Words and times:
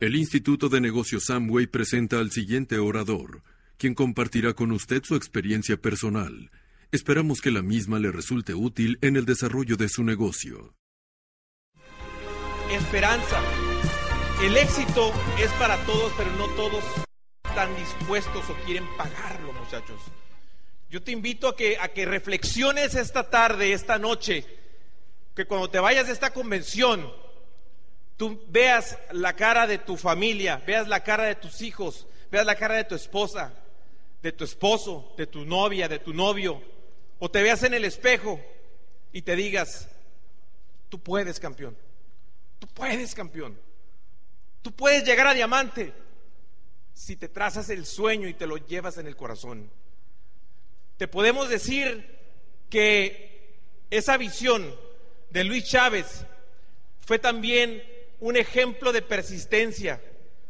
El 0.00 0.16
Instituto 0.16 0.68
de 0.68 0.80
Negocios 0.80 1.26
Samway 1.26 1.68
presenta 1.68 2.18
al 2.18 2.32
siguiente 2.32 2.78
orador, 2.78 3.44
quien 3.78 3.94
compartirá 3.94 4.52
con 4.52 4.72
usted 4.72 5.04
su 5.04 5.14
experiencia 5.14 5.76
personal. 5.76 6.50
Esperamos 6.90 7.40
que 7.40 7.52
la 7.52 7.62
misma 7.62 8.00
le 8.00 8.10
resulte 8.10 8.54
útil 8.54 8.98
en 9.02 9.14
el 9.14 9.24
desarrollo 9.24 9.76
de 9.76 9.88
su 9.88 10.02
negocio. 10.02 10.74
Esperanza. 12.72 13.40
El 14.42 14.56
éxito 14.56 15.12
es 15.40 15.52
para 15.52 15.76
todos, 15.86 16.12
pero 16.16 16.30
no 16.38 16.48
todos 16.56 16.82
están 17.48 17.70
dispuestos 17.76 18.50
o 18.50 18.54
quieren 18.66 18.84
pagarlo, 18.96 19.52
muchachos. 19.52 20.00
Yo 20.90 21.04
te 21.04 21.12
invito 21.12 21.46
a 21.46 21.56
que, 21.56 21.78
a 21.78 21.86
que 21.90 22.04
reflexiones 22.04 22.96
esta 22.96 23.30
tarde, 23.30 23.72
esta 23.72 23.96
noche, 24.00 24.44
que 25.36 25.44
cuando 25.44 25.70
te 25.70 25.78
vayas 25.78 26.08
de 26.08 26.12
esta 26.12 26.32
convención, 26.32 27.08
tú 28.16 28.44
veas 28.48 28.98
la 29.12 29.34
cara 29.34 29.66
de 29.66 29.78
tu 29.78 29.96
familia, 29.96 30.62
veas 30.66 30.88
la 30.88 31.02
cara 31.02 31.24
de 31.24 31.34
tus 31.34 31.62
hijos, 31.62 32.06
veas 32.30 32.46
la 32.46 32.56
cara 32.56 32.76
de 32.76 32.84
tu 32.84 32.94
esposa, 32.94 33.52
de 34.22 34.32
tu 34.32 34.44
esposo, 34.44 35.14
de 35.16 35.26
tu 35.26 35.44
novia, 35.44 35.88
de 35.88 35.98
tu 35.98 36.12
novio, 36.12 36.62
o 37.18 37.30
te 37.30 37.42
veas 37.42 37.62
en 37.62 37.74
el 37.74 37.84
espejo 37.84 38.40
y 39.12 39.22
te 39.22 39.36
digas, 39.36 39.88
tú 40.88 41.00
puedes, 41.00 41.40
campeón, 41.40 41.76
tú 42.58 42.66
puedes, 42.68 43.14
campeón, 43.14 43.58
tú 44.62 44.72
puedes 44.72 45.04
llegar 45.04 45.26
a 45.26 45.34
diamante 45.34 45.92
si 46.92 47.16
te 47.16 47.28
trazas 47.28 47.70
el 47.70 47.86
sueño 47.86 48.28
y 48.28 48.34
te 48.34 48.46
lo 48.46 48.56
llevas 48.56 48.98
en 48.98 49.06
el 49.06 49.16
corazón. 49.16 49.70
Te 50.96 51.08
podemos 51.08 51.48
decir 51.48 52.18
que 52.70 53.58
esa 53.90 54.16
visión 54.16 54.74
de 55.30 55.44
Luis 55.44 55.64
Chávez 55.64 56.24
fue 57.00 57.18
también 57.18 57.82
un 58.20 58.36
ejemplo 58.36 58.92
de 58.92 59.02
persistencia, 59.02 60.00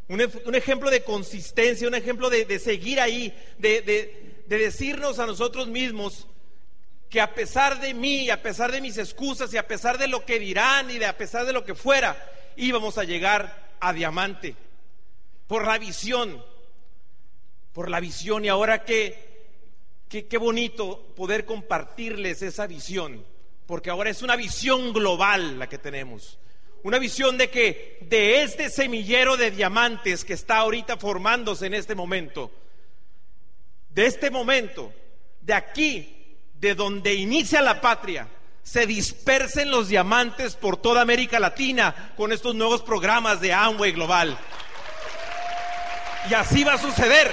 un, 0.09 0.21
ejemplo 0.55 0.91
de 0.91 1.03
consistencia, 1.03 1.89
un 1.89 1.95
ejemplo 1.95 2.29
de, 2.29 2.45
de 2.45 2.59
seguir 2.59 3.01
ahí, 3.01 3.35
de, 3.59 3.81
de, 3.81 4.43
de 4.47 4.59
decirnos 4.59 5.19
a 5.19 5.27
nosotros 5.27 5.69
mismos 5.69 6.27
que 7.09 7.21
a 7.21 7.35
pesar 7.35 7.81
de 7.81 7.95
mí, 7.95 8.29
a 8.29 8.43
pesar 8.43 8.71
de 8.71 8.81
mis 8.81 8.99
excusas 8.99 9.53
y 9.55 9.57
a 9.57 9.67
pesar 9.67 9.99
de 9.99 10.09
lo 10.09 10.25
que 10.25 10.39
dirán 10.39 10.91
y 10.91 10.99
de 10.99 11.07
a 11.07 11.17
pesar 11.17 11.47
de 11.47 11.53
lo 11.53 11.65
que 11.65 11.75
fuera, 11.75 12.31
íbamos 12.57 12.99
a 12.99 13.05
llegar 13.05 13.77
a 13.81 13.93
diamante. 13.93 14.57
Por 15.47 15.65
la 15.65 15.79
visión, 15.79 16.45
por 17.73 17.91
la 17.91 18.01
visión. 18.01 18.45
Y 18.45 18.49
ahora 18.49 18.85
que 18.85 19.33
qué 20.09 20.39
bonito 20.39 21.15
poder 21.17 21.45
compartirles 21.45 22.43
esa 22.43 22.67
visión, 22.67 23.25
porque 23.67 23.91
ahora 23.91 24.11
es 24.11 24.23
una 24.23 24.37
visión 24.37 24.93
global 24.93 25.59
la 25.59 25.69
que 25.69 25.79
tenemos 25.79 26.39
una 26.85 26.99
visión 26.99 27.39
de 27.39 27.49
que 27.49 27.99
de 28.03 28.43
este 28.43 28.69
semillero 28.69 29.39
de 29.39 29.51
diamantes 29.51 30.23
que 30.23 30.35
está 30.35 30.59
ahorita 30.59 30.99
formándose 30.99 31.67
en 31.67 31.73
este 31.73 31.95
momento, 31.95 32.53
de 33.89 34.05
este 34.05 34.31
momento, 34.31 34.93
de 35.41 35.55
aquí, 35.55 36.37
de 36.61 36.75
donde 36.75 37.15
inicia 37.15 37.63
la 37.63 37.81
patria, 37.81 38.29
se 38.63 38.87
dispersen 38.87 39.71
los 39.71 39.89
diamantes 39.89 40.57
por 40.57 40.77
toda 40.77 41.01
América 41.01 41.41
Latina 41.41 42.13
con 42.19 42.33
estos 42.33 42.55
nuevos 42.55 42.83
programas 42.83 43.41
de 43.41 43.55
Amway 43.55 43.93
Global. 43.93 44.37
Y 46.29 46.35
así 46.35 46.65
va 46.65 46.75
a 46.75 46.79
suceder. 46.79 47.31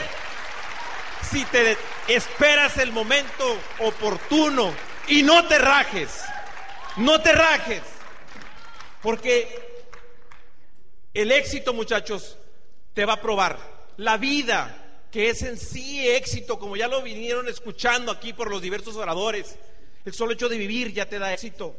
Si 1.30 1.44
te 1.46 1.78
esperas 2.08 2.78
el 2.78 2.94
momento 2.94 3.60
oportuno 3.80 4.74
y 5.10 5.24
no 5.24 5.46
te 5.48 5.58
rajes, 5.58 6.24
no 6.96 7.20
te 7.20 7.34
rajes. 7.34 7.91
Porque 9.02 9.48
el 11.14 11.32
éxito, 11.32 11.74
muchachos, 11.74 12.38
te 12.94 13.06
va 13.06 13.14
a 13.14 13.22
probar. 13.22 13.58
La 13.98 14.18
vida, 14.18 15.06
que 15.12 15.30
es 15.30 15.42
en 15.42 15.58
sí 15.58 16.08
éxito, 16.08 16.60
como 16.60 16.76
ya 16.76 16.88
lo 16.88 17.02
vinieron 17.02 17.48
escuchando 17.48 18.12
aquí 18.12 18.34
por 18.34 18.50
los 18.50 18.62
diversos 18.62 18.96
oradores, 18.96 19.58
el 20.06 20.14
solo 20.14 20.34
hecho 20.34 20.50
de 20.50 20.58
vivir 20.58 20.94
ya 20.94 21.08
te 21.08 21.20
da 21.20 21.34
éxito. 21.34 21.76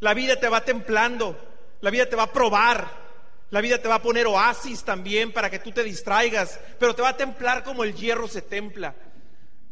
La 0.00 0.14
vida 0.14 0.38
te 0.38 0.48
va 0.48 0.64
templando, 0.64 1.38
la 1.80 1.90
vida 1.90 2.08
te 2.08 2.16
va 2.16 2.24
a 2.24 2.32
probar, 2.32 3.02
la 3.50 3.60
vida 3.60 3.78
te 3.78 3.88
va 3.88 3.96
a 3.96 4.02
poner 4.02 4.26
oasis 4.26 4.82
también 4.84 5.32
para 5.32 5.50
que 5.50 5.58
tú 5.58 5.72
te 5.72 5.84
distraigas, 5.84 6.58
pero 6.78 6.94
te 6.94 7.02
va 7.02 7.10
a 7.10 7.16
templar 7.16 7.62
como 7.62 7.84
el 7.84 7.94
hierro 7.94 8.26
se 8.26 8.42
templa. 8.42 8.94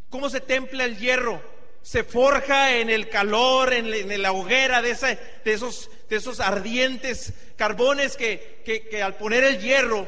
¿Cómo 0.09 0.29
se 0.29 0.41
templa 0.41 0.85
el 0.85 0.99
hierro? 0.99 1.43
Se 1.83 2.05
forja 2.05 2.77
en 2.77 2.91
el 2.91 3.09
calor, 3.09 3.73
en, 3.73 4.23
la 4.23 4.33
hoguera 4.33 4.83
de, 4.83 4.95
de, 5.45 5.53
esos, 5.53 5.91
de, 6.09 6.17
esos, 6.17 6.41
ardientes 6.41 7.33
carbones 7.57 8.17
que, 8.17 8.63
que, 8.65 9.03
al 9.03 9.17
poner 9.17 9.45
el 9.45 9.61
hierro 9.61 10.07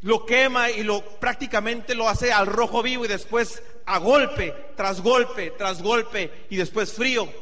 lo 0.00 0.26
quema 0.26 0.70
y 0.70 0.82
lo 0.82 1.04
prácticamente 1.20 1.94
lo 1.94 2.08
hace 2.08 2.32
al 2.32 2.46
rojo 2.46 2.82
vivo 2.82 3.04
y 3.04 3.08
después 3.08 3.62
a 3.86 3.98
golpe, 3.98 4.54
tras 4.76 5.00
golpe, 5.00 5.52
tras 5.52 5.82
golpe 5.82 6.46
y 6.50 6.56
después 6.56 6.92
frío 6.92 7.32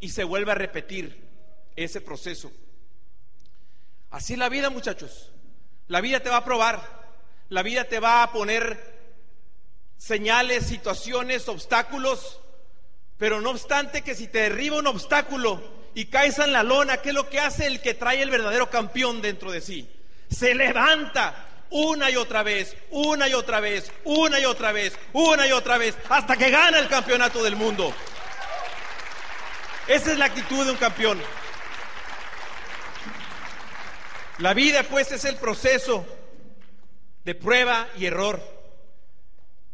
y 0.00 0.10
se 0.10 0.22
vuelve 0.22 0.52
a 0.52 0.56
repetir 0.56 1.24
ese 1.74 2.00
proceso. 2.00 2.52
Así 4.10 4.34
es 4.34 4.38
la 4.38 4.48
vida, 4.48 4.70
muchachos. 4.70 5.32
La 5.88 6.00
vida 6.00 6.20
te 6.20 6.30
va 6.30 6.38
a 6.38 6.44
probar, 6.44 6.80
la 7.48 7.62
vida 7.62 7.84
te 7.84 7.98
va 7.98 8.22
a 8.22 8.32
poner 8.32 8.94
señales, 9.96 10.66
situaciones, 10.66 11.48
obstáculos 11.48 12.40
pero 13.18 13.40
no 13.40 13.50
obstante 13.50 14.02
que 14.02 14.14
si 14.14 14.28
te 14.28 14.40
derriba 14.40 14.78
un 14.78 14.86
obstáculo 14.86 15.62
y 15.94 16.06
caes 16.06 16.38
en 16.38 16.52
la 16.52 16.62
lona, 16.62 16.98
¿qué 16.98 17.10
es 17.10 17.14
lo 17.14 17.28
que 17.28 17.40
hace 17.40 17.66
el 17.66 17.80
que 17.80 17.94
trae 17.94 18.22
el 18.22 18.30
verdadero 18.30 18.70
campeón 18.70 19.22
dentro 19.22 19.52
de 19.52 19.60
sí? 19.60 19.88
Se 20.28 20.54
levanta 20.54 21.48
una 21.70 22.10
y 22.10 22.16
otra 22.16 22.42
vez, 22.42 22.76
una 22.90 23.28
y 23.28 23.34
otra 23.34 23.60
vez, 23.60 23.90
una 24.04 24.38
y 24.38 24.44
otra 24.44 24.72
vez, 24.72 24.98
una 25.12 25.46
y 25.46 25.52
otra 25.52 25.78
vez, 25.78 25.96
hasta 26.08 26.36
que 26.36 26.50
gana 26.50 26.78
el 26.78 26.88
campeonato 26.88 27.42
del 27.42 27.56
mundo. 27.56 27.92
Esa 29.86 30.12
es 30.12 30.18
la 30.18 30.26
actitud 30.26 30.64
de 30.64 30.72
un 30.72 30.78
campeón. 30.78 31.20
La 34.38 34.54
vida 34.54 34.82
pues 34.82 35.12
es 35.12 35.24
el 35.24 35.36
proceso 35.36 36.06
de 37.24 37.34
prueba 37.34 37.88
y 37.96 38.06
error. 38.06 38.53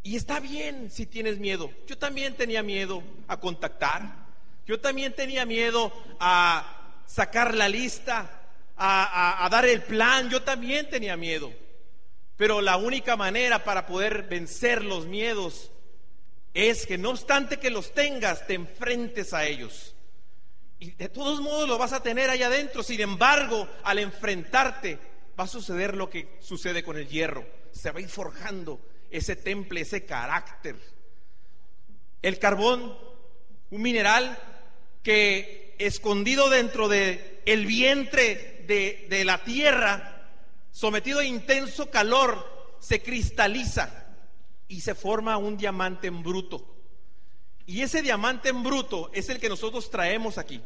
Y 0.02 0.16
está 0.16 0.40
bien 0.40 0.90
si 0.90 1.06
tienes 1.06 1.38
miedo. 1.38 1.70
Yo 1.86 1.98
también 1.98 2.34
tenía 2.34 2.62
miedo 2.62 3.02
a 3.28 3.38
contactar. 3.38 4.30
Yo 4.66 4.80
también 4.80 5.14
tenía 5.14 5.44
miedo 5.44 5.92
a 6.18 6.94
sacar 7.06 7.54
la 7.54 7.68
lista, 7.68 8.40
a, 8.76 9.46
dar 9.50 9.66
el 9.66 9.82
plan. 9.82 10.30
Yo 10.30 10.42
también 10.42 10.88
tenía 10.88 11.16
miedo. 11.16 11.52
Pero 12.36 12.62
la 12.62 12.78
única 12.78 13.16
manera 13.16 13.64
para 13.64 13.86
poder 13.86 14.22
vencer 14.22 14.82
los 14.82 15.06
miedos 15.06 15.70
es 16.54 16.86
que 16.86 16.96
no 16.96 17.10
obstante 17.10 17.58
que 17.58 17.70
los 17.70 17.92
tengas, 17.92 18.46
te 18.46 18.54
enfrentes 18.54 19.34
a 19.34 19.44
ellos. 19.44 19.94
Y 20.78 20.92
de 20.92 21.10
todos 21.10 21.42
modos 21.42 21.68
lo 21.68 21.76
vas 21.76 21.92
a 21.92 22.02
tener 22.02 22.30
allá 22.30 22.46
adentro. 22.46 22.82
Sin 22.82 23.02
embargo, 23.02 23.68
al 23.84 23.98
enfrentarte, 23.98 24.98
va 25.38 25.44
a 25.44 25.46
suceder 25.46 25.94
lo 25.94 26.08
que 26.08 26.38
sucede 26.40 26.82
con 26.82 26.96
el 26.96 27.06
hierro. 27.06 27.46
Se 27.72 27.90
va 27.90 27.98
a 27.98 28.02
ir 28.02 28.08
forjando 28.08 28.80
ese 29.10 29.36
temple, 29.36 29.82
ese 29.82 30.04
carácter. 30.04 30.76
El 32.22 32.38
carbón, 32.38 32.96
un 33.70 33.82
mineral 33.82 34.38
que 35.02 35.74
escondido 35.78 36.50
dentro 36.50 36.88
de 36.88 37.42
el 37.46 37.66
vientre 37.66 38.64
de, 38.66 39.06
de 39.08 39.24
la 39.24 39.42
tierra, 39.42 40.28
sometido 40.70 41.20
a 41.20 41.24
intenso 41.24 41.90
calor, 41.90 42.76
se 42.80 43.02
cristaliza 43.02 44.14
y 44.68 44.80
se 44.80 44.94
forma 44.94 45.36
un 45.36 45.56
diamante 45.56 46.06
en 46.06 46.22
bruto. 46.22 46.66
Y 47.66 47.82
ese 47.82 48.02
diamante 48.02 48.48
en 48.48 48.62
bruto 48.62 49.10
es 49.12 49.28
el 49.28 49.38
que 49.38 49.48
nosotros 49.48 49.90
traemos 49.90 50.38
aquí. 50.38 50.60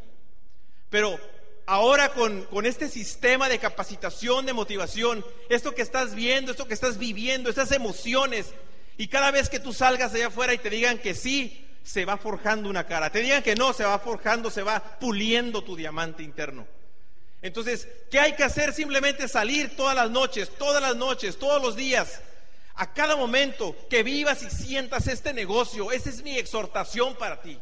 Pero 0.91 1.19
ahora 1.67 2.11
con, 2.11 2.47
este 2.65 2.89
sistema 2.89 3.49
de 3.49 3.59
capacitación, 3.59 4.47
de 4.47 4.53
motivación, 4.53 5.25
esto 5.49 5.75
que 5.75 5.83
estás 5.83 6.15
viendo, 6.15 6.51
esto 6.51 6.67
que 6.67 6.75
estás 6.75 6.99
viviendo, 6.99 7.51
esas 7.51 7.73
emociones, 7.73 8.55
y 8.97 9.09
cada 9.09 9.31
vez 9.31 9.49
que 9.49 9.61
tú 9.61 9.73
salgas 9.73 10.15
allá 10.15 10.29
afuera 10.29 10.55
y 10.55 10.59
te 10.59 10.71
digan 10.71 10.99
que 10.99 11.15
sí, 11.15 11.67
se 11.83 12.05
va 12.05 12.17
forjando 12.17 12.69
una 12.69 12.87
cara, 12.87 13.11
te 13.11 13.21
digan 13.21 13.43
que 13.43 13.57
no, 13.57 13.73
se 13.73 13.85
va 13.85 13.99
forjando, 13.99 14.51
se 14.51 14.63
va 14.63 14.99
puliendo 14.99 15.63
tu 15.63 15.77
diamante 15.77 16.23
interno. 16.23 16.67
Entonces, 17.43 17.87
¿qué 18.11 18.19
hay 18.19 18.33
que 18.35 18.45
hacer? 18.45 18.73
Simplemente 18.73 19.29
salir 19.29 19.77
todas 19.77 19.95
las 19.95 20.11
noches, 20.11 20.51
todas 20.57 20.81
las 20.81 20.97
noches, 20.97 21.39
todos 21.39 21.61
los 21.61 21.77
días, 21.77 22.23
a 22.77 22.95
cada 22.95 23.17
momento 23.17 23.77
que 23.91 24.03
vivas 24.03 24.43
y 24.43 24.51
sientas 24.51 25.07
este 25.09 25.35
negocio. 25.35 25.93
Esa 25.93 26.09
es 26.09 26.23
mi 26.23 26.39
exhortación 26.39 27.15
para 27.17 27.43
ti. 27.43 27.59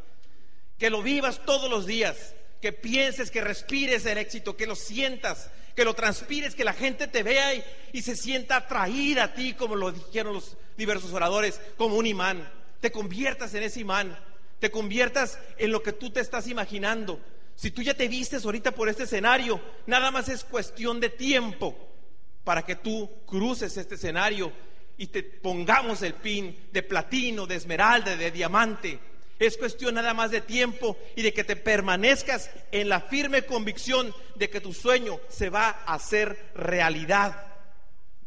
Que 0.78 0.88
lo 0.88 1.02
vivas 1.02 1.40
todos 1.44 1.68
los 1.68 1.84
días, 1.84 2.34
que 2.62 2.72
pienses, 2.72 3.30
que 3.30 3.40
respires 3.40 4.06
el 4.06 4.18
éxito, 4.18 4.56
que 4.56 4.66
lo 4.66 4.76
sientas, 4.76 5.50
que 5.74 5.84
lo 5.84 5.94
transpires, 5.94 6.54
que 6.54 6.64
la 6.64 6.72
gente 6.72 7.08
te 7.08 7.24
vea 7.24 7.54
y, 7.54 7.64
y 7.92 8.02
se 8.02 8.14
sienta 8.14 8.56
atraída 8.56 9.24
a 9.24 9.34
ti, 9.34 9.54
como 9.54 9.74
lo 9.74 9.90
dijeron 9.90 10.32
los 10.32 10.56
diversos 10.76 11.12
oradores, 11.12 11.60
como 11.76 11.96
un 11.96 12.06
imán. 12.06 12.48
Te 12.80 12.92
conviertas 12.92 13.52
en 13.54 13.64
ese 13.64 13.80
imán, 13.80 14.16
te 14.60 14.70
conviertas 14.70 15.40
en 15.58 15.72
lo 15.72 15.82
que 15.82 15.92
tú 15.92 16.10
te 16.10 16.20
estás 16.20 16.46
imaginando. 16.46 17.20
Si 17.56 17.72
tú 17.72 17.82
ya 17.82 17.94
te 17.94 18.06
vistes 18.06 18.44
ahorita 18.44 18.70
por 18.72 18.88
este 18.88 19.04
escenario, 19.04 19.60
nada 19.86 20.12
más 20.12 20.28
es 20.28 20.44
cuestión 20.44 21.00
de 21.00 21.10
tiempo 21.10 21.76
para 22.44 22.62
que 22.62 22.76
tú 22.76 23.10
cruces 23.26 23.76
este 23.76 23.96
escenario 23.96 24.52
y 24.96 25.08
te 25.08 25.24
pongamos 25.24 26.02
el 26.02 26.14
pin 26.14 26.68
de 26.70 26.82
platino, 26.84 27.44
de 27.44 27.56
esmeralda, 27.56 28.16
de 28.16 28.30
diamante. 28.30 29.00
Es 29.38 29.56
cuestión 29.56 29.94
nada 29.94 30.14
más 30.14 30.30
de 30.30 30.40
tiempo 30.40 30.96
y 31.16 31.22
de 31.22 31.32
que 31.32 31.44
te 31.44 31.56
permanezcas 31.56 32.50
en 32.70 32.88
la 32.88 33.00
firme 33.00 33.44
convicción 33.44 34.14
de 34.36 34.50
que 34.50 34.60
tu 34.60 34.72
sueño 34.72 35.20
se 35.28 35.50
va 35.50 35.82
a 35.84 35.94
hacer 35.94 36.50
realidad. 36.54 37.52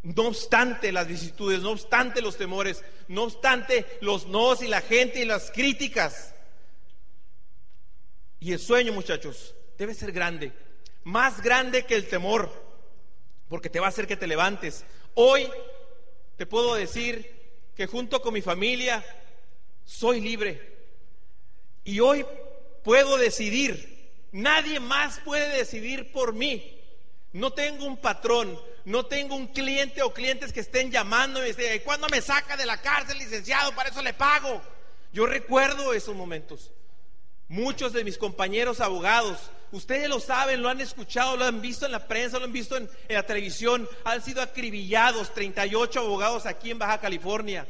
No 0.04 0.28
obstante 0.28 0.92
las 0.92 1.08
vicisitudes, 1.08 1.62
no 1.62 1.72
obstante 1.72 2.22
los 2.22 2.38
temores, 2.38 2.84
no 3.08 3.24
obstante 3.24 3.86
los 4.02 4.28
nos 4.28 4.62
y 4.62 4.68
la 4.68 4.82
gente 4.82 5.22
y 5.22 5.26
las 5.26 5.50
críticas. 5.52 6.36
Y 8.40 8.54
el 8.54 8.60
sueño, 8.60 8.94
muchachos, 8.94 9.56
debe 9.78 9.96
ser 9.96 10.12
grande, 10.12 10.54
más 11.04 11.42
grande 11.42 11.86
que 11.86 11.96
el 11.96 12.08
temor, 12.08 12.52
porque 13.48 13.70
te 13.70 13.80
va 13.80 13.88
a 13.88 13.90
hacer 13.90 14.06
que 14.06 14.18
te 14.18 14.28
levantes. 14.28 14.86
Hoy 15.16 15.50
te 16.38 16.46
puedo 16.46 16.76
decir 16.76 17.28
que 17.76 17.88
junto 17.88 18.22
con 18.22 18.34
mi 18.34 18.42
familia 18.42 19.04
soy 19.86 20.22
libre. 20.22 20.75
Y 21.86 22.02
hoy 22.02 22.26
puedo 22.84 23.16
decidir. 23.18 23.96
Nadie 24.34 24.82
más 24.82 25.22
puede 25.22 25.48
decidir 25.58 26.12
por 26.12 26.34
mí. 26.34 26.78
No 27.32 27.54
tengo 27.54 27.86
un 27.86 27.98
patrón, 27.98 28.60
no 28.84 29.06
tengo 29.06 29.36
un 29.36 29.48
cliente 29.48 30.02
o 30.02 30.14
clientes 30.14 30.52
que 30.52 30.60
estén 30.60 30.92
llamando 30.92 31.46
y 31.46 31.54
me 31.54 31.82
¿cuándo 31.82 32.08
me 32.10 32.22
saca 32.22 32.58
de 32.58 32.66
la 32.66 32.82
cárcel, 32.82 33.18
licenciado? 33.18 33.74
Para 33.74 33.90
eso 33.90 34.02
le 34.02 34.14
pago. 34.14 34.62
Yo 35.14 35.26
recuerdo 35.26 35.94
esos 35.94 36.16
momentos. 36.16 36.72
Muchos 37.48 37.94
de 37.94 38.04
mis 38.04 38.18
compañeros 38.18 38.82
abogados, 38.82 39.52
ustedes 39.72 40.10
lo 40.10 40.20
saben, 40.20 40.62
lo 40.62 40.70
han 40.70 40.82
escuchado, 40.82 41.38
lo 41.38 41.46
han 41.46 41.62
visto 41.62 41.86
en 41.86 41.92
la 41.92 42.08
prensa, 42.08 42.40
lo 42.40 42.46
han 42.46 42.54
visto 42.54 42.76
en, 42.76 42.90
la 43.08 43.24
televisión, 43.24 43.88
han 44.04 44.24
sido 44.24 44.42
acribillados, 44.42 45.34
38 45.34 46.00
abogados 46.00 46.46
aquí 46.46 46.72
en 46.72 46.80
Baja 46.80 47.00
California, 47.00 47.68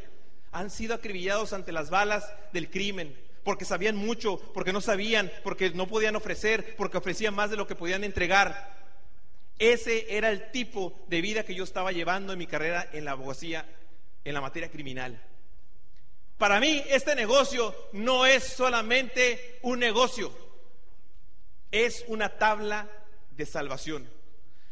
han 0.53 0.69
sido 0.69 0.95
acribillados 0.95 1.51
ante 1.51 1.73
las 1.73 1.89
balas 1.89 2.31
del 2.53 2.69
crimen, 2.69 3.17
porque 3.45 3.63
sabían 3.63 3.95
mucho, 3.95 4.39
porque 4.56 4.74
no 4.74 4.81
sabían, 4.81 5.31
porque 5.44 5.69
no 5.69 5.88
podían 5.88 6.15
ofrecer, 6.15 6.75
porque 6.75 6.97
ofrecían 6.97 7.36
más 7.36 7.51
de 7.51 7.56
lo 7.56 7.68
que 7.68 7.75
podían 7.75 8.03
entregar. 8.03 8.74
Ese 9.59 10.18
era 10.18 10.31
el 10.31 10.51
tipo 10.51 11.06
de 11.07 11.21
vida 11.21 11.44
que 11.44 11.53
yo 11.53 11.63
estaba 11.63 11.92
llevando 11.92 12.33
en 12.33 12.39
mi 12.39 12.47
carrera 12.47 12.89
en 12.92 13.06
la 13.06 13.12
abogacía, 13.12 13.63
en 14.24 14.33
la 14.33 14.42
materia 14.42 14.71
criminal. 14.71 15.21
Para 16.39 16.59
mí 16.59 16.83
este 16.89 17.15
negocio 17.15 17.74
no 17.94 18.25
es 18.25 18.44
solamente 18.44 19.59
un 19.62 19.80
negocio, 19.80 20.36
es 21.71 22.03
una 22.07 22.30
tabla 22.39 22.89
de 23.30 23.45
salvación. 23.45 24.09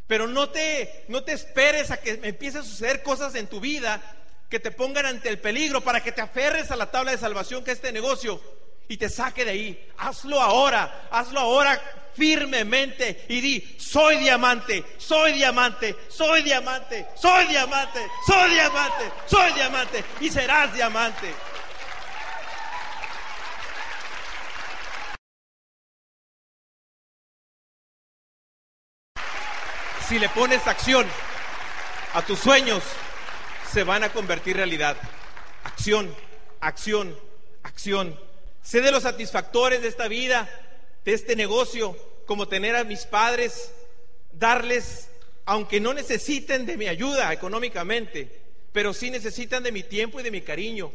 Pero 0.07 0.27
no 0.27 0.49
te, 0.49 1.05
no 1.09 1.23
te 1.23 1.33
esperes 1.33 1.91
a 1.91 2.01
que 2.01 2.19
empiecen 2.23 2.61
a 2.61 2.65
suceder 2.65 3.03
cosas 3.03 3.35
en 3.35 3.45
tu 3.45 3.59
vida 3.59 4.01
que 4.49 4.59
te 4.59 4.71
pongan 4.71 5.05
ante 5.05 5.29
el 5.29 5.39
peligro 5.39 5.81
para 5.81 6.01
que 6.01 6.11
te 6.11 6.21
aferres 6.21 6.71
a 6.71 6.75
la 6.75 6.89
tabla 6.89 7.11
de 7.11 7.19
salvación 7.19 7.63
que 7.63 7.71
es 7.71 7.77
este 7.77 7.91
negocio 7.91 8.41
y 8.93 8.97
te 8.97 9.09
saque 9.09 9.43
de 9.43 9.49
ahí. 9.49 9.89
Hazlo 9.97 10.39
ahora, 10.39 11.07
hazlo 11.09 11.39
ahora 11.39 11.81
firmemente 12.15 13.25
y 13.27 13.41
di, 13.41 13.75
soy 13.79 14.17
diamante, 14.17 14.85
soy 14.99 15.33
diamante, 15.33 15.95
soy 16.09 16.43
diamante, 16.43 17.07
soy 17.15 17.47
diamante, 17.47 18.07
soy 18.27 18.51
diamante, 18.51 19.11
soy 19.25 19.51
diamante 19.53 20.03
y 20.19 20.29
serás 20.29 20.71
diamante. 20.75 21.33
si 30.07 30.19
le 30.19 30.29
pones 30.29 30.67
acción 30.67 31.07
a 32.13 32.21
tus 32.21 32.37
sueños, 32.37 32.83
se 33.71 33.83
van 33.83 34.03
a 34.03 34.09
convertir 34.09 34.57
realidad. 34.57 34.95
Acción, 35.63 36.15
acción, 36.61 37.17
acción. 37.63 38.32
Sé 38.63 38.81
de 38.81 38.91
los 38.91 39.03
satisfactores 39.03 39.81
de 39.81 39.89
esta 39.89 40.07
vida, 40.07 40.49
de 41.03 41.13
este 41.13 41.35
negocio, 41.35 41.95
como 42.25 42.47
tener 42.47 42.75
a 42.77 42.85
mis 42.85 43.05
padres, 43.05 43.73
darles, 44.31 45.09
aunque 45.45 45.81
no 45.81 45.93
necesiten 45.93 46.65
de 46.65 46.77
mi 46.77 46.87
ayuda 46.87 47.33
económicamente, 47.33 48.41
pero 48.71 48.93
sí 48.93 49.11
necesitan 49.11 49.63
de 49.63 49.73
mi 49.73 49.83
tiempo 49.83 50.19
y 50.19 50.23
de 50.23 50.31
mi 50.31 50.41
cariño, 50.41 50.91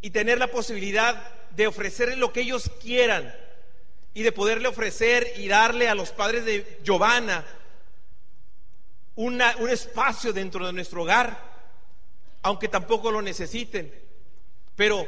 y 0.00 0.10
tener 0.10 0.38
la 0.38 0.48
posibilidad 0.48 1.32
de 1.50 1.66
ofrecerles 1.66 2.16
lo 2.16 2.32
que 2.32 2.40
ellos 2.40 2.70
quieran, 2.82 3.32
y 4.14 4.22
de 4.22 4.32
poderle 4.32 4.66
ofrecer 4.66 5.34
y 5.36 5.48
darle 5.48 5.90
a 5.90 5.94
los 5.94 6.10
padres 6.10 6.46
de 6.46 6.78
Giovanna 6.82 7.44
un 9.16 9.40
espacio 9.68 10.32
dentro 10.32 10.66
de 10.66 10.72
nuestro 10.72 11.02
hogar, 11.02 11.38
aunque 12.40 12.68
tampoco 12.68 13.10
lo 13.10 13.20
necesiten. 13.20 13.92
Pero 14.74 15.06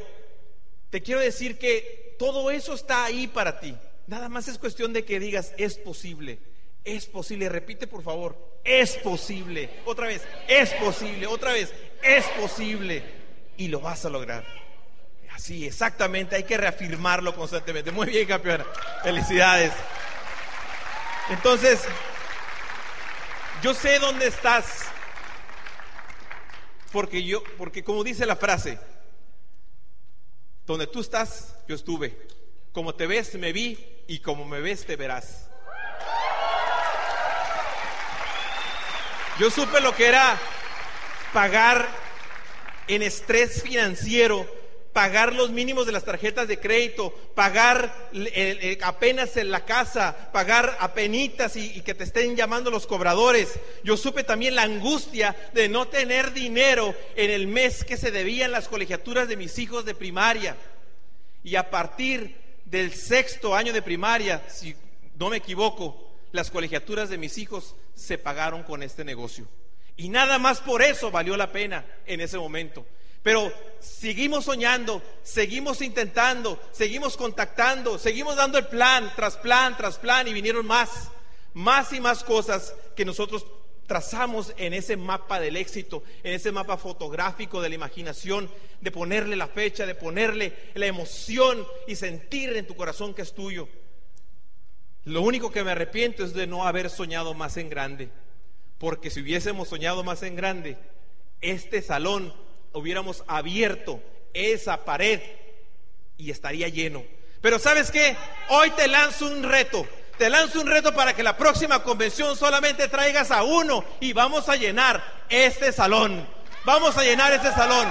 te 0.91 1.03
quiero 1.03 1.21
decir 1.21 1.59
que 1.59 2.17
todo 2.19 2.51
eso 2.51 2.75
está 2.75 3.05
ahí 3.05 3.27
para 3.27 3.61
ti. 3.61 3.77
Nada 4.07 4.29
más 4.29 4.49
es 4.49 4.59
cuestión 4.59 4.93
de 4.93 5.05
que 5.05 5.21
digas, 5.21 5.53
es 5.59 5.77
posible, 5.77 6.39
es 6.85 7.07
posible. 7.07 7.49
Repite 7.49 7.87
por 7.87 8.03
favor, 8.03 8.61
es 8.65 8.97
posible. 8.97 9.69
Otra 9.85 10.07
vez, 10.07 10.23
es 10.49 10.73
posible. 10.75 11.27
Otra 11.27 11.53
vez, 11.53 11.73
es 12.03 12.25
posible. 12.41 13.03
Y 13.57 13.69
lo 13.69 13.81
vas 13.81 14.05
a 14.05 14.11
lograr. 14.11 14.45
Así, 15.33 15.67
exactamente, 15.67 16.37
hay 16.37 16.45
que 16.45 16.57
reafirmarlo 16.57 17.35
constantemente. 17.35 17.93
Muy 17.93 18.07
bien, 18.07 18.27
campeona. 18.27 18.67
Felicidades. 19.03 19.73
Entonces, 21.31 21.81
yo 23.63 23.75
sé 23.75 23.99
dónde 23.99 24.27
estás. 24.27 24.87
Porque 26.91 27.23
yo, 27.23 27.43
porque 27.59 27.85
como 27.85 28.03
dice 28.03 28.25
la 28.25 28.37
frase, 28.37 28.79
donde 30.69 30.87
tú 30.87 31.01
estás, 31.01 31.55
yo 31.67 31.75
estuve. 31.75 32.17
Como 32.73 32.95
te 32.95 33.07
ves, 33.07 33.35
me 33.37 33.53
vi 33.53 34.05
y 34.07 34.19
como 34.21 34.45
me 34.45 34.61
ves, 34.61 34.85
te 34.85 34.97
verás. 34.97 35.49
Yo 39.39 39.51
supe 39.51 39.81
lo 39.81 39.95
que 39.95 40.07
era 40.07 40.39
pagar 41.33 41.89
en 42.87 43.03
estrés 43.03 43.63
financiero 43.63 44.47
pagar 44.99 45.33
los 45.33 45.51
mínimos 45.51 45.87
de 45.87 45.93
las 45.93 46.03
tarjetas 46.03 46.49
de 46.49 46.59
crédito, 46.59 47.15
pagar 47.37 48.11
apenas 48.83 49.37
en 49.37 49.49
la 49.49 49.65
casa, 49.65 50.33
pagar 50.33 50.77
apenitas 50.81 51.55
y, 51.55 51.71
y 51.77 51.83
que 51.83 51.95
te 51.95 52.03
estén 52.03 52.35
llamando 52.35 52.69
los 52.69 52.89
cobradores. 52.89 53.61
Yo 53.85 53.97
supe 53.97 54.25
también 54.25 54.57
la 54.57 54.65
angustia 54.65 55.37
de 55.55 55.69
no 55.69 55.87
tener 55.87 56.33
dinero 56.33 56.97
en 57.15 57.31
el 57.31 57.47
mes 57.47 57.85
que 57.85 57.97
se 57.97 58.11
debían 58.11 58.51
las 58.51 58.67
colegiaturas 58.67 59.29
de 59.29 59.37
mis 59.37 59.57
hijos 59.61 59.85
de 59.85 59.95
primaria. 59.95 60.57
Y 61.45 61.55
a 61.55 61.71
partir 61.71 62.35
del 62.65 62.93
sexto 62.93 63.55
año 63.55 63.73
de 63.73 63.83
primaria, 63.83 64.43
si 64.49 64.75
no 65.17 65.31
me 65.31 65.37
equivoco, 65.37 66.11
las 66.33 66.51
colegiaturas 66.51 67.09
de 67.09 67.19
mis 67.19 67.39
hijos 67.39 67.77
se 67.95 68.19
pagaron 68.19 68.65
con 68.65 68.83
este 68.83 69.05
negocio. 69.05 69.47
Y 69.97 70.09
nada 70.09 70.41
más 70.41 70.59
por 70.59 70.83
eso 70.83 71.13
valió 71.13 71.37
la 71.37 71.53
pena 71.53 71.87
en 72.05 72.21
ese 72.21 72.37
momento. 72.37 72.85
Pero 73.29 73.53
seguimos 73.79 74.47
soñando, 74.47 75.03
seguimos 75.23 75.83
intentando, 75.83 76.59
seguimos 76.73 77.15
contactando, 77.15 77.99
seguimos 77.99 78.37
dando 78.37 78.57
el 78.57 78.69
plan 78.69 79.13
tras 79.15 79.37
plan 79.37 79.77
tras 79.77 79.99
plan 79.99 80.27
y 80.27 80.33
vinieron 80.33 80.67
más, 80.67 81.11
más 81.53 81.93
y 81.93 82.01
más 82.01 82.25
cosas 82.25 82.75
que 82.97 83.05
nosotros 83.05 83.45
trazamos 83.87 84.55
en 84.57 84.73
ese 84.73 84.97
mapa 84.97 85.41
del 85.41 85.57
éxito, 85.57 86.03
en 86.23 86.33
ese 86.33 86.53
mapa 86.53 86.79
fotográfico 86.79 87.61
de 87.61 87.69
la 87.69 87.75
imaginación, 87.75 88.51
de 88.81 88.91
ponerle 88.91 89.37
la 89.37 89.49
fecha, 89.49 89.85
de 89.85 89.95
ponerle 89.95 90.55
la 90.73 90.87
emoción 90.87 91.67
y 91.87 91.97
sentir 91.97 92.57
en 92.57 92.67
tu 92.67 92.77
corazón 92.77 93.13
que 93.13 93.21
es 93.21 93.35
tuyo. 93.35 93.69
Lo 95.05 95.21
único 95.21 95.53
que 95.53 95.65
me 95.65 95.73
arrepiento 95.73 96.25
es 96.25 96.33
de 96.33 96.47
no 96.47 96.67
haber 96.67 96.89
soñado 96.89 97.35
más 97.35 97.59
en 97.59 97.69
grande, 97.69 98.09
porque 98.79 99.11
si 99.11 99.21
hubiésemos 99.21 99.69
soñado 99.69 100.03
más 100.03 100.23
en 100.23 100.35
grande, 100.35 100.79
este 101.43 101.83
salón 101.83 102.48
hubiéramos 102.73 103.25
abierto 103.27 104.01
esa 104.35 104.85
pared 104.85 105.21
y 106.17 106.31
estaría 106.31 106.69
lleno. 106.69 107.05
Pero 107.41 107.59
sabes 107.59 107.91
qué, 107.91 108.17
hoy 108.49 108.71
te 108.71 108.89
lanzo 108.89 109.27
un 109.27 109.43
reto. 109.43 109.87
Te 110.19 110.29
lanzo 110.29 110.61
un 110.61 110.67
reto 110.67 110.93
para 110.93 111.15
que 111.15 111.23
la 111.23 111.37
próxima 111.37 111.85
convención 111.85 112.37
solamente 112.37 112.89
traigas 112.89 113.31
a 113.31 113.45
uno 113.45 113.85
y 114.01 114.13
vamos 114.13 114.49
a 114.49 114.57
llenar 114.57 115.25
este 115.29 115.71
salón. 115.73 116.27
Vamos 116.65 116.97
a 116.99 117.05
llenar 117.05 117.33
este 117.33 117.53
salón. 117.53 117.87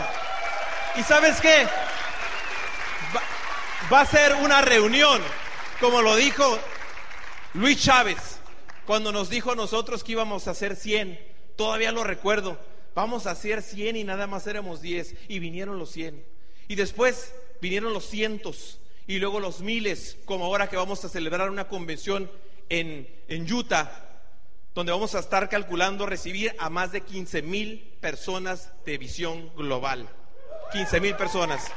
¿Y 0.97 1.03
sabes 1.03 1.39
qué? 1.39 1.65
Va, 3.91 4.01
a 4.01 4.05
ser 4.05 4.33
una 4.35 4.61
reunión, 4.61 5.21
como 5.79 6.01
lo 6.01 6.17
dijo 6.17 6.59
Luis 7.53 7.81
Chávez, 7.81 8.39
cuando 8.85 9.13
nos 9.13 9.29
dijo 9.29 9.53
a 9.53 9.55
nosotros 9.55 10.03
que 10.03 10.11
íbamos 10.11 10.47
a 10.47 10.51
hacer 10.51 10.75
100. 10.75 11.17
Todavía 11.55 11.93
lo 11.93 12.03
recuerdo. 12.03 12.59
Vamos 12.97 13.27
a 13.27 13.31
hacer 13.31 13.61
100 13.61 13.95
y 13.95 14.03
nada 14.03 14.25
más 14.25 14.47
éramos 14.47 14.81
10. 14.81 15.13
Y 15.27 15.37
vinieron 15.37 15.77
los 15.77 15.91
100. 15.91 16.25
Y 16.67 16.73
después 16.73 17.31
vinieron 17.61 17.93
los 17.93 18.05
cientos 18.05 18.79
y 19.05 19.19
luego 19.19 19.39
los 19.39 19.59
miles, 19.61 20.17
como 20.25 20.45
ahora 20.45 20.67
que 20.67 20.77
vamos 20.77 21.05
a 21.05 21.09
celebrar 21.09 21.51
una 21.51 21.67
convención 21.67 22.27
en, 22.69 23.07
en 23.27 23.53
Utah, 23.53 24.23
donde 24.73 24.91
vamos 24.91 25.13
a 25.13 25.19
estar 25.19 25.47
calculando 25.47 26.07
recibir 26.07 26.55
a 26.57 26.71
más 26.71 26.91
de 26.91 27.01
15 27.01 27.43
mil 27.43 27.81
personas 28.01 28.71
de 28.83 28.97
visión 28.97 29.55
global. 29.55 30.09
15 30.71 30.99
mil 30.99 31.15
personas. 31.15 31.67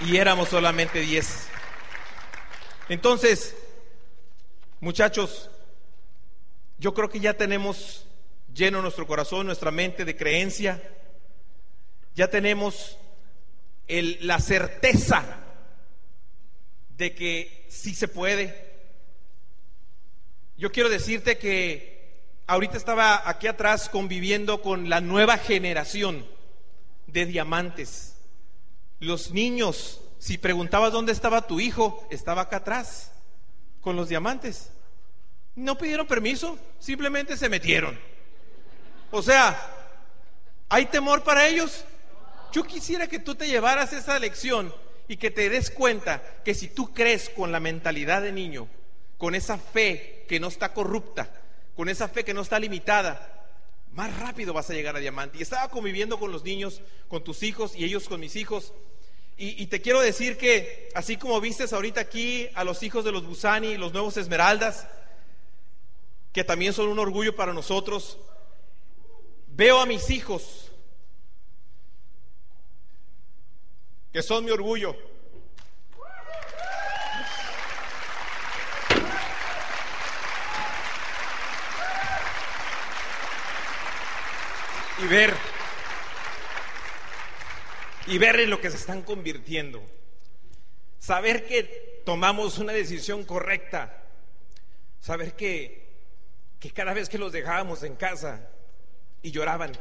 Y 0.00 0.16
éramos 0.16 0.48
solamente 0.48 0.98
10. 0.98 1.46
Entonces, 2.88 3.54
muchachos, 4.80 5.48
yo 6.78 6.92
creo 6.92 7.08
que 7.08 7.20
ya 7.20 7.34
tenemos 7.34 8.05
lleno 8.56 8.80
nuestro 8.80 9.06
corazón, 9.06 9.46
nuestra 9.46 9.70
mente 9.70 10.04
de 10.04 10.16
creencia. 10.16 10.82
Ya 12.14 12.28
tenemos 12.28 12.98
la 13.86 14.40
certeza 14.40 15.24
de 16.96 17.14
que 17.14 17.66
sí 17.68 17.94
se 17.94 18.08
puede. 18.08 18.66
Yo 20.56 20.72
quiero 20.72 20.88
decirte 20.88 21.36
que 21.36 22.22
ahorita 22.46 22.78
estaba 22.78 23.28
aquí 23.28 23.46
atrás 23.46 23.90
conviviendo 23.90 24.62
con 24.62 24.88
la 24.88 25.02
nueva 25.02 25.36
generación 25.36 26.26
de 27.06 27.26
diamantes. 27.26 28.16
Los 28.98 29.32
niños, 29.32 30.00
si 30.18 30.38
preguntabas 30.38 30.92
dónde 30.92 31.12
estaba 31.12 31.46
tu 31.46 31.60
hijo, 31.60 32.08
estaba 32.10 32.42
acá 32.42 32.56
atrás 32.58 33.12
con 33.82 33.94
los 33.94 34.08
diamantes. 34.08 34.70
No 35.54 35.76
pidieron 35.76 36.06
permiso, 36.06 36.58
simplemente 36.78 37.36
se 37.36 37.50
metieron. 37.50 38.15
O 39.16 39.22
sea, 39.22 39.58
¿hay 40.68 40.84
temor 40.86 41.22
para 41.24 41.48
ellos? 41.48 41.86
Yo 42.52 42.64
quisiera 42.64 43.06
que 43.06 43.18
tú 43.18 43.34
te 43.34 43.48
llevaras 43.48 43.94
esa 43.94 44.18
lección 44.18 44.74
y 45.08 45.16
que 45.16 45.30
te 45.30 45.48
des 45.48 45.70
cuenta 45.70 46.22
que 46.44 46.52
si 46.54 46.68
tú 46.68 46.92
crees 46.92 47.30
con 47.30 47.50
la 47.50 47.58
mentalidad 47.58 48.20
de 48.20 48.32
niño, 48.32 48.68
con 49.16 49.34
esa 49.34 49.56
fe 49.56 50.26
que 50.28 50.38
no 50.38 50.48
está 50.48 50.74
corrupta, 50.74 51.30
con 51.74 51.88
esa 51.88 52.08
fe 52.08 52.24
que 52.24 52.34
no 52.34 52.42
está 52.42 52.58
limitada, 52.58 53.46
más 53.92 54.14
rápido 54.18 54.52
vas 54.52 54.68
a 54.68 54.74
llegar 54.74 54.94
a 54.96 55.00
diamante. 55.00 55.38
Y 55.38 55.42
estaba 55.42 55.70
conviviendo 55.70 56.18
con 56.18 56.30
los 56.30 56.44
niños, 56.44 56.82
con 57.08 57.24
tus 57.24 57.42
hijos 57.42 57.74
y 57.74 57.84
ellos 57.84 58.10
con 58.10 58.20
mis 58.20 58.36
hijos. 58.36 58.74
Y, 59.38 59.62
y 59.62 59.68
te 59.68 59.80
quiero 59.80 60.02
decir 60.02 60.36
que 60.36 60.90
así 60.94 61.16
como 61.16 61.40
vistes 61.40 61.72
ahorita 61.72 62.02
aquí 62.02 62.50
a 62.54 62.64
los 62.64 62.82
hijos 62.82 63.02
de 63.02 63.12
los 63.12 63.24
Busani, 63.24 63.78
los 63.78 63.94
nuevos 63.94 64.18
Esmeraldas, 64.18 64.86
que 66.34 66.44
también 66.44 66.74
son 66.74 66.88
un 66.88 66.98
orgullo 66.98 67.34
para 67.34 67.54
nosotros, 67.54 68.18
veo 69.56 69.80
a 69.80 69.86
mis 69.86 70.10
hijos 70.10 70.70
que 74.12 74.22
son 74.22 74.44
mi 74.44 74.50
orgullo. 74.50 74.94
Y 84.98 85.06
ver, 85.08 85.34
y 88.06 88.16
ver 88.16 88.40
en 88.40 88.48
lo 88.48 88.60
que 88.60 88.70
se 88.70 88.76
están 88.76 89.02
convirtiendo. 89.02 89.82
Saber 90.98 91.46
que 91.46 92.02
tomamos 92.06 92.58
una 92.58 92.72
decisión 92.72 93.24
correcta. 93.24 94.02
Saber 95.00 95.34
que, 95.34 95.88
que 96.58 96.70
cada 96.70 96.94
vez 96.94 97.10
que 97.10 97.18
los 97.18 97.32
dejábamos 97.32 97.82
en 97.82 97.96
casa 97.96 98.50
y 99.26 99.32
lloraban, 99.32 99.72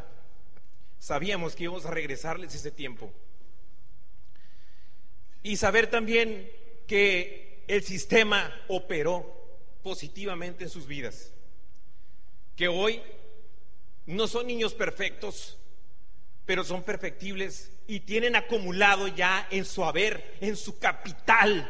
sabíamos 0.97 1.55
que 1.55 1.65
íbamos 1.65 1.85
a 1.85 1.91
regresarles 1.91 2.55
ese 2.55 2.71
tiempo. 2.71 3.13
Y 5.43 5.57
saber 5.57 5.85
también 5.85 6.51
que 6.87 7.63
el 7.67 7.83
sistema 7.83 8.51
operó 8.69 9.23
positivamente 9.83 10.63
en 10.63 10.71
sus 10.71 10.87
vidas. 10.87 11.31
Que 12.55 12.67
hoy 12.67 13.03
no 14.07 14.27
son 14.27 14.47
niños 14.47 14.73
perfectos, 14.73 15.59
pero 16.47 16.63
son 16.63 16.81
perfectibles 16.81 17.71
y 17.85 17.99
tienen 17.99 18.35
acumulado 18.35 19.07
ya 19.09 19.47
en 19.51 19.63
su 19.63 19.83
haber, 19.83 20.37
en 20.41 20.57
su 20.57 20.79
capital 20.79 21.69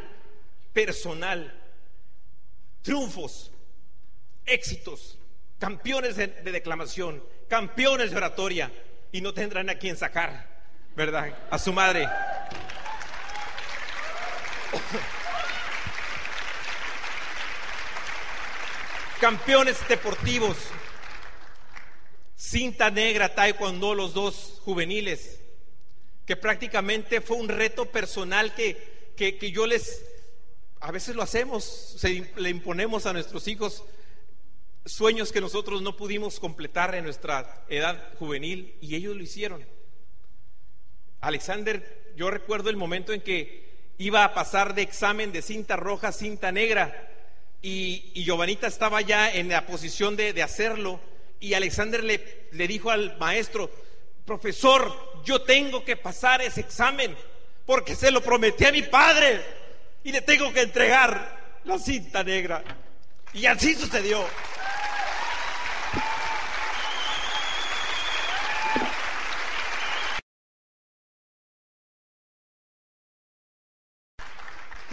personal, 0.71 1.61
triunfos, 2.81 3.51
éxitos, 4.45 5.17
campeones 5.59 6.15
de, 6.15 6.27
de 6.27 6.51
declamación, 6.53 7.21
campeones 7.47 8.11
de 8.11 8.17
oratoria, 8.17 8.71
y 9.15 9.21
no 9.21 9.33
tendrán 9.33 9.69
a 9.69 9.75
quien 9.75 9.95
sacar, 9.95 10.45
¿verdad? 10.93 11.33
A 11.49 11.57
su 11.57 11.71
madre. 11.71 12.05
Campeones 19.21 19.87
deportivos, 19.87 20.57
cinta 22.35 22.91
negra, 22.91 23.33
taekwondo, 23.33 23.95
los 23.95 24.13
dos 24.13 24.59
juveniles, 24.65 25.39
que 26.25 26.35
prácticamente 26.35 27.21
fue 27.21 27.37
un 27.37 27.47
reto 27.47 27.85
personal 27.85 28.53
que, 28.53 29.13
que, 29.15 29.37
que 29.37 29.51
yo 29.51 29.65
les, 29.65 30.03
a 30.81 30.91
veces 30.91 31.15
lo 31.15 31.21
hacemos, 31.23 31.63
se, 31.63 32.33
le 32.35 32.49
imponemos 32.49 33.05
a 33.05 33.13
nuestros 33.13 33.47
hijos 33.47 33.85
sueños 34.85 35.31
que 35.31 35.41
nosotros 35.41 35.81
no 35.81 35.97
pudimos 35.97 36.39
completar 36.39 36.95
en 36.95 37.03
nuestra 37.03 37.65
edad 37.69 38.13
juvenil 38.19 38.77
y 38.81 38.95
ellos 38.95 39.15
lo 39.15 39.23
hicieron. 39.23 39.65
Alexander, 41.21 42.13
yo 42.15 42.29
recuerdo 42.29 42.69
el 42.69 42.77
momento 42.77 43.11
en 43.11 43.21
que 43.21 43.93
iba 43.97 44.23
a 44.23 44.33
pasar 44.33 44.75
de 44.75 44.83
examen 44.83 45.31
de 45.31 45.41
cinta 45.41 45.75
roja 45.75 46.09
a 46.09 46.11
cinta 46.11 46.51
negra 46.51 47.11
y, 47.61 48.11
y 48.13 48.23
Giovanita 48.23 48.67
estaba 48.67 49.01
ya 49.01 49.31
en 49.31 49.49
la 49.49 49.65
posición 49.65 50.15
de, 50.15 50.33
de 50.33 50.43
hacerlo 50.43 50.99
y 51.39 51.53
Alexander 51.53 52.03
le, 52.03 52.47
le 52.51 52.67
dijo 52.67 52.91
al 52.91 53.17
maestro, 53.17 53.69
profesor, 54.25 55.21
yo 55.23 55.41
tengo 55.41 55.83
que 55.83 55.97
pasar 55.97 56.41
ese 56.41 56.61
examen 56.61 57.15
porque 57.65 57.95
se 57.95 58.11
lo 58.11 58.21
prometí 58.21 58.65
a 58.65 58.71
mi 58.71 58.83
padre 58.83 59.41
y 60.03 60.11
le 60.11 60.21
tengo 60.21 60.53
que 60.53 60.61
entregar 60.61 61.59
la 61.63 61.79
cinta 61.79 62.23
negra. 62.23 62.63
Y 63.33 63.47
así 63.47 63.73
sucedió. 63.75 64.25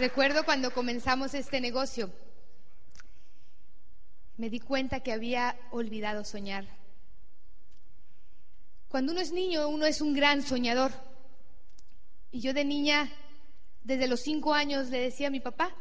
Recuerdo 0.03 0.43
cuando 0.43 0.73
comenzamos 0.73 1.33
este 1.33 1.61
negocio, 1.61 2.11
me 4.35 4.49
di 4.49 4.59
cuenta 4.59 4.99
que 4.99 5.13
había 5.13 5.57
olvidado 5.71 6.25
soñar. 6.25 6.65
Cuando 8.89 9.13
uno 9.13 9.21
es 9.21 9.31
niño, 9.31 9.69
uno 9.69 9.85
es 9.85 10.01
un 10.01 10.13
gran 10.13 10.41
soñador. 10.41 10.91
Y 12.31 12.41
yo 12.41 12.53
de 12.53 12.65
niña, 12.65 13.09
desde 13.85 14.09
los 14.09 14.19
cinco 14.19 14.53
años, 14.53 14.89
le 14.89 14.99
decía 14.99 15.27
a 15.27 15.31
mi 15.31 15.39
papá 15.39 15.73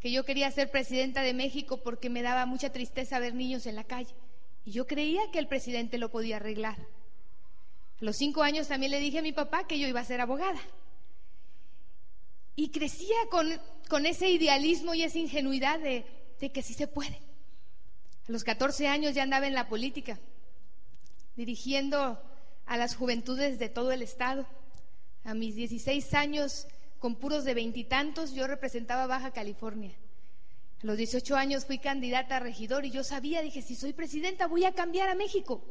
que 0.00 0.10
yo 0.10 0.24
quería 0.24 0.50
ser 0.50 0.70
presidenta 0.70 1.20
de 1.20 1.34
México 1.34 1.82
porque 1.82 2.08
me 2.08 2.22
daba 2.22 2.46
mucha 2.46 2.72
tristeza 2.72 3.18
ver 3.18 3.34
niños 3.34 3.66
en 3.66 3.76
la 3.76 3.84
calle. 3.84 4.14
Y 4.64 4.72
yo 4.72 4.86
creía 4.86 5.20
que 5.30 5.40
el 5.40 5.46
presidente 5.46 5.98
lo 5.98 6.10
podía 6.10 6.36
arreglar. 6.36 6.78
A 8.00 8.04
los 8.06 8.16
cinco 8.16 8.42
años 8.42 8.68
también 8.68 8.92
le 8.92 8.98
dije 8.98 9.18
a 9.18 9.22
mi 9.22 9.32
papá 9.32 9.66
que 9.66 9.78
yo 9.78 9.86
iba 9.86 10.00
a 10.00 10.04
ser 10.04 10.22
abogada. 10.22 10.58
Y 12.58 12.70
crecía 12.70 13.14
con, 13.30 13.46
con 13.88 14.04
ese 14.04 14.28
idealismo 14.30 14.92
y 14.92 15.04
esa 15.04 15.20
ingenuidad 15.20 15.78
de, 15.78 16.04
de 16.40 16.50
que 16.50 16.60
sí 16.60 16.74
se 16.74 16.88
puede. 16.88 17.20
A 18.28 18.32
los 18.32 18.42
14 18.42 18.88
años 18.88 19.14
ya 19.14 19.22
andaba 19.22 19.46
en 19.46 19.54
la 19.54 19.68
política, 19.68 20.18
dirigiendo 21.36 22.20
a 22.66 22.76
las 22.76 22.96
juventudes 22.96 23.60
de 23.60 23.68
todo 23.68 23.92
el 23.92 24.02
estado. 24.02 24.44
A 25.22 25.34
mis 25.34 25.54
16 25.54 26.12
años, 26.14 26.66
con 26.98 27.14
puros 27.14 27.44
de 27.44 27.54
veintitantos, 27.54 28.34
yo 28.34 28.48
representaba 28.48 29.06
Baja 29.06 29.30
California. 29.30 29.94
A 30.82 30.86
los 30.86 30.96
18 30.96 31.36
años 31.36 31.64
fui 31.64 31.78
candidata 31.78 32.38
a 32.38 32.40
regidor 32.40 32.84
y 32.84 32.90
yo 32.90 33.04
sabía, 33.04 33.40
dije, 33.40 33.62
si 33.62 33.76
soy 33.76 33.92
presidenta 33.92 34.48
voy 34.48 34.64
a 34.64 34.74
cambiar 34.74 35.08
a 35.10 35.14
México. 35.14 35.62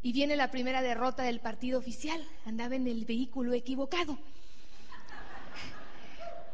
Y 0.00 0.12
viene 0.12 0.36
la 0.36 0.50
primera 0.50 0.80
derrota 0.80 1.22
del 1.24 1.40
partido 1.40 1.78
oficial, 1.78 2.26
andaba 2.46 2.76
en 2.76 2.86
el 2.86 3.04
vehículo 3.04 3.52
equivocado. 3.52 4.18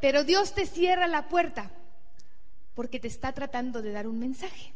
Pero 0.02 0.24
Dios 0.24 0.52
te 0.52 0.66
cierra 0.66 1.06
la 1.06 1.28
puerta 1.28 1.70
porque 2.74 2.98
te 2.98 3.06
está 3.06 3.32
tratando 3.32 3.82
de 3.82 3.92
dar 3.92 4.08
un 4.08 4.18
mensaje. 4.18 4.72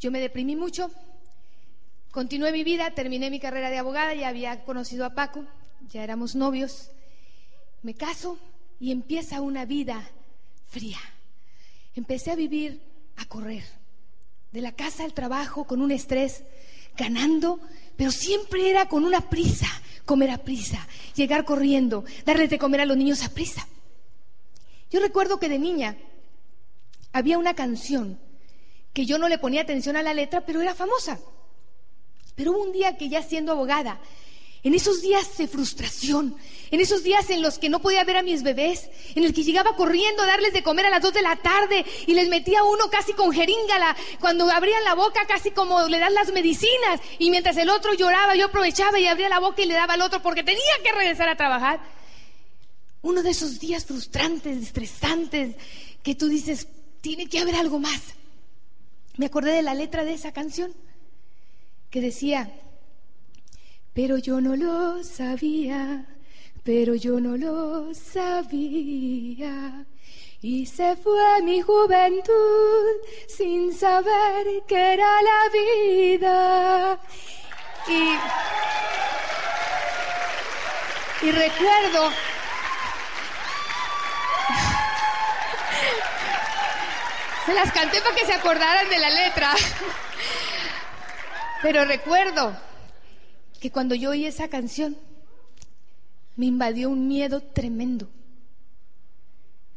Yo 0.00 0.10
me 0.10 0.18
deprimí 0.18 0.56
mucho, 0.56 0.90
continué 2.10 2.50
mi 2.50 2.64
vida, 2.64 2.90
terminé 2.90 3.30
mi 3.30 3.38
carrera 3.38 3.70
de 3.70 3.78
abogada, 3.78 4.12
ya 4.12 4.26
había 4.26 4.64
conocido 4.64 5.04
a 5.04 5.14
Paco, 5.14 5.44
ya 5.88 6.02
éramos 6.02 6.34
novios, 6.34 6.90
me 7.82 7.94
caso 7.94 8.40
y 8.80 8.90
empieza 8.90 9.40
una 9.40 9.66
vida 9.66 10.04
fría. 10.66 10.98
Empecé 11.94 12.32
a 12.32 12.36
vivir, 12.36 12.82
a 13.18 13.24
correr, 13.26 13.62
de 14.50 14.62
la 14.62 14.72
casa 14.72 15.04
al 15.04 15.14
trabajo 15.14 15.64
con 15.64 15.80
un 15.80 15.92
estrés, 15.92 16.42
ganando, 16.96 17.60
pero 18.00 18.12
siempre 18.12 18.70
era 18.70 18.88
con 18.88 19.04
una 19.04 19.28
prisa, 19.28 19.66
comer 20.06 20.30
a 20.30 20.38
prisa, 20.38 20.88
llegar 21.14 21.44
corriendo, 21.44 22.02
darles 22.24 22.48
de 22.48 22.58
comer 22.58 22.80
a 22.80 22.86
los 22.86 22.96
niños 22.96 23.22
a 23.22 23.28
prisa. 23.28 23.68
Yo 24.90 25.00
recuerdo 25.00 25.38
que 25.38 25.50
de 25.50 25.58
niña 25.58 25.98
había 27.12 27.36
una 27.36 27.52
canción 27.52 28.18
que 28.94 29.04
yo 29.04 29.18
no 29.18 29.28
le 29.28 29.36
ponía 29.36 29.60
atención 29.60 29.98
a 29.98 30.02
la 30.02 30.14
letra, 30.14 30.46
pero 30.46 30.62
era 30.62 30.74
famosa. 30.74 31.20
Pero 32.36 32.52
hubo 32.52 32.62
un 32.62 32.72
día 32.72 32.96
que 32.96 33.10
ya 33.10 33.22
siendo 33.22 33.52
abogada, 33.52 34.00
en 34.62 34.74
esos 34.74 35.00
días 35.00 35.38
de 35.38 35.48
frustración, 35.48 36.36
en 36.70 36.80
esos 36.80 37.02
días 37.02 37.30
en 37.30 37.42
los 37.42 37.58
que 37.58 37.68
no 37.68 37.80
podía 37.80 38.04
ver 38.04 38.18
a 38.18 38.22
mis 38.22 38.42
bebés, 38.42 38.90
en 39.14 39.24
el 39.24 39.32
que 39.32 39.42
llegaba 39.42 39.74
corriendo 39.74 40.22
a 40.22 40.26
darles 40.26 40.52
de 40.52 40.62
comer 40.62 40.86
a 40.86 40.90
las 40.90 41.02
dos 41.02 41.14
de 41.14 41.22
la 41.22 41.36
tarde 41.36 41.84
y 42.06 42.14
les 42.14 42.28
metía 42.28 42.62
uno 42.62 42.90
casi 42.90 43.12
con 43.12 43.32
jeringala, 43.32 43.96
cuando 44.20 44.50
abrían 44.50 44.84
la 44.84 44.94
boca 44.94 45.26
casi 45.26 45.50
como 45.50 45.88
le 45.88 45.98
dan 45.98 46.14
las 46.14 46.32
medicinas 46.32 47.00
y 47.18 47.30
mientras 47.30 47.56
el 47.56 47.70
otro 47.70 47.94
lloraba 47.94 48.36
yo 48.36 48.46
aprovechaba 48.46 48.98
y 48.98 49.06
abría 49.06 49.28
la 49.28 49.40
boca 49.40 49.62
y 49.62 49.66
le 49.66 49.74
daba 49.74 49.94
al 49.94 50.02
otro 50.02 50.22
porque 50.22 50.44
tenía 50.44 50.60
que 50.84 50.92
regresar 50.92 51.28
a 51.28 51.36
trabajar. 51.36 51.80
Uno 53.02 53.22
de 53.22 53.30
esos 53.30 53.58
días 53.60 53.86
frustrantes, 53.86 54.62
estresantes, 54.62 55.56
que 56.02 56.14
tú 56.14 56.28
dices, 56.28 56.68
tiene 57.00 57.28
que 57.28 57.38
haber 57.38 57.56
algo 57.56 57.78
más. 57.78 58.00
Me 59.16 59.26
acordé 59.26 59.52
de 59.52 59.62
la 59.62 59.74
letra 59.74 60.04
de 60.04 60.12
esa 60.12 60.32
canción 60.32 60.74
que 61.90 62.00
decía, 62.00 62.52
pero 64.02 64.16
yo 64.16 64.40
no 64.40 64.56
lo 64.56 65.04
sabía, 65.04 66.06
pero 66.64 66.94
yo 66.94 67.20
no 67.20 67.36
lo 67.36 67.92
sabía. 67.92 69.84
Y 70.40 70.64
se 70.64 70.96
fue 70.96 71.42
mi 71.42 71.60
juventud 71.60 72.96
sin 73.28 73.74
saber 73.74 74.62
qué 74.66 74.94
era 74.94 75.20
la 75.20 75.50
vida. 75.52 76.98
Y, 77.88 78.16
y 81.26 81.32
recuerdo 81.32 82.10
Se 87.44 87.52
las 87.52 87.70
canté 87.70 88.00
para 88.00 88.16
que 88.16 88.24
se 88.24 88.32
acordaran 88.32 88.88
de 88.88 88.98
la 88.98 89.10
letra. 89.10 89.54
Pero 91.62 91.84
recuerdo 91.84 92.69
que 93.60 93.70
cuando 93.70 93.94
yo 93.94 94.10
oí 94.10 94.26
esa 94.26 94.48
canción, 94.48 94.96
me 96.36 96.46
invadió 96.46 96.90
un 96.90 97.06
miedo 97.06 97.40
tremendo. 97.40 98.08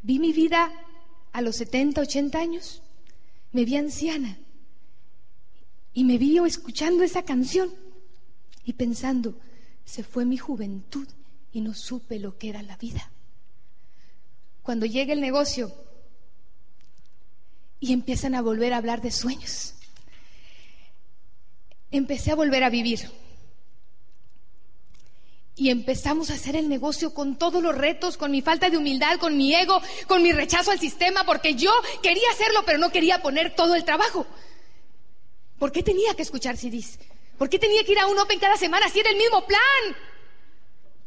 Vi 0.02 0.20
mi 0.20 0.34
vida 0.34 0.72
a 1.32 1.42
los 1.42 1.58
70, 1.58 2.02
80 2.02 2.40
años, 2.40 2.82
me 3.52 3.66
vi 3.66 3.76
anciana 3.76 4.38
y 5.94 6.04
me 6.04 6.18
vi 6.18 6.38
escuchando 6.40 7.04
esa 7.04 7.24
canción 7.24 7.70
y 8.66 8.74
pensando, 8.74 9.38
se 9.86 10.04
fue 10.04 10.26
mi 10.26 10.38
juventud 10.38 11.08
y 11.52 11.62
no 11.62 11.74
supe 11.74 12.20
lo 12.20 12.38
que 12.38 12.50
era 12.50 12.64
la 12.64 12.78
vida. 12.78 13.12
Cuando 14.64 14.86
llega 14.86 15.14
el 15.14 15.22
negocio, 15.22 15.74
y 17.84 17.92
empiezan 17.92 18.34
a 18.34 18.42
volver 18.42 18.72
a 18.72 18.78
hablar 18.78 19.02
de 19.02 19.12
sueños. 19.12 19.74
Empecé 21.92 22.32
a 22.32 22.36
volver 22.36 22.64
a 22.64 22.70
vivir. 22.70 23.12
Y 25.56 25.70
empezamos 25.70 26.32
a 26.32 26.34
hacer 26.34 26.56
el 26.56 26.68
negocio 26.68 27.14
con 27.14 27.38
todos 27.38 27.62
los 27.62 27.76
retos, 27.76 28.18
con 28.18 28.32
mi 28.32 28.42
falta 28.42 28.70
de 28.70 28.78
humildad, 28.78 29.20
con 29.20 29.38
mi 29.38 29.54
ego, 29.54 29.82
con 30.08 30.24
mi 30.24 30.32
rechazo 30.32 30.72
al 30.72 30.80
sistema, 30.80 31.26
porque 31.26 31.54
yo 31.54 31.72
quería 32.02 32.30
hacerlo, 32.32 32.64
pero 32.66 32.80
no 32.80 32.92
quería 32.92 33.22
poner 33.22 33.56
todo 33.56 33.76
el 33.76 33.84
trabajo. 33.84 34.26
¿Por 35.60 35.72
qué 35.72 35.84
tenía 35.84 36.16
que 36.16 36.24
escuchar 36.24 36.58
CDs? 36.58 36.98
¿Por 37.38 37.50
qué 37.50 37.60
tenía 37.60 37.84
que 37.84 37.92
ir 37.92 38.00
a 38.00 38.08
un 38.08 38.18
Open 38.18 38.40
cada 38.40 38.58
semana 38.58 38.90
si 38.90 39.00
era 39.00 39.12
el 39.12 39.16
mismo 39.16 39.46
plan? 39.46 39.96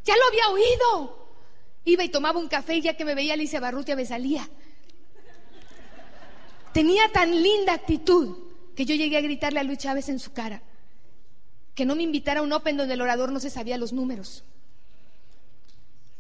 Ya 0.04 0.14
lo 0.16 0.24
había 0.28 0.48
oído. 0.50 1.26
Iba 1.84 2.04
y 2.04 2.08
tomaba 2.08 2.38
un 2.38 2.48
café 2.48 2.76
y 2.76 2.82
ya 2.82 2.94
que 2.96 3.04
me 3.04 3.16
veía 3.16 3.34
Alicia 3.34 3.58
Barrutia 3.58 3.96
me 3.96 4.06
salía. 4.06 4.48
Tenía 6.72 7.10
tan 7.10 7.42
linda 7.42 7.72
actitud 7.72 8.36
que 8.76 8.84
yo 8.84 8.94
llegué 8.94 9.16
a 9.16 9.22
gritarle 9.22 9.58
a 9.58 9.64
Luis 9.64 9.78
Chávez 9.78 10.08
en 10.08 10.20
su 10.20 10.32
cara 10.32 10.62
que 11.76 11.84
no 11.84 11.94
me 11.94 12.02
invitara 12.02 12.40
a 12.40 12.42
un 12.42 12.52
Open 12.54 12.78
donde 12.78 12.94
el 12.94 13.02
orador 13.02 13.30
no 13.30 13.38
se 13.38 13.50
sabía 13.50 13.76
los 13.76 13.92
números. 13.92 14.42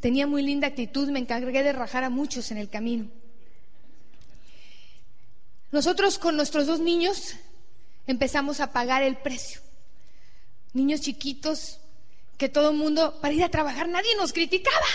Tenía 0.00 0.26
muy 0.26 0.42
linda 0.42 0.68
actitud, 0.68 1.08
me 1.08 1.18
encargué 1.18 1.62
de 1.62 1.72
rajar 1.72 2.04
a 2.04 2.10
muchos 2.10 2.50
en 2.50 2.58
el 2.58 2.68
camino. 2.68 3.08
Nosotros 5.72 6.18
con 6.18 6.36
nuestros 6.36 6.66
dos 6.66 6.78
niños 6.78 7.36
empezamos 8.06 8.60
a 8.60 8.70
pagar 8.70 9.02
el 9.02 9.16
precio. 9.16 9.62
Niños 10.74 11.00
chiquitos 11.00 11.80
que 12.36 12.50
todo 12.50 12.70
el 12.70 12.76
mundo, 12.76 13.18
para 13.22 13.32
ir 13.32 13.42
a 13.42 13.48
trabajar, 13.48 13.88
nadie 13.88 14.14
nos 14.16 14.34
criticaba. 14.34 14.86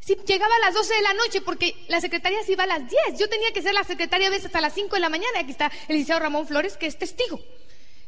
Sí, 0.00 0.14
llegaba 0.26 0.54
a 0.56 0.66
las 0.66 0.74
12 0.74 0.94
de 0.94 1.00
la 1.00 1.14
noche 1.14 1.40
porque 1.40 1.74
la 1.88 2.02
secretaria 2.02 2.42
se 2.44 2.52
iba 2.52 2.64
a 2.64 2.66
las 2.66 2.80
10. 2.80 3.18
Yo 3.18 3.30
tenía 3.30 3.50
que 3.54 3.62
ser 3.62 3.72
la 3.72 3.84
secretaria 3.84 4.26
a 4.26 4.30
veces 4.30 4.46
hasta 4.46 4.60
las 4.60 4.74
5 4.74 4.94
de 4.94 5.00
la 5.00 5.08
mañana. 5.08 5.40
Aquí 5.40 5.52
está 5.52 5.72
el 5.88 5.96
licenciado 5.96 6.20
Ramón 6.20 6.46
Flores, 6.46 6.76
que 6.76 6.86
es 6.86 6.98
testigo. 6.98 7.40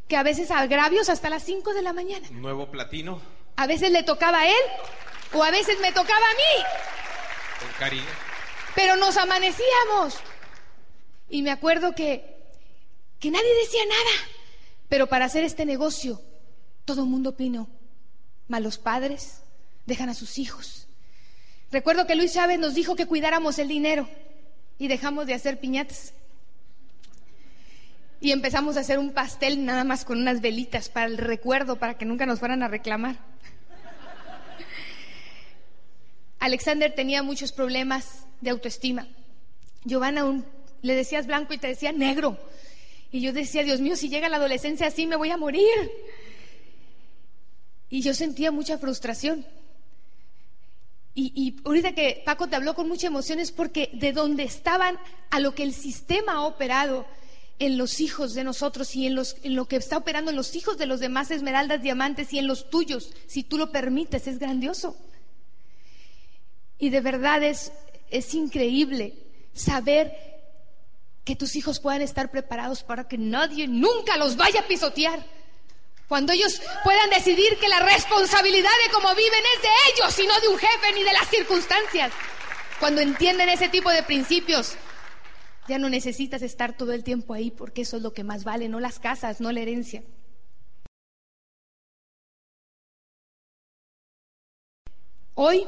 Que 0.08 0.16
a 0.16 0.22
veces 0.22 0.50
agravios 0.50 1.08
hasta 1.08 1.30
las 1.30 1.42
5 1.42 1.74
de 1.74 1.82
la 1.82 1.92
mañana. 1.92 2.28
Nuevo 2.30 2.70
platino. 2.70 3.20
A 3.56 3.66
veces 3.66 3.90
le 3.90 4.02
tocaba 4.02 4.40
a 4.40 4.48
él 4.48 4.62
o 5.32 5.42
a 5.42 5.50
veces 5.50 5.78
me 5.80 5.90
tocaba 5.92 6.24
a 6.26 6.34
mí. 6.34 6.64
Con 7.60 7.68
cariño. 7.78 8.04
Pero 8.74 8.96
nos 8.96 9.16
amanecíamos. 9.16 10.18
Y 11.28 11.42
me 11.42 11.50
acuerdo 11.50 11.94
que, 11.94 12.36
que 13.18 13.30
nadie 13.30 13.54
decía 13.62 13.82
nada. 13.88 14.28
Pero 14.88 15.08
para 15.08 15.24
hacer 15.24 15.42
este 15.42 15.64
negocio, 15.64 16.20
todo 16.84 17.02
el 17.02 17.08
mundo 17.08 17.30
opinó. 17.30 17.68
Malos 18.48 18.78
padres 18.78 19.42
dejan 19.86 20.08
a 20.08 20.14
sus 20.14 20.38
hijos 20.38 20.86
Recuerdo 21.72 22.06
que 22.06 22.14
Luis 22.14 22.32
Chávez 22.32 22.58
nos 22.58 22.74
dijo 22.74 22.94
que 22.94 23.06
cuidáramos 23.06 23.58
el 23.58 23.68
dinero 23.68 24.08
y 24.78 24.88
dejamos 24.88 25.26
de 25.26 25.34
hacer 25.34 25.58
piñatas. 25.58 26.14
Y 28.20 28.32
empezamos 28.32 28.76
a 28.76 28.80
hacer 28.80 28.98
un 28.98 29.12
pastel 29.12 29.64
nada 29.64 29.84
más 29.84 30.04
con 30.04 30.20
unas 30.20 30.40
velitas 30.40 30.88
para 30.88 31.06
el 31.06 31.18
recuerdo, 31.18 31.76
para 31.76 31.98
que 31.98 32.04
nunca 32.04 32.26
nos 32.26 32.38
fueran 32.38 32.62
a 32.62 32.68
reclamar. 32.68 33.16
Alexander 36.38 36.94
tenía 36.94 37.22
muchos 37.22 37.52
problemas 37.52 38.26
de 38.40 38.50
autoestima. 38.50 39.08
Giovanna 39.84 40.42
le 40.82 40.94
decías 40.94 41.26
blanco 41.26 41.54
y 41.54 41.58
te 41.58 41.68
decía 41.68 41.92
negro. 41.92 42.38
Y 43.10 43.20
yo 43.20 43.32
decía, 43.32 43.64
Dios 43.64 43.80
mío, 43.80 43.96
si 43.96 44.08
llega 44.08 44.28
la 44.28 44.36
adolescencia 44.36 44.86
así 44.86 45.06
me 45.06 45.16
voy 45.16 45.30
a 45.30 45.36
morir. 45.36 45.90
Y 47.88 48.02
yo 48.02 48.14
sentía 48.14 48.50
mucha 48.50 48.78
frustración. 48.78 49.46
Y, 51.18 51.56
ahorita 51.64 51.94
que 51.94 52.22
Paco 52.26 52.46
te 52.46 52.56
habló 52.56 52.74
con 52.74 52.88
mucha 52.88 53.06
emoción 53.06 53.38
es 53.38 53.50
porque 53.50 53.88
de 53.94 54.12
donde 54.12 54.42
estaban 54.42 54.98
a 55.30 55.40
lo 55.40 55.54
que 55.54 55.62
el 55.62 55.72
sistema 55.72 56.34
ha 56.34 56.42
operado 56.42 57.06
en 57.58 57.78
los 57.78 58.00
hijos 58.00 58.34
de 58.34 58.44
nosotros 58.44 58.94
y 58.94 59.06
en, 59.06 59.14
los, 59.14 59.36
en 59.42 59.56
lo 59.56 59.66
que 59.66 59.76
está 59.76 59.96
operando 59.96 60.30
en 60.30 60.36
los 60.36 60.54
hijos 60.54 60.76
de 60.76 60.86
los 60.86 61.00
demás 61.00 61.30
esmeraldas, 61.30 61.82
diamantes 61.82 62.32
y 62.32 62.38
en 62.38 62.46
los 62.46 62.70
tuyos, 62.70 63.12
si 63.26 63.42
tú 63.42 63.58
lo 63.58 63.72
permites, 63.72 64.26
es 64.26 64.38
grandioso. 64.38 64.96
Y 66.78 66.90
de 66.90 67.00
verdad 67.00 67.42
es, 67.42 67.72
es 68.10 68.34
increíble 68.34 69.14
saber 69.54 70.12
que 71.24 71.36
tus 71.36 71.56
hijos 71.56 71.80
puedan 71.80 72.02
estar 72.02 72.30
preparados 72.30 72.82
para 72.82 73.08
que 73.08 73.18
nadie 73.18 73.66
nunca 73.66 74.16
los 74.16 74.36
vaya 74.36 74.60
a 74.60 74.68
pisotear 74.68 75.24
cuando 76.08 76.32
ellos 76.32 76.62
puedan 76.84 77.10
decidir 77.10 77.58
que 77.58 77.68
la 77.68 77.80
responsabilidad 77.80 78.70
de 78.84 78.92
cómo 78.92 79.12
viven 79.14 79.42
es 79.56 79.62
de 79.62 79.68
ellos 79.92 80.18
y 80.20 80.26
no 80.26 80.40
de 80.40 80.48
un 80.48 80.58
jefe 80.58 80.92
ni 80.94 81.02
de 81.02 81.12
las 81.12 81.28
circunstancias. 81.28 82.12
Cuando 82.78 83.00
entienden 83.00 83.48
ese 83.48 83.68
tipo 83.68 83.90
de 83.90 84.02
principios, 84.04 84.76
ya 85.68 85.78
no 85.78 85.88
necesitas 85.88 86.42
estar 86.42 86.76
todo 86.76 86.92
el 86.92 87.04
tiempo 87.04 87.34
ahí 87.34 87.50
porque 87.50 87.82
eso 87.82 87.96
es 87.96 88.02
lo 88.02 88.12
que 88.12 88.24
más 88.24 88.44
vale, 88.44 88.68
no 88.68 88.80
las 88.80 88.98
casas, 88.98 89.40
no 89.40 89.52
la 89.52 89.60
herencia. 89.60 90.02
Hoy, 95.34 95.66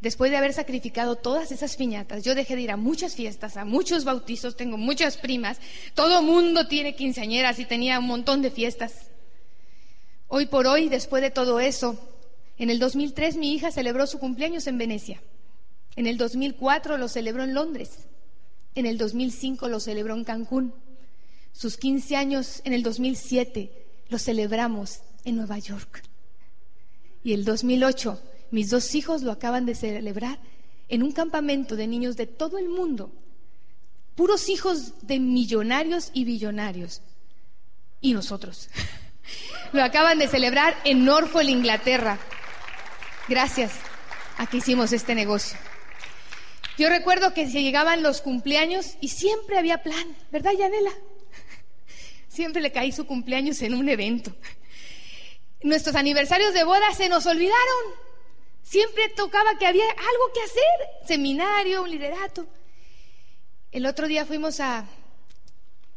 después 0.00 0.30
de 0.30 0.36
haber 0.36 0.52
sacrificado 0.52 1.14
todas 1.14 1.52
esas 1.52 1.76
piñatas, 1.76 2.24
yo 2.24 2.34
dejé 2.34 2.56
de 2.56 2.62
ir 2.62 2.70
a 2.72 2.76
muchas 2.76 3.14
fiestas, 3.14 3.56
a 3.56 3.64
muchos 3.64 4.04
bautizos, 4.04 4.56
tengo 4.56 4.76
muchas 4.76 5.16
primas, 5.16 5.60
todo 5.94 6.20
mundo 6.20 6.66
tiene 6.66 6.96
quinceañeras 6.96 7.60
y 7.60 7.64
tenía 7.64 8.00
un 8.00 8.06
montón 8.06 8.42
de 8.42 8.50
fiestas. 8.50 9.10
Hoy 10.26 10.46
por 10.46 10.66
hoy, 10.66 10.88
después 10.88 11.22
de 11.22 11.30
todo 11.30 11.60
eso, 11.60 11.96
en 12.58 12.70
el 12.70 12.80
2003 12.80 13.36
mi 13.36 13.52
hija 13.52 13.70
celebró 13.70 14.06
su 14.08 14.18
cumpleaños 14.18 14.66
en 14.66 14.78
Venecia. 14.78 15.22
En 15.94 16.06
el 16.06 16.16
2004 16.16 16.98
lo 16.98 17.08
celebró 17.08 17.44
en 17.44 17.54
Londres. 17.54 18.08
En 18.76 18.86
el 18.86 18.98
2005 18.98 19.68
lo 19.68 19.80
celebró 19.80 20.14
en 20.14 20.22
Cancún. 20.22 20.72
Sus 21.52 21.76
15 21.76 22.14
años 22.14 22.60
en 22.64 22.74
el 22.74 22.84
2007 22.84 23.72
lo 24.08 24.18
celebramos 24.18 25.00
en 25.24 25.36
Nueva 25.36 25.58
York. 25.58 26.04
Y 27.24 27.32
el 27.32 27.44
2008 27.44 28.20
mis 28.50 28.70
dos 28.70 28.94
hijos 28.94 29.22
lo 29.22 29.32
acaban 29.32 29.66
de 29.66 29.74
celebrar 29.74 30.38
en 30.88 31.02
un 31.02 31.12
campamento 31.12 31.74
de 31.76 31.86
niños 31.86 32.16
de 32.16 32.26
todo 32.26 32.58
el 32.58 32.68
mundo. 32.68 33.12
Puros 34.14 34.48
hijos 34.48 35.06
de 35.06 35.18
millonarios 35.18 36.10
y 36.12 36.24
billonarios. 36.24 37.02
Y 38.00 38.12
nosotros. 38.12 38.68
Lo 39.72 39.82
acaban 39.82 40.18
de 40.18 40.28
celebrar 40.28 40.76
en 40.84 41.04
Norfolk, 41.04 41.48
Inglaterra. 41.48 42.18
Gracias 43.28 43.72
a 44.38 44.46
que 44.46 44.58
hicimos 44.58 44.92
este 44.92 45.14
negocio. 45.14 45.58
Yo 46.78 46.90
recuerdo 46.90 47.32
que 47.32 47.48
se 47.48 47.62
llegaban 47.62 48.02
los 48.02 48.20
cumpleaños 48.20 48.96
y 49.00 49.08
siempre 49.08 49.58
había 49.58 49.82
plan, 49.82 50.16
¿verdad, 50.30 50.52
Yanela? 50.52 50.92
Siempre 52.28 52.60
le 52.60 52.70
caí 52.70 52.92
su 52.92 53.06
cumpleaños 53.06 53.62
en 53.62 53.74
un 53.74 53.88
evento. 53.88 54.34
Nuestros 55.62 55.96
aniversarios 55.96 56.52
de 56.52 56.64
boda 56.64 56.92
se 56.94 57.08
nos 57.08 57.24
olvidaron. 57.24 58.06
Siempre 58.62 59.08
tocaba 59.08 59.56
que 59.58 59.66
había 59.66 59.88
algo 59.88 60.32
que 60.34 60.42
hacer, 60.42 61.06
seminario, 61.06 61.82
un 61.82 61.90
liderato. 61.90 62.46
El 63.72 63.86
otro 63.86 64.06
día 64.06 64.26
fuimos 64.26 64.60
a... 64.60 64.86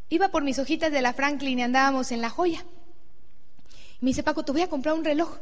Iba 0.08 0.30
por 0.30 0.44
mis 0.44 0.60
hojitas 0.60 0.92
de 0.92 1.02
la 1.02 1.13
Franklin 1.13 1.60
y 1.60 1.63
andábamos 1.63 2.12
en 2.12 2.22
La 2.22 2.30
Joya. 2.30 2.63
Me 4.00 4.12
dice, 4.12 4.24
Paco, 4.24 4.46
te 4.46 4.54
voy 4.54 4.62
a 4.62 4.70
comprar 4.70 4.96
un 4.96 5.04
reloj. 5.04 5.38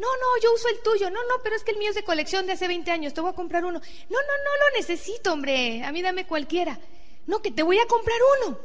No, 0.00 0.06
no, 0.06 0.42
yo 0.42 0.54
uso 0.54 0.68
el 0.68 0.80
tuyo. 0.80 1.10
No, 1.10 1.22
no, 1.24 1.42
pero 1.42 1.54
es 1.54 1.62
que 1.62 1.72
el 1.72 1.76
mío 1.76 1.90
es 1.90 1.94
de 1.94 2.02
colección 2.02 2.46
de 2.46 2.52
hace 2.52 2.66
20 2.66 2.90
años. 2.90 3.12
Te 3.12 3.20
voy 3.20 3.30
a 3.30 3.34
comprar 3.34 3.66
uno. 3.66 3.78
No, 3.80 4.18
no, 4.18 4.18
no 4.18 4.70
lo 4.70 4.76
necesito, 4.78 5.34
hombre. 5.34 5.84
A 5.84 5.92
mí 5.92 6.00
dame 6.00 6.26
cualquiera. 6.26 6.80
No, 7.26 7.42
que 7.42 7.50
te 7.50 7.62
voy 7.62 7.78
a 7.78 7.86
comprar 7.86 8.16
uno. 8.38 8.58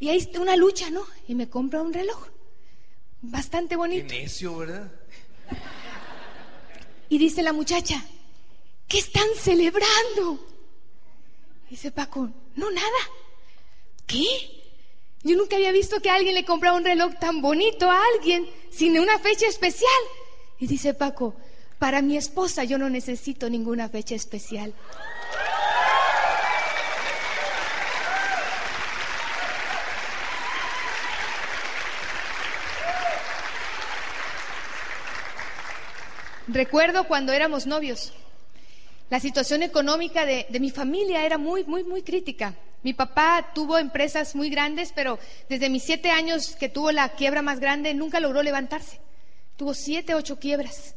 Y 0.00 0.08
ahí 0.08 0.18
está 0.18 0.40
una 0.40 0.56
lucha, 0.56 0.90
¿no? 0.90 1.06
Y 1.28 1.36
me 1.36 1.48
compra 1.48 1.82
un 1.82 1.92
reloj. 1.92 2.26
Bastante 3.22 3.76
bonito. 3.76 4.08
Qué 4.08 4.22
necio, 4.22 4.56
¿verdad? 4.56 4.90
Y 7.08 7.18
dice 7.18 7.42
la 7.42 7.52
muchacha, 7.52 8.04
¿qué 8.88 8.98
están 8.98 9.28
celebrando? 9.36 10.44
Dice 11.70 11.92
Paco, 11.92 12.28
no, 12.56 12.70
nada. 12.72 12.98
¿Qué? 14.04 14.26
Yo 15.22 15.36
nunca 15.36 15.54
había 15.54 15.70
visto 15.70 16.00
que 16.00 16.10
alguien 16.10 16.34
le 16.34 16.44
comprara 16.44 16.76
un 16.76 16.84
reloj 16.84 17.14
tan 17.20 17.40
bonito 17.40 17.88
a 17.88 18.02
alguien 18.14 18.50
sin 18.70 18.98
una 18.98 19.20
fecha 19.20 19.46
especial. 19.46 19.90
Y 20.58 20.66
dice 20.66 20.94
Paco, 20.94 21.34
para 21.78 22.00
mi 22.00 22.16
esposa 22.16 22.64
yo 22.64 22.78
no 22.78 22.88
necesito 22.88 23.50
ninguna 23.50 23.88
fecha 23.88 24.14
especial. 24.14 24.72
Recuerdo 36.48 37.04
cuando 37.04 37.32
éramos 37.32 37.66
novios. 37.66 38.12
La 39.10 39.20
situación 39.20 39.62
económica 39.62 40.24
de, 40.24 40.46
de, 40.48 40.60
mi 40.60 40.70
familia 40.70 41.26
era 41.26 41.38
muy, 41.38 41.64
muy, 41.64 41.84
muy 41.84 42.02
crítica. 42.02 42.54
Mi 42.82 42.94
papá 42.94 43.50
tuvo 43.54 43.78
empresas 43.78 44.34
muy 44.34 44.48
grandes, 44.48 44.92
pero 44.94 45.18
desde 45.48 45.68
mis 45.68 45.82
siete 45.82 46.10
años 46.10 46.56
que 46.58 46.68
tuvo 46.68 46.92
la 46.92 47.10
quiebra 47.10 47.42
más 47.42 47.60
grande, 47.60 47.94
nunca 47.94 48.20
logró 48.20 48.42
levantarse. 48.42 49.00
Tuvo 49.56 49.74
siete, 49.74 50.14
ocho 50.14 50.38
quiebras. 50.38 50.94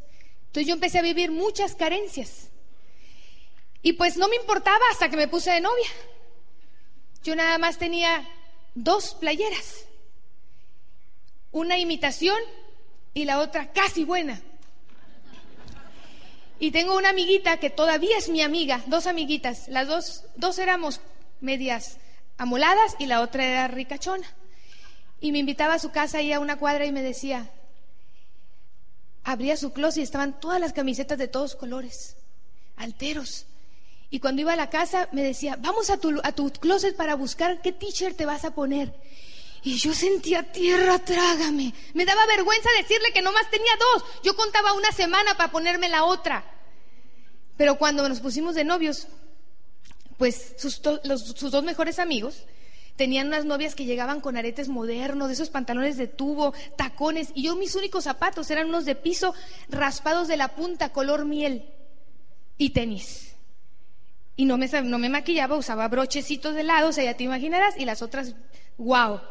Entonces 0.48 0.68
yo 0.68 0.74
empecé 0.74 1.00
a 1.00 1.04
vivir 1.04 1.32
muchas 1.32 1.76
carencias. 1.76 2.50
Y 3.82 3.94
pues 3.94 4.18
no 4.18 4.28
me 4.28 4.36
importaba 4.36 4.84
hasta 4.92 5.10
que 5.10 5.18
me 5.18 5.28
puse 5.28 5.52
de 5.52 5.62
novia. 5.62 5.88
Yo 7.24 7.36
nada 7.36 7.58
más 7.58 7.78
tenía 7.78 8.28
dos 8.76 9.16
playeras. 9.16 9.86
Una 11.52 11.78
imitación 11.78 12.38
y 13.14 13.26
la 13.26 13.40
otra 13.40 13.72
casi 13.72 14.04
buena. 14.04 14.42
Y 16.60 16.72
tengo 16.72 16.98
una 16.98 17.10
amiguita 17.10 17.58
que 17.58 17.70
todavía 17.70 18.18
es 18.18 18.28
mi 18.28 18.42
amiga, 18.42 18.84
dos 18.88 19.08
amiguitas. 19.08 19.70
Las 19.70 19.88
dos, 19.88 20.26
dos 20.36 20.60
éramos 20.60 21.00
medias 21.40 21.98
amoladas 22.38 22.96
y 23.00 23.06
la 23.06 23.22
otra 23.22 23.46
era 23.46 23.68
ricachona. 23.70 24.28
Y 25.22 25.32
me 25.32 25.40
invitaba 25.40 25.76
a 25.76 25.80
su 25.80 25.92
casa 25.92 26.18
ahí 26.18 26.34
a 26.34 26.40
una 26.40 26.58
cuadra 26.58 26.86
y 26.86 26.92
me 26.92 27.02
decía, 27.02 27.50
abría 29.30 29.58
su 29.58 29.72
closet 29.72 30.00
y 30.00 30.04
estaban 30.04 30.40
todas 30.40 30.60
las 30.60 30.74
camisetas 30.74 31.18
de 31.20 31.28
todos 31.28 31.56
colores, 31.56 32.16
alteros. 32.78 33.46
Y 34.10 34.20
cuando 34.20 34.42
iba 34.42 34.54
a 34.54 34.56
la 34.56 34.72
casa 34.72 35.08
me 35.12 35.22
decía, 35.22 35.56
vamos 35.60 35.92
a 35.92 35.98
tu, 35.98 36.20
a 36.24 36.32
tu 36.32 36.52
closet 36.52 36.96
para 36.96 37.14
buscar 37.14 37.62
qué 37.62 37.72
t-shirt 37.72 38.18
te 38.18 38.26
vas 38.26 38.44
a 38.44 38.56
poner. 38.56 38.92
Y 39.62 39.78
yo 39.78 39.94
sentía 39.94 40.52
tierra, 40.52 40.98
trágame. 40.98 41.76
Me 41.94 42.06
daba 42.06 42.26
vergüenza 42.26 42.70
decirle 42.82 43.12
que 43.14 43.22
nomás 43.22 43.48
tenía 43.52 43.72
dos. 43.78 44.04
Yo 44.24 44.36
contaba 44.36 44.74
una 44.74 44.92
semana 44.92 45.36
para 45.38 45.52
ponerme 45.52 45.90
la 45.90 46.06
otra. 46.06 46.44
Pero 47.56 47.78
cuando 47.78 48.08
nos 48.10 48.22
pusimos 48.22 48.56
de 48.56 48.64
novios, 48.64 49.08
pues 50.18 50.56
sus, 50.58 50.82
sus 51.36 51.52
dos 51.52 51.64
mejores 51.64 52.00
amigos 52.00 52.46
tenían 53.00 53.28
unas 53.28 53.46
novias 53.46 53.76
que 53.76 53.86
llegaban 53.86 54.20
con 54.20 54.36
aretes 54.36 54.68
modernos, 54.68 55.30
de 55.30 55.34
esos 55.34 55.50
pantalones 55.50 55.96
de 55.96 56.08
tubo, 56.08 56.54
tacones, 56.76 57.30
y 57.34 57.44
yo 57.44 57.56
mis 57.56 57.74
únicos 57.76 58.04
zapatos 58.04 58.52
eran 58.52 58.68
unos 58.68 58.84
de 58.84 58.94
piso 58.94 59.34
raspados 59.70 60.28
de 60.28 60.36
la 60.36 60.50
punta, 60.50 60.90
color 60.90 61.24
miel, 61.24 61.64
y 62.58 62.72
tenis. 62.72 63.38
Y 64.36 64.44
no 64.44 64.58
me, 64.58 64.68
no 64.68 64.98
me 64.98 65.08
maquillaba, 65.08 65.56
usaba 65.56 65.88
brochecitos 65.88 66.54
de 66.54 66.64
lado, 66.64 66.90
o 66.90 66.92
sea, 66.92 67.06
ya 67.06 67.16
te 67.16 67.24
imaginarás, 67.24 67.78
y 67.78 67.86
las 67.86 68.02
otras, 68.02 68.36
wow. 68.78 69.22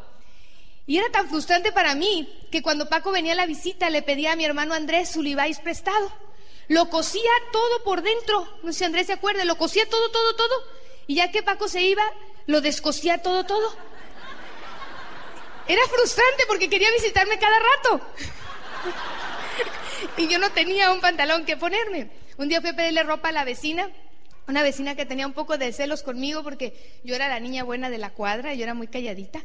Y 0.86 0.96
era 0.96 1.10
tan 1.10 1.28
frustrante 1.28 1.70
para 1.70 1.94
mí 1.94 2.26
que 2.50 2.62
cuando 2.62 2.88
Paco 2.88 3.12
venía 3.12 3.34
a 3.34 3.36
la 3.36 3.44
visita 3.44 3.90
le 3.90 4.00
pedía 4.00 4.32
a 4.32 4.36
mi 4.36 4.46
hermano 4.46 4.72
Andrés 4.72 5.10
su 5.10 5.22
Levi's 5.22 5.58
prestado. 5.58 6.10
Lo 6.68 6.88
cosía 6.88 7.30
todo 7.52 7.84
por 7.84 8.00
dentro, 8.00 8.48
no 8.62 8.72
sé 8.72 8.78
si 8.78 8.84
Andrés 8.86 9.08
se 9.08 9.12
acuerda, 9.12 9.44
lo 9.44 9.58
cosía 9.58 9.86
todo, 9.90 10.10
todo, 10.10 10.36
todo. 10.36 10.54
Y 11.08 11.14
ya 11.14 11.32
que 11.32 11.42
Paco 11.42 11.68
se 11.68 11.80
iba, 11.82 12.02
lo 12.46 12.60
descosía 12.60 13.22
todo, 13.22 13.44
todo. 13.44 13.74
Era 15.66 15.82
frustrante 15.88 16.44
porque 16.46 16.68
quería 16.68 16.92
visitarme 16.92 17.38
cada 17.38 17.58
rato. 17.58 18.06
y 20.18 20.28
yo 20.28 20.38
no 20.38 20.50
tenía 20.50 20.92
un 20.92 21.00
pantalón 21.00 21.46
que 21.46 21.56
ponerme. 21.56 22.10
Un 22.36 22.48
día 22.48 22.60
fui 22.60 22.70
a 22.70 22.76
pedirle 22.76 23.02
ropa 23.04 23.30
a 23.30 23.32
la 23.32 23.44
vecina, 23.44 23.90
una 24.46 24.62
vecina 24.62 24.94
que 24.94 25.06
tenía 25.06 25.26
un 25.26 25.32
poco 25.32 25.56
de 25.56 25.72
celos 25.72 26.02
conmigo 26.02 26.42
porque 26.42 27.00
yo 27.04 27.14
era 27.14 27.28
la 27.28 27.40
niña 27.40 27.64
buena 27.64 27.88
de 27.88 27.98
la 27.98 28.10
cuadra, 28.10 28.52
yo 28.52 28.64
era 28.64 28.74
muy 28.74 28.88
calladita. 28.88 29.40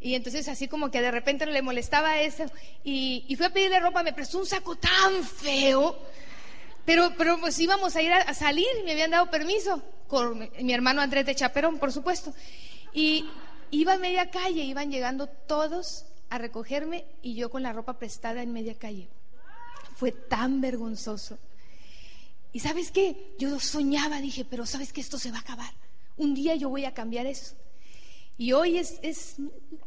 Y 0.00 0.14
entonces 0.14 0.46
así 0.48 0.68
como 0.68 0.90
que 0.90 1.00
de 1.00 1.10
repente 1.10 1.46
le 1.46 1.62
molestaba 1.62 2.20
eso. 2.20 2.44
Y, 2.84 3.24
y 3.28 3.36
fui 3.36 3.46
a 3.46 3.50
pedirle 3.50 3.80
ropa, 3.80 4.02
me 4.02 4.12
prestó 4.12 4.38
un 4.38 4.46
saco 4.46 4.76
tan 4.76 5.24
feo. 5.24 5.98
Pero, 6.88 7.12
pero 7.18 7.38
pues 7.38 7.58
íbamos 7.58 7.96
a 7.96 8.00
ir 8.00 8.10
a, 8.10 8.32
salir 8.32 8.66
y 8.80 8.82
me 8.82 8.92
habían 8.92 9.10
dado 9.10 9.30
permiso. 9.30 9.82
Con 10.06 10.48
mi 10.58 10.72
hermano 10.72 11.02
Andrés 11.02 11.26
de 11.26 11.34
Chaperón, 11.34 11.78
por 11.78 11.92
supuesto. 11.92 12.32
Y 12.94 13.28
iba 13.70 13.92
a 13.92 13.98
media 13.98 14.30
calle, 14.30 14.62
iban 14.62 14.90
llegando 14.90 15.26
todos 15.26 16.06
a 16.30 16.38
recogerme 16.38 17.04
y 17.20 17.34
yo 17.34 17.50
con 17.50 17.62
la 17.62 17.74
ropa 17.74 17.98
prestada 17.98 18.42
en 18.42 18.54
media 18.54 18.74
calle. 18.74 19.06
Fue 19.96 20.12
tan 20.12 20.62
vergonzoso. 20.62 21.36
Y 22.54 22.60
sabes 22.60 22.90
qué, 22.90 23.34
yo 23.38 23.60
soñaba, 23.60 24.22
dije, 24.22 24.46
pero 24.46 24.64
sabes 24.64 24.90
que 24.94 25.02
esto 25.02 25.18
se 25.18 25.30
va 25.30 25.36
a 25.36 25.42
acabar. 25.42 25.74
Un 26.16 26.34
día 26.34 26.54
yo 26.54 26.70
voy 26.70 26.86
a 26.86 26.94
cambiar 26.94 27.26
eso. 27.26 27.54
Y 28.38 28.54
hoy 28.54 28.78
es, 28.78 28.98
es 29.02 29.36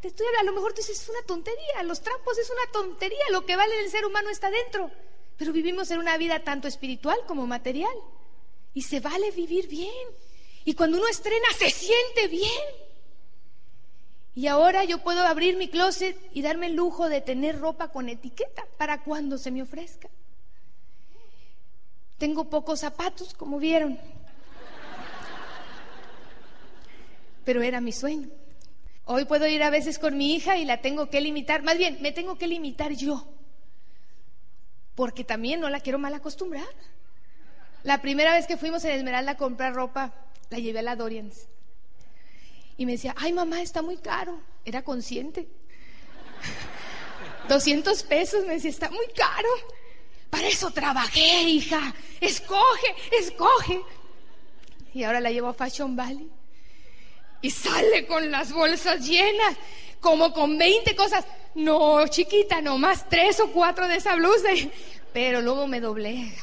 te 0.02 0.10
estoy, 0.10 0.28
a 0.40 0.44
lo 0.44 0.54
mejor 0.54 0.74
tú 0.74 0.82
dices, 0.82 1.02
es 1.02 1.10
una 1.10 1.24
tontería, 1.26 1.82
los 1.82 2.02
trampos 2.02 2.38
es 2.38 2.52
una 2.52 2.72
tontería, 2.72 3.24
lo 3.32 3.44
que 3.44 3.56
vale 3.56 3.80
el 3.80 3.90
ser 3.90 4.06
humano 4.06 4.30
está 4.30 4.52
dentro. 4.52 4.92
Pero 5.41 5.54
vivimos 5.54 5.89
en 5.89 5.97
una 5.97 6.17
vida 6.17 6.43
tanto 6.43 6.67
espiritual 6.67 7.17
como 7.25 7.47
material. 7.47 7.95
Y 8.75 8.84
se 8.84 8.99
vale 8.99 9.32
vivir 9.32 9.67
bien. 9.67 9.89
Y 10.65 10.75
cuando 10.75 10.99
uno 10.99 11.08
estrena, 11.08 11.47
se 11.58 11.71
siente 11.71 12.27
bien. 12.27 12.63
Y 14.36 14.45
ahora 14.45 14.84
yo 14.84 14.99
puedo 14.99 15.23
abrir 15.23 15.58
mi 15.58 15.67
closet 15.67 16.15
y 16.32 16.43
darme 16.43 16.67
el 16.67 16.75
lujo 16.75 17.10
de 17.10 17.21
tener 17.21 17.58
ropa 17.58 17.88
con 17.88 18.08
etiqueta 18.08 18.67
para 18.77 19.04
cuando 19.04 19.39
se 19.39 19.49
me 19.49 19.63
ofrezca. 19.63 20.10
Tengo 22.19 22.47
pocos 22.47 22.82
zapatos, 22.82 23.34
como 23.34 23.58
vieron. 23.58 23.99
Pero 27.45 27.63
era 27.63 27.82
mi 27.82 27.93
sueño. 27.93 28.30
Hoy 29.06 29.25
puedo 29.25 29.47
ir 29.47 29.63
a 29.63 29.71
veces 29.71 29.97
con 29.97 30.15
mi 30.19 30.36
hija 30.36 30.60
y 30.60 30.65
la 30.65 30.82
tengo 30.82 31.10
que 31.10 31.19
limitar, 31.19 31.63
más 31.63 31.80
bien, 31.80 31.97
me 31.99 32.12
tengo 32.12 32.38
que 32.38 32.45
limitar 32.45 32.91
yo, 32.91 33.40
porque 35.02 35.24
también 35.24 35.60
no 35.60 35.68
la 35.68 35.80
quiero 35.80 35.98
mal 35.98 36.14
acostumbrar. 36.14 36.68
La 37.82 38.04
primera 38.04 38.36
vez 38.36 38.46
que 38.46 38.56
fuimos 38.56 38.86
en 38.86 38.92
Esmeralda 38.92 39.32
a 39.32 39.36
comprar 39.36 39.74
ropa, 39.74 40.14
la 40.52 40.60
llevé 40.60 40.78
a 40.78 40.84
la 40.84 40.96
Dorians. 40.96 41.48
Y 42.78 42.86
me 42.86 42.92
decía, 42.92 43.16
ay 43.18 43.34
mamá, 43.34 43.64
está 43.64 43.82
muy 43.82 43.98
caro. 43.98 44.40
Era 44.64 44.84
consciente. 44.84 45.48
200 47.50 48.04
pesos, 48.04 48.46
me 48.46 48.54
decía, 48.54 48.70
está 48.70 48.92
muy 48.92 49.08
caro. 49.16 49.50
Para 50.30 50.48
eso 50.48 50.70
trabajé, 50.70 51.42
hija. 51.50 51.96
Escoge, 52.20 52.96
escoge. 53.12 53.82
y 54.94 55.02
ahora 55.02 55.20
la 55.20 55.32
llevo 55.32 55.48
a 55.48 55.56
Fashion 55.56 55.96
Valley. 55.96 56.30
Y 57.42 57.50
sale 57.50 58.06
con 58.06 58.30
las 58.30 58.54
bolsas 58.54 59.04
llenas, 59.04 59.56
como 60.02 60.34
con 60.34 60.58
20 60.58 60.96
cosas. 60.96 61.26
No, 61.56 62.06
chiquita, 62.08 62.62
no 62.62 62.78
más 62.78 63.08
tres 63.08 63.40
o 63.40 63.52
cuatro 63.52 63.88
de 63.88 63.96
esa 63.96 64.16
blusa. 64.16 64.50
Pero 65.14 65.42
luego 65.42 65.68
me 65.68 65.80
doblega. 65.80 66.42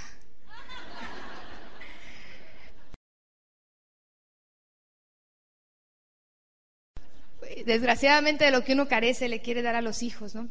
Desgraciadamente 7.67 8.45
de 8.45 8.51
lo 8.51 8.65
que 8.65 8.73
uno 8.73 8.89
carece 8.89 9.29
le 9.29 9.43
quiere 9.43 9.63
dar 9.63 9.75
a 9.75 9.83
los 9.83 10.03
hijos, 10.03 10.35
¿no? 10.35 10.49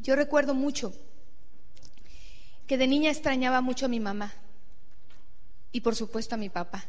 Yo 0.00 0.16
recuerdo 0.16 0.54
mucho 0.54 0.92
que 2.66 2.78
de 2.78 2.86
niña 2.86 3.10
extrañaba 3.10 3.60
mucho 3.60 3.86
a 3.86 3.88
mi 3.88 4.00
mamá 4.00 4.32
y 5.70 5.80
por 5.80 5.96
supuesto 5.96 6.34
a 6.34 6.38
mi 6.38 6.48
papá, 6.48 6.84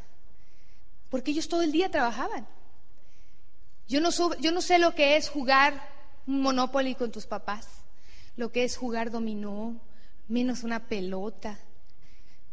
porque 1.09 1.31
ellos 1.31 1.47
todo 1.47 1.63
el 1.63 1.71
día 1.71 1.89
trabajaban. 1.89 2.47
Yo 3.89 4.01
no, 4.01 4.11
sé 4.61 4.77
lo 4.77 4.93
que 4.93 5.17
es 5.17 5.29
jugar 5.29 5.81
un 6.27 6.43
Monopoly 6.43 6.93
con 6.93 7.11
tus 7.11 7.25
papás, 7.25 7.67
lo 8.37 8.51
que 8.51 8.63
es 8.63 8.77
jugar 8.77 9.09
dominó, 9.09 9.81
menos 10.27 10.63
una 10.63 10.87
pelota, 10.87 11.59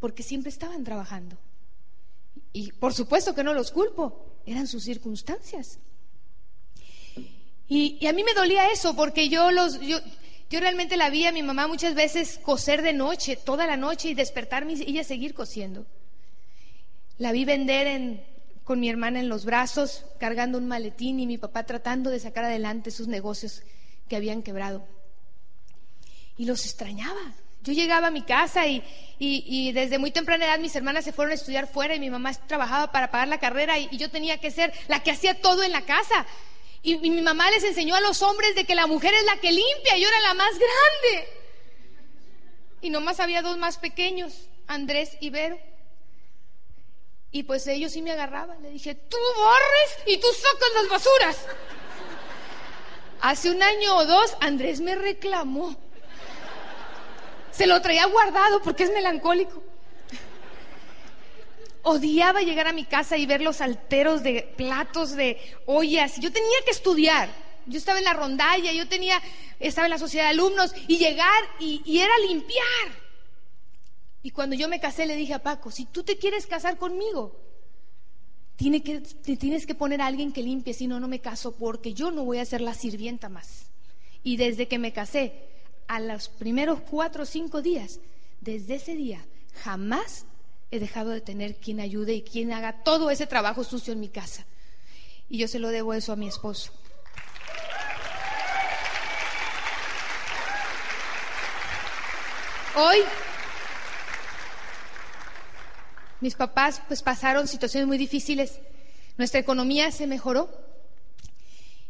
porque 0.00 0.22
siempre 0.22 0.48
estaban 0.48 0.82
trabajando. 0.82 1.36
Y 2.54 2.72
por 2.72 2.94
supuesto 2.94 3.34
que 3.34 3.44
no 3.44 3.52
los 3.52 3.70
culpo, 3.70 4.38
eran 4.46 4.66
sus 4.66 4.82
circunstancias. 4.84 5.78
Y, 7.68 8.06
a 8.06 8.14
mí 8.14 8.24
me 8.24 8.32
dolía 8.32 8.70
eso, 8.70 8.96
porque 8.96 9.28
yo 9.28 9.50
los, 9.50 9.78
yo, 9.80 9.98
yo 10.48 10.60
realmente 10.60 10.96
la 10.96 11.10
vi 11.10 11.26
a 11.26 11.32
mi 11.32 11.42
mamá 11.42 11.66
muchas 11.66 11.94
veces 11.94 12.40
coser 12.42 12.80
de 12.80 12.94
noche, 12.94 13.36
toda 13.36 13.66
la 13.66 13.76
noche, 13.76 14.08
y 14.08 14.14
despertarme 14.14 14.72
y 14.72 14.82
ella 14.84 15.04
seguir 15.04 15.34
cosiendo. 15.34 15.84
La 17.18 17.32
vi 17.32 17.44
vender 17.44 17.86
con 18.66 18.80
mi 18.80 18.90
hermana 18.90 19.20
en 19.20 19.28
los 19.28 19.44
brazos, 19.44 20.04
cargando 20.18 20.58
un 20.58 20.66
maletín 20.66 21.20
y 21.20 21.26
mi 21.26 21.38
papá 21.38 21.64
tratando 21.64 22.10
de 22.10 22.18
sacar 22.18 22.44
adelante 22.44 22.90
sus 22.90 23.06
negocios 23.06 23.62
que 24.08 24.16
habían 24.16 24.42
quebrado. 24.42 24.84
Y 26.36 26.46
los 26.46 26.66
extrañaba. 26.66 27.32
Yo 27.62 27.72
llegaba 27.72 28.08
a 28.08 28.10
mi 28.10 28.22
casa 28.22 28.66
y, 28.66 28.82
y, 29.20 29.70
desde 29.70 29.98
muy 29.98 30.10
temprana 30.10 30.46
edad 30.46 30.58
mis 30.58 30.74
hermanas 30.74 31.04
se 31.04 31.12
fueron 31.12 31.30
a 31.30 31.36
estudiar 31.36 31.68
fuera 31.68 31.94
y 31.94 32.00
mi 32.00 32.10
mamá 32.10 32.34
trabajaba 32.34 32.90
para 32.90 33.12
pagar 33.12 33.28
la 33.28 33.38
carrera 33.38 33.78
y, 33.78 33.88
y 33.92 33.98
yo 33.98 34.10
tenía 34.10 34.38
que 34.38 34.50
ser 34.50 34.72
la 34.88 35.00
que 35.00 35.12
hacía 35.12 35.40
todo 35.40 35.62
en 35.62 35.70
la 35.70 35.82
casa. 35.82 36.26
Y, 36.82 36.96
mi 36.98 37.22
mamá 37.22 37.48
les 37.52 37.62
enseñó 37.62 37.94
a 37.94 38.00
los 38.00 38.20
hombres 38.22 38.56
de 38.56 38.64
que 38.64 38.74
la 38.74 38.88
mujer 38.88 39.14
es 39.14 39.24
la 39.26 39.36
que 39.36 39.52
limpia, 39.52 39.96
yo 39.96 40.08
era 40.08 40.20
la 40.22 40.34
más 40.34 40.50
grande. 40.58 41.28
Y 42.82 42.90
nomás 42.90 43.20
había 43.20 43.42
dos 43.42 43.58
más 43.58 43.78
pequeños, 43.78 44.48
Andrés 44.66 45.16
y 45.20 45.30
Vero. 45.30 45.56
Y 47.36 47.42
pues 47.42 47.66
ellos 47.66 47.92
sí 47.92 48.00
me 48.00 48.12
agarraban. 48.12 48.62
Le 48.62 48.70
dije, 48.70 48.94
tú 48.94 49.18
barres 49.38 49.98
y 50.06 50.16
tú 50.16 50.26
sacas 50.28 50.68
las 50.74 50.88
basuras. 50.88 51.36
Hace 53.20 53.50
un 53.50 53.62
año 53.62 53.94
o 53.94 54.06
dos, 54.06 54.34
Andrés 54.40 54.80
me 54.80 54.94
reclamó. 54.94 55.76
Se 57.50 57.66
lo 57.66 57.82
traía 57.82 58.06
guardado 58.06 58.62
porque 58.62 58.84
es 58.84 58.90
melancólico. 58.90 59.62
Odiaba 61.82 62.40
llegar 62.40 62.68
a 62.68 62.72
mi 62.72 62.86
casa 62.86 63.18
y 63.18 63.26
ver 63.26 63.42
los 63.42 63.60
alteros 63.60 64.22
de 64.22 64.50
platos, 64.56 65.10
de 65.10 65.38
ollas. 65.66 66.16
Yo 66.18 66.32
tenía 66.32 66.56
que 66.64 66.70
estudiar. 66.70 67.28
Yo 67.66 67.76
estaba 67.76 67.98
en 67.98 68.06
la 68.06 68.14
rondalla, 68.14 68.72
yo 68.72 68.88
tenía, 68.88 69.20
estaba 69.60 69.88
en 69.88 69.90
la 69.90 69.98
sociedad 69.98 70.24
de 70.24 70.30
alumnos 70.30 70.72
y 70.88 70.96
llegar 70.96 71.44
y 71.60 71.98
era 71.98 72.16
limpiar. 72.26 73.05
Y 74.26 74.32
cuando 74.32 74.56
yo 74.56 74.68
me 74.68 74.80
casé 74.80 75.06
le 75.06 75.14
dije 75.14 75.34
a 75.34 75.42
Paco, 75.44 75.70
si 75.70 75.84
tú 75.84 76.02
te 76.02 76.18
quieres 76.18 76.48
casar 76.48 76.78
conmigo, 76.78 77.38
que, 78.56 79.36
tienes 79.38 79.66
que 79.66 79.76
poner 79.76 80.00
a 80.00 80.06
alguien 80.06 80.32
que 80.32 80.42
limpie, 80.42 80.74
si 80.74 80.88
no, 80.88 80.98
no 80.98 81.06
me 81.06 81.20
caso 81.20 81.54
porque 81.54 81.94
yo 81.94 82.10
no 82.10 82.24
voy 82.24 82.38
a 82.38 82.44
ser 82.44 82.60
la 82.60 82.74
sirvienta 82.74 83.28
más. 83.28 83.66
Y 84.24 84.36
desde 84.36 84.66
que 84.66 84.80
me 84.80 84.92
casé, 84.92 85.44
a 85.86 86.00
los 86.00 86.28
primeros 86.28 86.80
cuatro 86.80 87.22
o 87.22 87.24
cinco 87.24 87.62
días, 87.62 88.00
desde 88.40 88.74
ese 88.74 88.96
día, 88.96 89.24
jamás 89.62 90.24
he 90.72 90.80
dejado 90.80 91.10
de 91.10 91.20
tener 91.20 91.54
quien 91.54 91.78
ayude 91.78 92.14
y 92.14 92.22
quien 92.22 92.52
haga 92.52 92.82
todo 92.82 93.10
ese 93.10 93.28
trabajo 93.28 93.62
sucio 93.62 93.92
en 93.92 94.00
mi 94.00 94.08
casa. 94.08 94.44
Y 95.28 95.38
yo 95.38 95.46
se 95.46 95.60
lo 95.60 95.68
debo 95.68 95.94
eso 95.94 96.12
a 96.12 96.16
mi 96.16 96.26
esposo. 96.26 96.72
Hoy 102.74 102.98
mis 106.20 106.34
papás 106.34 106.82
pues 106.88 107.02
pasaron 107.02 107.48
situaciones 107.48 107.86
muy 107.86 107.98
difíciles. 107.98 108.58
Nuestra 109.18 109.40
economía 109.40 109.90
se 109.90 110.06
mejoró 110.06 110.50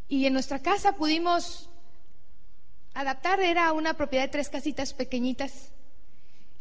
y 0.09 0.27
en 0.27 0.33
nuestra 0.33 0.61
casa 0.61 0.93
pudimos 0.93 1.69
adaptar. 2.95 3.41
Era 3.41 3.73
una 3.73 3.95
propiedad 3.95 4.25
de 4.25 4.31
tres 4.31 4.49
casitas 4.49 4.93
pequeñitas 4.93 5.71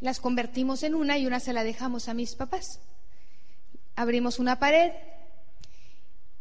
las 0.02 0.20
convertimos 0.20 0.84
en 0.84 0.96
una 0.96 1.18
y 1.18 1.26
una 1.26 1.40
se 1.40 1.54
la 1.54 1.64
dejamos 1.64 2.10
a 2.10 2.14
mis 2.14 2.36
papás. 2.36 2.80
Abrimos 3.96 4.40
una 4.40 4.60
pared 4.60 4.92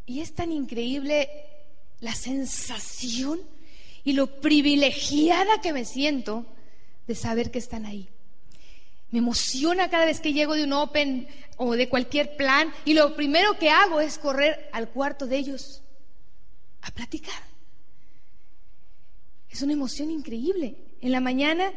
y 0.06 0.20
es 0.20 0.34
tan 0.34 0.52
increíble 0.52 1.28
la 2.00 2.14
sensación 2.14 3.40
y 4.02 4.12
lo 4.12 4.40
privilegiada 4.40 5.60
que 5.62 5.72
me 5.72 5.84
siento 5.84 6.44
de 7.06 7.14
saber 7.14 7.50
que 7.50 7.58
están 7.58 7.86
ahí. 7.86 8.10
Me 9.10 9.18
emociona 9.18 9.90
cada 9.90 10.06
vez 10.06 10.20
que 10.20 10.32
llego 10.32 10.54
de 10.54 10.64
un 10.64 10.72
open 10.72 11.28
o 11.56 11.74
de 11.76 11.88
cualquier 11.88 12.36
plan 12.36 12.72
y 12.84 12.94
lo 12.94 13.14
primero 13.14 13.58
que 13.58 13.70
hago 13.70 14.00
es 14.00 14.18
correr 14.18 14.68
al 14.72 14.88
cuarto 14.88 15.26
de 15.26 15.36
ellos 15.36 15.82
a 16.82 16.90
platicar. 16.90 17.42
Es 19.48 19.62
una 19.62 19.72
emoción 19.72 20.10
increíble. 20.10 20.76
En 21.00 21.12
la 21.12 21.20
mañana 21.20 21.72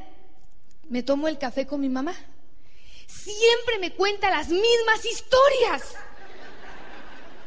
me 0.90 1.04
tomo 1.04 1.28
el 1.28 1.38
café 1.38 1.68
con 1.68 1.80
mi 1.80 1.90
mamá. 1.90 2.16
Siempre 3.08 3.80
me 3.80 3.94
cuenta 3.94 4.32
las 4.32 4.50
mismas 4.50 5.06
historias. 5.06 5.96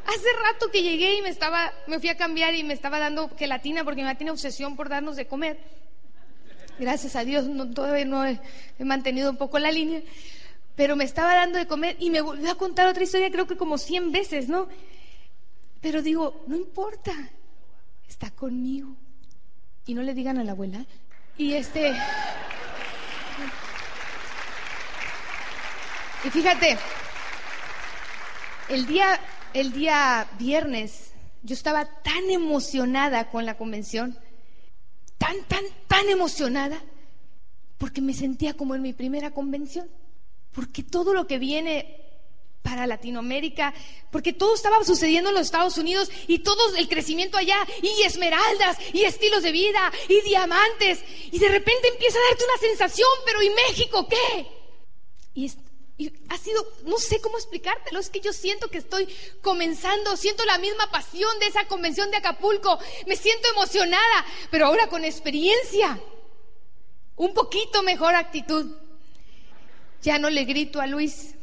Hace 0.06 0.32
rato 0.42 0.70
que 0.70 0.82
llegué 0.82 1.14
y 1.14 1.22
me 1.22 1.28
estaba, 1.28 1.72
me 1.86 2.00
fui 2.00 2.08
a 2.08 2.16
cambiar 2.16 2.54
y 2.54 2.64
me 2.64 2.74
estaba 2.74 2.98
dando 2.98 3.28
gelatina 3.36 3.84
porque 3.84 4.00
mi 4.00 4.04
mamá 4.04 4.18
tiene 4.18 4.30
obsesión 4.30 4.76
por 4.76 4.88
darnos 4.88 5.16
de 5.16 5.26
comer. 5.26 5.58
Gracias 6.80 7.14
a 7.14 7.26
Dios, 7.26 7.46
no, 7.46 7.70
todavía 7.70 8.06
no 8.06 8.24
he, 8.24 8.40
mantenido 8.78 9.30
un 9.30 9.36
poco 9.36 9.58
la 9.58 9.70
línea, 9.70 10.00
pero 10.74 10.96
me 10.96 11.04
estaba 11.04 11.34
dando 11.34 11.58
de 11.58 11.66
comer 11.66 11.94
y 12.00 12.08
me 12.08 12.22
volvió 12.22 12.50
a 12.50 12.54
contar 12.54 12.88
otra 12.88 13.04
historia, 13.04 13.30
creo 13.30 13.46
que 13.46 13.58
como 13.58 13.76
100 13.76 14.10
veces, 14.12 14.48
¿no? 14.48 14.66
Pero 15.82 16.00
digo, 16.00 16.42
no 16.46 16.56
importa, 16.56 17.12
está 18.08 18.30
conmigo. 18.30 18.96
Y 19.84 19.92
no 19.92 20.02
le 20.02 20.14
digan 20.14 20.38
a 20.38 20.44
la 20.44 20.52
abuela. 20.52 20.86
Y 21.36 21.52
este. 21.52 21.92
Y 26.24 26.30
fíjate, 26.30 26.78
el 28.70 28.86
día, 28.86 29.20
el 29.52 29.72
día 29.72 30.26
viernes 30.38 31.12
yo 31.42 31.52
estaba 31.52 31.84
tan 32.02 32.30
emocionada 32.30 33.30
con 33.30 33.44
la 33.44 33.58
convención, 33.58 34.18
tan, 35.20 35.44
tan, 35.44 35.64
tan 35.86 36.08
emocionada, 36.08 36.82
porque 37.76 38.00
me 38.00 38.14
sentía 38.14 38.54
como 38.54 38.74
en 38.74 38.80
mi 38.80 38.94
primera 38.94 39.32
convención, 39.32 39.86
porque 40.50 40.82
todo 40.82 41.12
lo 41.12 41.26
que 41.26 41.38
viene 41.38 42.00
para 42.62 42.86
Latinoamérica, 42.86 43.74
porque 44.10 44.32
todo 44.32 44.54
estaba 44.54 44.82
sucediendo 44.82 45.28
en 45.28 45.34
los 45.34 45.44
Estados 45.44 45.76
Unidos 45.76 46.10
y 46.26 46.38
todo 46.38 46.74
el 46.74 46.88
crecimiento 46.88 47.36
allá, 47.36 47.58
y 47.82 48.02
esmeraldas, 48.02 48.78
y 48.94 49.02
estilos 49.04 49.42
de 49.42 49.52
vida, 49.52 49.92
y 50.08 50.22
diamantes, 50.22 51.04
y 51.30 51.38
de 51.38 51.48
repente 51.48 51.88
empieza 51.88 52.16
a 52.16 52.28
darte 52.30 52.44
una 52.44 52.68
sensación, 52.68 53.10
pero 53.26 53.42
¿y 53.42 53.50
México 53.50 54.08
qué? 54.08 54.46
Y 55.34 55.52
y 56.00 56.10
ha 56.30 56.38
sido, 56.38 56.66
no 56.86 56.96
sé 56.96 57.20
cómo 57.20 57.36
explicártelo, 57.36 58.00
es 58.00 58.08
que 58.08 58.20
yo 58.20 58.32
siento 58.32 58.70
que 58.70 58.78
estoy 58.78 59.06
comenzando, 59.42 60.16
siento 60.16 60.46
la 60.46 60.56
misma 60.56 60.90
pasión 60.90 61.38
de 61.40 61.46
esa 61.46 61.66
convención 61.66 62.10
de 62.10 62.16
Acapulco, 62.16 62.78
me 63.06 63.16
siento 63.16 63.46
emocionada, 63.50 64.24
pero 64.50 64.64
ahora 64.64 64.86
con 64.86 65.04
experiencia, 65.04 66.00
un 67.16 67.34
poquito 67.34 67.82
mejor 67.82 68.14
actitud. 68.14 68.74
Ya 70.00 70.18
no 70.18 70.30
le 70.30 70.46
grito 70.46 70.80
a 70.80 70.86
Luis. 70.86 71.34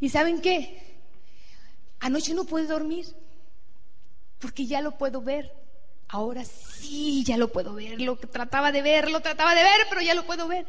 ¿Y 0.00 0.08
saben 0.08 0.40
qué? 0.40 0.98
Anoche 1.98 2.32
no 2.32 2.44
pude 2.44 2.66
dormir, 2.66 3.04
porque 4.38 4.64
ya 4.64 4.80
lo 4.80 4.96
puedo 4.96 5.20
ver. 5.20 5.52
Ahora 6.08 6.46
sí, 6.46 7.22
ya 7.22 7.36
lo 7.36 7.52
puedo 7.52 7.74
ver, 7.74 8.00
lo 8.00 8.18
que 8.18 8.26
trataba 8.26 8.72
de 8.72 8.80
ver, 8.80 9.10
lo 9.10 9.20
trataba 9.20 9.54
de 9.54 9.62
ver, 9.62 9.86
pero 9.90 10.00
ya 10.00 10.14
lo 10.14 10.24
puedo 10.24 10.48
ver. 10.48 10.64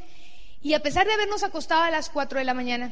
Y 0.61 0.73
a 0.73 0.83
pesar 0.83 1.07
de 1.07 1.13
habernos 1.13 1.43
acostado 1.43 1.83
a 1.83 1.91
las 1.91 2.09
4 2.09 2.39
de 2.39 2.45
la 2.45 2.53
mañana, 2.53 2.91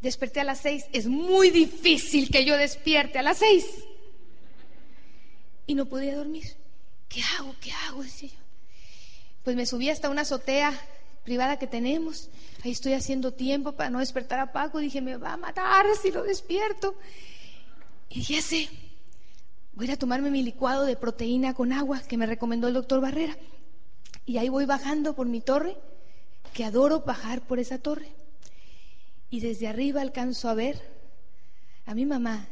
Desperté 0.00 0.40
a 0.40 0.44
las 0.44 0.60
seis. 0.60 0.84
Es 0.92 1.06
muy 1.06 1.50
difícil 1.50 2.30
que 2.30 2.44
yo 2.44 2.56
despierte 2.56 3.18
a 3.18 3.22
las 3.22 3.38
seis. 3.38 3.66
Y 5.66 5.74
no 5.74 5.86
podía 5.86 6.16
dormir. 6.16 6.54
¿Qué 7.08 7.22
hago? 7.38 7.54
¿Qué 7.60 7.72
hago? 7.72 8.02
Decía 8.02 8.30
yo. 8.30 8.40
Pues 9.42 9.56
me 9.56 9.66
subí 9.66 9.90
hasta 9.90 10.10
una 10.10 10.22
azotea 10.22 10.72
privada 11.24 11.58
que 11.58 11.66
tenemos. 11.66 12.30
Ahí 12.64 12.72
estoy 12.72 12.92
haciendo 12.94 13.32
tiempo 13.32 13.72
para 13.72 13.90
no 13.90 13.98
despertar 13.98 14.38
a 14.38 14.52
Paco. 14.52 14.78
Dije, 14.78 15.00
me 15.00 15.16
va 15.16 15.32
a 15.32 15.36
matar 15.36 15.86
si 16.00 16.10
lo 16.10 16.22
despierto. 16.22 16.94
Y 18.10 18.20
dije, 18.20 18.42
sé, 18.42 18.68
voy 19.72 19.90
a 19.90 19.98
tomarme 19.98 20.30
mi 20.30 20.42
licuado 20.42 20.84
de 20.84 20.96
proteína 20.96 21.54
con 21.54 21.72
agua 21.72 22.02
que 22.02 22.16
me 22.16 22.26
recomendó 22.26 22.68
el 22.68 22.74
doctor 22.74 23.00
Barrera. 23.00 23.36
Y 24.24 24.38
ahí 24.38 24.48
voy 24.48 24.66
bajando 24.66 25.14
por 25.14 25.26
mi 25.26 25.40
torre, 25.40 25.76
que 26.52 26.64
adoro 26.64 27.00
bajar 27.00 27.40
por 27.42 27.58
esa 27.58 27.78
torre. 27.78 28.08
Y 29.36 29.40
desde 29.40 29.68
arriba 29.68 30.00
alcanzo 30.00 30.48
a 30.48 30.54
ver 30.54 30.80
a 31.84 31.94
mi 31.94 32.06
mamá, 32.06 32.48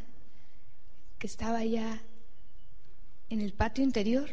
que 1.19 1.27
estaba 1.27 1.61
allá 1.61 2.03
en 3.31 3.41
el 3.41 3.55
patio 3.55 3.83
interior, 3.83 4.29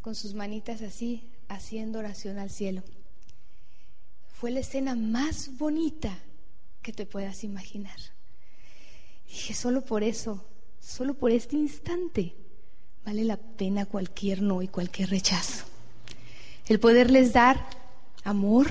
con 0.00 0.14
sus 0.14 0.32
manitas 0.32 0.80
así, 0.80 1.28
haciendo 1.48 1.98
oración 1.98 2.38
al 2.38 2.48
cielo. 2.48 2.82
Fue 4.32 4.50
la 4.50 4.60
escena 4.60 4.94
más 4.94 5.58
bonita 5.58 6.16
que 6.80 6.94
te 6.94 7.04
puedas 7.04 7.44
imaginar. 7.44 7.98
Dije, 9.28 9.52
solo 9.52 9.82
por 9.82 10.02
eso, 10.02 10.42
solo 10.80 11.12
por 11.12 11.30
este 11.30 11.56
instante, 11.56 12.36
vale 13.04 13.22
la 13.22 13.36
pena 13.36 13.84
cualquier 13.84 14.40
no 14.40 14.62
y 14.62 14.68
cualquier 14.68 15.10
rechazo. 15.10 15.66
El 16.68 16.80
poderles 16.80 17.34
dar 17.34 17.62
amor, 18.24 18.66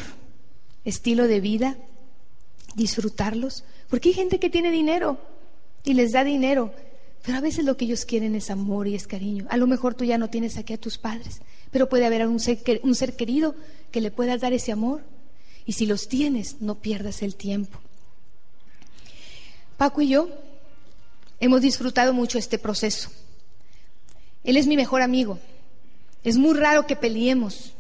estilo 0.86 1.28
de 1.28 1.40
vida, 1.40 1.78
disfrutarlos, 2.76 3.64
porque 3.90 4.10
hay 4.10 4.16
gente 4.16 4.40
que 4.40 4.50
tiene 4.50 4.72
dinero 4.72 5.20
y 5.84 5.94
les 5.94 6.12
da 6.12 6.24
dinero, 6.24 6.74
pero 7.24 7.38
a 7.38 7.42
veces 7.42 7.66
lo 7.66 7.78
que 7.78 7.86
ellos 7.86 8.06
quieren 8.06 8.36
es 8.36 8.50
amor 8.50 8.88
y 8.88 8.96
es 8.96 9.08
cariño. 9.08 9.46
A 9.50 9.58
lo 9.58 9.68
mejor 9.68 9.94
tú 9.94 10.04
ya 10.06 10.18
no 10.18 10.30
tienes 10.30 10.58
aquí 10.58 10.74
a 10.74 10.78
tus 10.78 10.98
padres, 10.98 11.42
pero 11.72 11.90
puede 11.90 12.06
haber 12.06 12.28
un 12.28 12.40
ser, 12.40 12.60
un 12.84 12.96
ser 12.96 13.16
querido 13.16 13.56
que 13.92 14.02
le 14.02 14.12
puedas 14.12 14.42
dar 14.42 14.54
ese 14.54 14.72
amor 14.72 15.02
y 15.66 15.74
si 15.74 15.86
los 15.86 16.08
tienes, 16.08 16.62
no 16.62 16.76
pierdas 16.76 17.22
el 17.22 17.36
tiempo. 17.36 17.80
Paco 19.78 20.02
y 20.02 20.10
yo 20.10 20.30
hemos 21.40 21.62
disfrutado 21.62 22.14
mucho 22.14 22.38
este 22.38 22.58
proceso. 22.58 23.10
Él 24.44 24.58
es 24.58 24.68
mi 24.68 24.76
mejor 24.76 25.02
amigo. 25.02 25.40
Es 26.24 26.38
muy 26.38 26.54
raro 26.56 26.86
que 26.86 26.96
peleemos. 26.96 27.74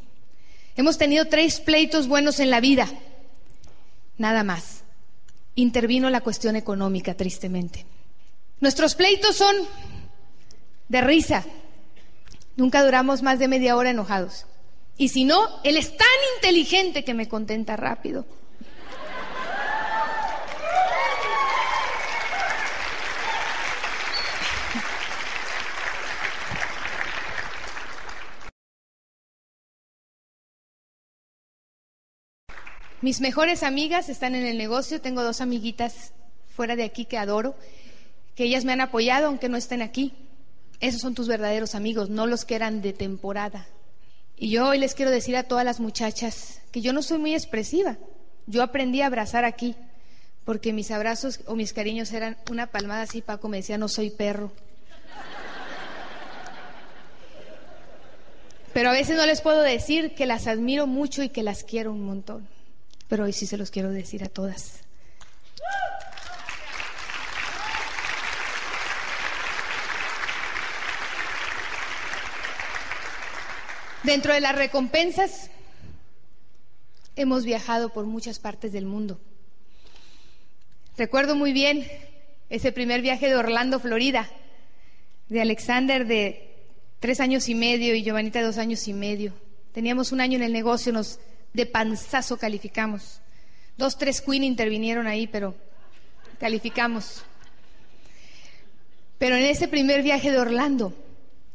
Hemos 0.78 0.97
tenido 0.97 1.25
tres 1.25 1.60
pleitos 1.60 2.08
buenos 2.08 2.39
en 2.39 2.49
la 2.49 2.62
vida. 2.62 2.88
Nada 4.17 4.43
más. 4.43 4.78
Intervino 5.60 6.10
la 6.10 6.22
cuestión 6.22 6.56
económica, 6.56 7.15
tristemente. 7.15 7.86
Nuestros 8.62 8.95
pleitos 8.95 9.36
son 9.36 9.56
de 10.88 11.02
risa. 11.02 11.43
Nunca 12.56 12.82
duramos 12.82 13.22
más 13.22 13.39
de 13.39 13.50
media 13.50 13.76
hora 13.76 13.89
enojados. 13.89 14.45
Y 14.98 15.10
si 15.10 15.26
no, 15.26 15.62
Él 15.65 15.76
es 15.76 15.98
tan 15.98 16.08
inteligente 16.38 17.04
que 17.04 17.13
me 17.13 17.28
contenta 17.28 17.76
rápido. 17.76 18.26
Mis 33.01 33.21
mejores 33.21 33.63
amigas 33.63 34.09
están 34.09 34.35
en 34.35 34.45
el 34.45 34.57
negocio, 34.57 34.99
tengo 34.99 35.23
dos 35.23 35.39
amiguitas 35.39 36.12
fuera 36.53 36.75
de 36.75 36.83
aquí 36.83 37.05
que 37.05 37.17
adoro, 37.17 37.55
que 38.35 38.43
ellas 38.43 38.65
me 38.65 38.73
han 38.73 38.81
apoyado 38.81 39.27
aunque 39.27 39.47
no 39.47 39.55
estén 39.55 39.81
aquí. 39.81 40.13
Esos 40.81 40.99
son 40.99 41.15
tus 41.15 41.29
verdaderos 41.29 41.75
amigos, 41.75 42.09
no 42.09 42.27
los 42.27 42.43
que 42.43 42.55
eran 42.55 42.81
de 42.81 42.91
temporada. 42.91 43.67
Y 44.35 44.49
yo 44.49 44.67
hoy 44.67 44.79
les 44.79 44.95
quiero 44.95 45.12
decir 45.12 45.38
a 45.38 45.43
todas 45.43 45.63
las 45.63 45.79
muchachas 45.79 46.62
que 46.73 46.81
yo 46.81 46.91
no 46.91 47.01
soy 47.01 47.19
muy 47.19 47.33
expresiva. 47.33 47.97
Yo 48.47 48.63
aprendí 48.63 49.01
a 49.01 49.05
abrazar 49.05 49.45
aquí, 49.45 49.75
porque 50.43 50.73
mis 50.73 50.91
abrazos 50.91 51.39
o 51.45 51.55
mis 51.55 51.71
cariños 51.71 52.12
eran 52.12 52.38
una 52.49 52.67
palmada 52.67 53.03
así, 53.03 53.21
Paco 53.21 53.47
me 53.47 53.57
decía, 53.57 53.77
no 53.77 53.88
soy 53.88 54.09
perro. 54.09 54.51
Pero 58.73 58.89
a 58.89 58.93
veces 58.93 59.15
no 59.15 59.25
les 59.25 59.39
puedo 59.39 59.62
decir 59.62 60.15
que 60.15 60.25
las 60.25 60.47
admiro 60.47 60.85
mucho 60.85 61.23
y 61.23 61.29
que 61.29 61.43
las 61.43 61.63
quiero 61.63 61.91
un 61.91 62.03
montón. 62.03 62.59
Pero 63.10 63.26
hoy 63.26 63.34
sí 63.34 63.45
se 63.48 63.58
los 63.58 63.72
quiero 63.72 63.91
decir 63.91 64.24
a 64.24 64.30
todas. 64.30 64.82
Dentro 74.04 74.34
de 74.34 74.39
las 74.39 74.56
recompensas, 74.56 75.50
hemos 77.15 77.43
viajado 77.43 77.89
por 77.89 78.06
muchas 78.06 78.39
partes 78.39 78.72
del 78.72 78.86
mundo. 78.86 79.19
Recuerdo 80.98 81.36
muy 81.36 81.52
bien 81.52 81.86
ese 82.50 82.72
primer 82.72 83.02
viaje 83.02 83.28
de 83.28 83.36
Orlando, 83.36 83.80
Florida, 83.80 84.30
de 85.28 85.41
Alexander 85.41 86.08
de 86.08 86.56
tres 87.00 87.19
años 87.19 87.50
y 87.50 87.56
medio 87.56 87.93
y 87.93 88.04
Giovanita 88.04 88.39
de 88.39 88.45
dos 88.45 88.58
años 88.58 88.88
y 88.88 88.93
medio. 88.93 89.34
Teníamos 89.74 90.12
un 90.12 90.22
año 90.22 90.38
en 90.38 90.43
el 90.43 90.54
negocio, 90.54 90.93
nos 90.93 91.19
de 91.53 91.65
panzazo 91.65 92.38
calificamos. 92.38 93.21
Dos, 93.77 93.97
tres 93.97 94.21
Queen 94.21 94.43
intervinieron 94.43 95.07
ahí, 95.07 95.27
pero 95.27 95.55
calificamos. 96.39 97.23
Pero 99.17 99.35
en 99.35 99.43
ese 99.43 99.67
primer 99.67 100.01
viaje 100.03 100.31
de 100.31 100.39
Orlando, 100.39 100.93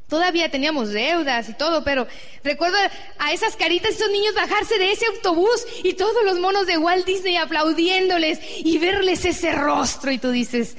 Todavía 0.09 0.50
teníamos 0.50 0.90
deudas 0.90 1.48
y 1.48 1.54
todo, 1.54 1.83
pero 1.83 2.07
recuerdo 2.42 2.76
a 3.18 3.33
esas 3.33 3.57
caritas, 3.57 3.92
esos 3.92 4.11
niños 4.11 4.35
bajarse 4.35 4.78
de 4.78 4.92
ese 4.92 5.07
autobús 5.07 5.66
y 5.83 5.94
todos 5.94 6.22
los 6.24 6.38
monos 6.38 6.66
de 6.66 6.76
Walt 6.76 7.07
Disney 7.07 7.37
aplaudiéndoles 7.37 8.38
y 8.59 8.78
verles 8.78 9.24
ese 9.24 9.52
rostro 9.52 10.12
y 10.12 10.18
tú 10.18 10.30
dices, 10.30 10.76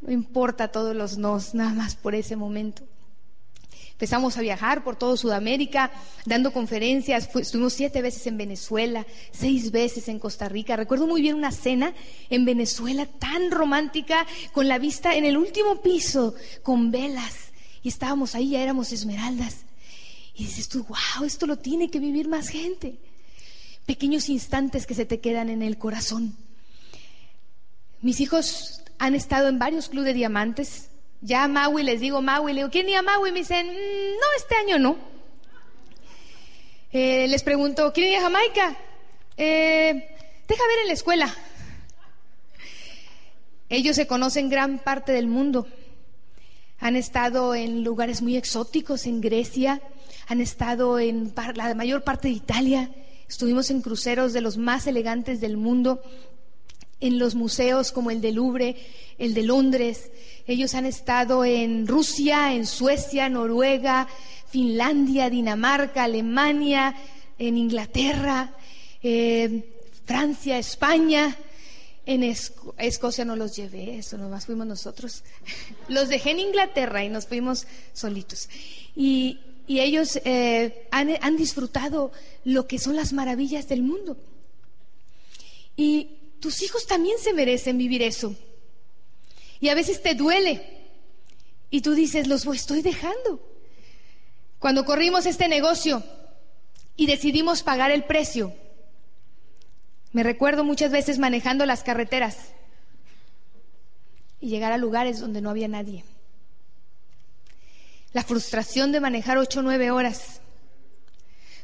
no 0.00 0.10
importa 0.12 0.68
todos 0.68 0.96
los 0.96 1.18
nos, 1.18 1.54
nada 1.54 1.74
más 1.74 1.94
por 1.94 2.14
ese 2.14 2.36
momento. 2.36 2.82
Empezamos 3.98 4.38
a 4.38 4.42
viajar 4.42 4.84
por 4.84 4.94
todo 4.94 5.16
Sudamérica, 5.16 5.90
dando 6.24 6.52
conferencias. 6.52 7.28
estuvimos 7.34 7.72
siete 7.72 8.00
veces 8.00 8.28
en 8.28 8.36
Venezuela, 8.36 9.04
seis 9.32 9.72
veces 9.72 10.06
en 10.06 10.20
Costa 10.20 10.48
Rica. 10.48 10.76
Recuerdo 10.76 11.08
muy 11.08 11.20
bien 11.20 11.34
una 11.34 11.50
cena 11.50 11.92
en 12.30 12.44
Venezuela 12.44 13.06
tan 13.06 13.50
romántica, 13.50 14.24
con 14.52 14.68
la 14.68 14.78
vista 14.78 15.16
en 15.16 15.24
el 15.24 15.36
último 15.36 15.82
piso, 15.82 16.36
con 16.62 16.92
velas 16.92 17.48
y 17.82 17.88
estábamos 17.88 18.36
ahí, 18.36 18.50
ya 18.50 18.62
éramos 18.62 18.92
esmeraldas. 18.92 19.62
Y 20.32 20.44
dices 20.44 20.68
tú, 20.68 20.84
wow, 20.84 21.24
esto 21.24 21.48
lo 21.48 21.56
tiene 21.56 21.90
que 21.90 21.98
vivir 21.98 22.28
más 22.28 22.50
gente. 22.50 23.00
Pequeños 23.84 24.28
instantes 24.28 24.86
que 24.86 24.94
se 24.94 25.06
te 25.06 25.18
quedan 25.18 25.48
en 25.48 25.60
el 25.60 25.76
corazón. 25.76 26.36
Mis 28.00 28.20
hijos 28.20 28.80
han 29.00 29.16
estado 29.16 29.48
en 29.48 29.58
varios 29.58 29.88
clubes 29.88 30.06
de 30.06 30.14
diamantes. 30.14 30.90
Ya 31.20 31.44
a 31.44 31.48
Maui 31.48 31.82
les 31.82 32.00
digo, 32.00 32.22
Maui, 32.22 32.52
le 32.52 32.60
digo, 32.60 32.70
¿quién 32.70 32.88
iba 32.88 33.00
a 33.00 33.02
Maui? 33.02 33.32
Me 33.32 33.40
dicen, 33.40 33.66
mm, 33.66 33.70
no, 33.70 34.26
este 34.36 34.54
año 34.54 34.78
no. 34.78 34.96
Eh, 36.92 37.26
les 37.28 37.42
pregunto, 37.42 37.92
¿quién 37.92 38.08
iba 38.08 38.18
a 38.18 38.22
Jamaica? 38.22 38.76
Eh, 39.36 40.16
deja 40.46 40.66
ver 40.66 40.78
en 40.82 40.86
la 40.86 40.92
escuela. 40.92 41.34
Ellos 43.68 43.96
se 43.96 44.06
conocen 44.06 44.48
gran 44.48 44.78
parte 44.78 45.12
del 45.12 45.26
mundo. 45.26 45.66
Han 46.78 46.96
estado 46.96 47.54
en 47.54 47.82
lugares 47.82 48.22
muy 48.22 48.36
exóticos, 48.36 49.06
en 49.06 49.20
Grecia, 49.20 49.82
han 50.28 50.40
estado 50.40 50.98
en 51.00 51.34
la 51.54 51.74
mayor 51.74 52.04
parte 52.04 52.28
de 52.28 52.34
Italia, 52.34 52.90
estuvimos 53.28 53.70
en 53.70 53.82
cruceros 53.82 54.32
de 54.32 54.40
los 54.40 54.56
más 54.56 54.86
elegantes 54.86 55.40
del 55.40 55.56
mundo, 55.56 56.00
en 57.00 57.18
los 57.18 57.34
museos 57.34 57.92
como 57.92 58.10
el 58.10 58.20
de 58.20 58.32
Louvre, 58.32 58.76
el 59.18 59.34
de 59.34 59.42
Londres. 59.42 60.10
Ellos 60.46 60.74
han 60.74 60.86
estado 60.86 61.44
en 61.44 61.86
Rusia, 61.86 62.54
en 62.54 62.66
Suecia, 62.66 63.28
Noruega, 63.28 64.08
Finlandia, 64.48 65.30
Dinamarca, 65.30 66.04
Alemania, 66.04 66.94
en 67.38 67.56
Inglaterra, 67.56 68.54
eh, 69.02 69.64
Francia, 70.04 70.58
España. 70.58 71.36
En 72.06 72.22
Escocia 72.22 73.26
no 73.26 73.36
los 73.36 73.54
llevé, 73.54 73.98
eso 73.98 74.16
nomás 74.16 74.46
fuimos 74.46 74.66
nosotros. 74.66 75.24
Los 75.88 76.08
dejé 76.08 76.30
en 76.30 76.40
Inglaterra 76.40 77.04
y 77.04 77.10
nos 77.10 77.26
fuimos 77.26 77.66
solitos. 77.92 78.48
Y, 78.96 79.40
ellos 79.68 80.18
eh, 80.24 80.88
han, 80.90 81.10
han 81.20 81.36
disfrutado 81.36 82.10
lo 82.44 82.66
que 82.66 82.78
son 82.78 82.96
las 82.96 83.12
maravillas 83.12 83.68
del 83.68 83.82
mundo. 83.82 84.16
Y 85.76 86.08
tus 86.40 86.62
hijos 86.62 86.86
también 86.86 87.18
se 87.18 87.32
merecen 87.32 87.78
vivir 87.78 88.02
eso. 88.02 88.34
Y 89.60 89.68
a 89.68 89.74
veces 89.74 90.02
te 90.02 90.14
duele. 90.14 90.78
Y 91.70 91.82
tú 91.82 91.94
dices, 91.94 92.26
los 92.28 92.46
estoy 92.46 92.82
dejando. 92.82 93.40
Cuando 94.58 94.84
corrimos 94.84 95.26
este 95.26 95.48
negocio 95.48 96.02
y 96.96 97.06
decidimos 97.06 97.62
pagar 97.62 97.90
el 97.90 98.04
precio, 98.04 98.52
me 100.12 100.22
recuerdo 100.22 100.64
muchas 100.64 100.90
veces 100.90 101.18
manejando 101.18 101.66
las 101.66 101.82
carreteras 101.82 102.36
y 104.40 104.48
llegar 104.48 104.72
a 104.72 104.78
lugares 104.78 105.20
donde 105.20 105.40
no 105.40 105.50
había 105.50 105.68
nadie. 105.68 106.04
La 108.12 108.24
frustración 108.24 108.90
de 108.90 109.00
manejar 109.00 109.38
ocho 109.38 109.60
o 109.60 109.62
nueve 109.62 109.90
horas. 109.90 110.40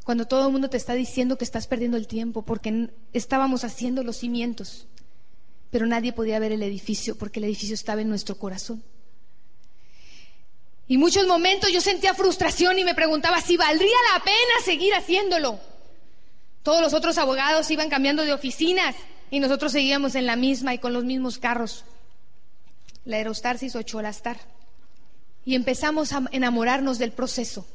Cuando 0.05 0.27
todo 0.27 0.47
el 0.47 0.53
mundo 0.53 0.69
te 0.69 0.77
está 0.77 0.93
diciendo 0.93 1.39
que 1.39 1.45
estás 1.45 1.67
perdiendo 1.67 1.97
el 1.97 2.07
tiempo 2.07 2.43
porque 2.43 2.91
estábamos 3.15 3.65
haciendo 3.65 4.05
los 4.05 4.19
cimientos, 4.19 4.87
pero 5.71 5.87
nadie 5.87 6.13
podía 6.13 6.39
ver 6.39 6.53
el 6.53 6.63
edificio 6.63 7.17
porque 7.17 7.41
el 7.41 7.45
edificio 7.45 7.75
estaba 7.75 8.03
en 8.03 8.11
nuestro 8.11 8.37
corazón. 8.37 8.83
Y 10.87 10.99
muchos 10.99 11.27
momentos 11.27 11.73
yo 11.73 11.81
sentía 11.81 12.13
frustración 12.13 12.79
y 12.79 12.85
me 12.85 12.95
preguntaba 12.95 13.41
si 13.41 13.57
valdría 13.57 13.97
la 14.13 14.23
pena 14.23 14.37
seguir 14.63 14.93
haciéndolo. 14.95 15.59
Todos 16.63 16.83
los 16.83 16.93
otros 16.93 17.17
abogados 17.17 17.71
iban 17.71 17.89
cambiando 17.89 18.25
de 18.25 18.35
oficinas 18.35 18.95
y 19.31 19.41
nosotros 19.41 19.73
seguíamos 19.73 20.15
en 20.15 20.27
la 20.27 20.37
misma 20.37 20.75
y 20.75 20.79
con 20.79 20.93
los 20.93 21.05
mismos 21.05 21.39
carros. 21.39 21.85
La 23.07 23.17
Aerostar 23.17 23.59
se 23.59 23.67
hizo 23.67 23.83
Cholastar. 23.83 24.37
Y 25.47 25.55
empezamos 25.55 26.13
a 26.13 26.25
enamorarnos 26.33 26.99
del 26.99 27.13
proceso. 27.13 27.67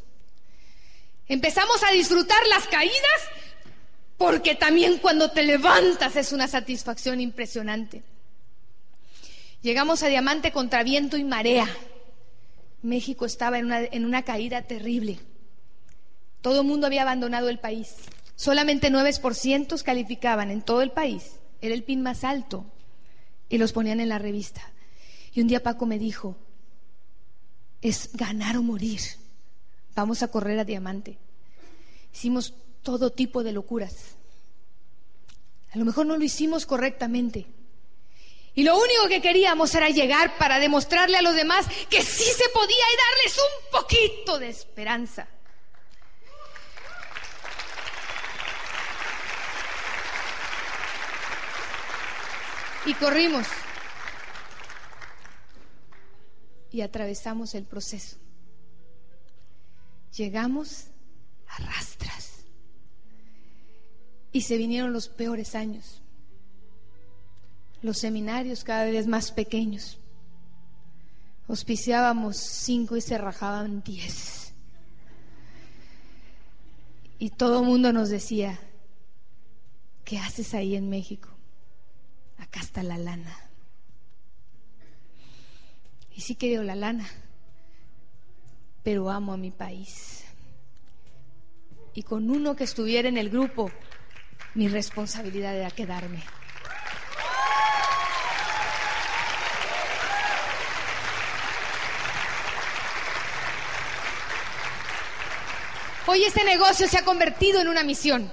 Empezamos 1.30 1.84
a 1.84 1.92
disfrutar 1.92 2.40
las 2.48 2.68
caídas 2.68 3.22
porque 4.18 4.56
también 4.56 4.98
cuando 4.98 5.32
te 5.32 5.44
levantas 5.44 6.16
es 6.16 6.34
una 6.34 6.48
satisfacción 6.48 7.22
impresionante. 7.22 8.04
Llegamos 9.62 10.04
a 10.04 10.08
Diamante 10.08 10.52
contra 10.52 10.84
viento 10.84 11.18
y 11.18 11.24
marea. 11.24 11.68
México 12.82 13.26
estaba 13.26 13.60
en 13.60 13.66
una, 13.66 13.80
en 13.84 14.06
una 14.06 14.24
caída 14.24 14.64
terrible. 14.64 15.20
Todo 16.42 16.62
el 16.62 16.68
mundo 16.68 16.88
había 16.88 17.04
abandonado 17.04 17.48
el 17.50 17.60
país. 17.60 17.96
Solamente 18.36 18.90
9% 18.90 19.84
calificaban 19.84 20.50
en 20.50 20.62
todo 20.62 20.82
el 20.82 20.92
país. 20.92 21.40
Era 21.62 21.76
el 21.76 21.84
pin 21.84 22.02
más 22.02 22.24
alto. 22.24 22.66
Y 23.50 23.58
los 23.58 23.72
ponían 23.72 24.00
en 24.00 24.10
la 24.10 24.18
revista. 24.18 24.62
Y 25.34 25.42
un 25.42 25.48
día 25.48 25.62
Paco 25.62 25.86
me 25.86 26.00
dijo, 26.00 26.38
es 27.82 28.10
ganar 28.14 28.58
o 28.58 28.64
morir. 28.64 29.02
Vamos 30.00 30.24
a 30.24 30.30
correr 30.30 30.58
a 30.58 30.64
diamante. 30.64 31.18
Hicimos 32.14 32.54
todo 32.84 33.12
tipo 33.12 33.44
de 33.44 33.52
locuras. 33.52 34.16
A 35.74 35.78
lo 35.78 35.84
mejor 35.84 36.06
no 36.06 36.16
lo 36.16 36.24
hicimos 36.24 36.66
correctamente. 36.66 37.48
Y 38.56 38.64
lo 38.64 38.78
único 38.78 39.10
que 39.10 39.22
queríamos 39.22 39.76
era 39.76 39.90
llegar 39.90 40.38
para 40.38 40.58
demostrarle 40.58 41.18
a 41.18 41.22
los 41.22 41.36
demás 41.36 41.66
que 41.90 42.02
sí 42.02 42.24
se 42.24 42.48
podía 42.54 42.78
y 42.78 42.98
darles 43.10 43.38
un 43.40 43.72
poquito 43.82 44.40
de 44.40 44.48
esperanza. 44.48 45.28
Y 52.86 52.94
corrimos. 52.94 53.48
Y 56.72 56.80
atravesamos 56.80 57.54
el 57.54 57.66
proceso. 57.66 58.19
Llegamos 60.16 60.88
a 61.48 61.64
rastras. 61.64 62.46
Y 64.32 64.42
se 64.42 64.58
vinieron 64.58 64.94
los 64.94 65.10
peores 65.10 65.56
años. 65.56 66.02
Los 67.82 67.98
seminarios 67.98 68.64
cada 68.64 68.86
vez 68.86 69.08
más 69.08 69.32
pequeños. 69.32 69.98
Auspiciábamos 71.48 72.38
cinco 72.38 72.96
y 72.96 73.02
se 73.02 73.18
rajaban 73.18 73.82
diez. 73.84 74.54
Y 77.18 77.32
todo 77.32 77.60
el 77.60 77.66
mundo 77.66 77.92
nos 77.92 78.10
decía, 78.10 78.60
¿qué 80.06 80.20
haces 80.20 80.54
ahí 80.54 80.76
en 80.76 80.90
México? 80.90 81.30
Acá 82.38 82.62
está 82.62 82.82
la 82.82 82.98
lana. 82.98 83.36
Y 86.16 86.22
sí 86.22 86.36
quiero 86.36 86.64
la 86.64 86.76
lana, 86.76 87.10
pero 88.84 89.10
amo 89.10 89.34
a 89.34 89.38
mi 89.38 89.52
país. 89.52 90.24
Y 91.94 92.04
con 92.04 92.30
uno 92.30 92.56
que 92.56 92.64
estuviera 92.64 93.10
en 93.10 93.18
el 93.18 93.30
grupo, 93.30 93.72
mi 94.56 94.68
responsabilidad 94.68 95.56
era 95.56 95.72
quedarme. 95.72 96.24
Hoy 106.12 106.24
este 106.24 106.44
negocio 106.44 106.88
se 106.88 106.98
ha 106.98 107.06
convertido 107.06 107.62
en 107.62 107.68
una 107.68 107.84
misión. 107.84 108.32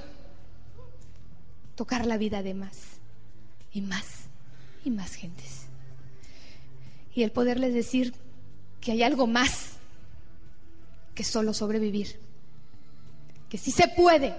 Tocar 1.74 2.06
la 2.06 2.16
vida 2.16 2.42
de 2.42 2.54
más 2.54 2.78
y 3.70 3.82
más 3.82 4.28
y 4.82 4.90
más 4.90 5.14
gentes. 5.14 5.66
Y 7.14 7.22
el 7.22 7.32
poderles 7.32 7.74
decir 7.74 8.14
que 8.80 8.92
hay 8.92 9.02
algo 9.02 9.26
más 9.26 9.75
que 11.16 11.24
solo 11.24 11.52
sobrevivir. 11.52 12.20
Que 13.50 13.58
sí 13.58 13.72
se 13.72 13.88
puede, 13.88 14.32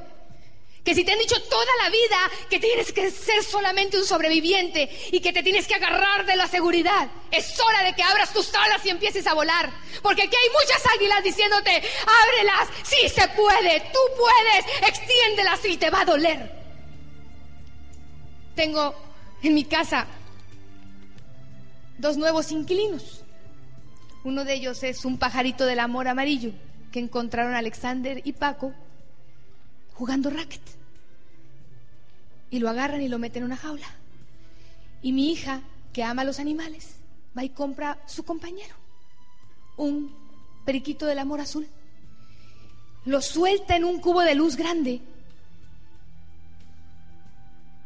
que 0.87 0.95
si 0.95 1.03
te 1.03 1.11
han 1.11 1.19
dicho 1.19 1.35
toda 1.49 1.65
la 1.83 1.89
vida 1.89 2.31
que 2.49 2.61
tienes 2.61 2.93
que 2.93 3.11
ser 3.11 3.43
solamente 3.43 3.97
un 3.97 4.05
sobreviviente 4.05 4.89
y 5.11 5.19
que 5.19 5.33
te 5.33 5.43
tienes 5.43 5.67
que 5.67 5.75
agarrar 5.75 6.25
de 6.25 6.37
la 6.37 6.47
seguridad, 6.47 7.09
es 7.29 7.59
hora 7.59 7.83
de 7.83 7.93
que 7.93 8.03
abras 8.03 8.31
tus 8.31 8.53
alas 8.55 8.85
y 8.85 8.89
empieces 8.89 9.27
a 9.27 9.33
volar. 9.33 9.69
Porque 10.01 10.21
aquí 10.21 10.37
hay 10.41 10.49
muchas 10.49 10.81
águilas 10.95 11.21
diciéndote, 11.25 11.71
ábrelas, 11.71 12.69
sí 12.83 13.09
se 13.09 13.27
puede, 13.27 13.81
tú 13.91 13.99
puedes, 14.17 14.87
extiéndelas 14.87 15.65
y 15.65 15.75
te 15.75 15.89
va 15.89 16.01
a 16.03 16.05
doler. 16.05 16.51
Tengo 18.55 18.95
en 19.43 19.55
mi 19.55 19.65
casa 19.65 20.07
dos 21.97 22.15
nuevos 22.15 22.49
inquilinos. 22.53 23.25
Uno 24.23 24.45
de 24.45 24.53
ellos 24.53 24.81
es 24.83 25.03
un 25.03 25.17
pajarito 25.17 25.65
del 25.65 25.79
amor 25.79 26.07
amarillo 26.07 26.53
que 26.91 26.99
encontraron 26.99 27.53
Alexander 27.53 28.21
y 28.23 28.33
Paco 28.33 28.73
jugando 29.93 30.29
racket 30.29 30.61
y 32.49 32.59
lo 32.59 32.69
agarran 32.69 33.01
y 33.01 33.07
lo 33.07 33.19
meten 33.19 33.43
en 33.43 33.47
una 33.47 33.57
jaula. 33.57 33.87
Y 35.01 35.11
mi 35.11 35.31
hija, 35.31 35.61
que 35.93 36.03
ama 36.03 36.21
a 36.21 36.25
los 36.25 36.39
animales, 36.39 36.97
va 37.37 37.43
y 37.43 37.49
compra 37.49 37.99
su 38.05 38.23
compañero, 38.23 38.75
un 39.75 40.15
periquito 40.65 41.05
del 41.05 41.19
amor 41.19 41.41
azul. 41.41 41.67
Lo 43.05 43.21
suelta 43.21 43.75
en 43.75 43.85
un 43.85 43.99
cubo 43.99 44.21
de 44.21 44.35
luz 44.35 44.55
grande 44.55 45.01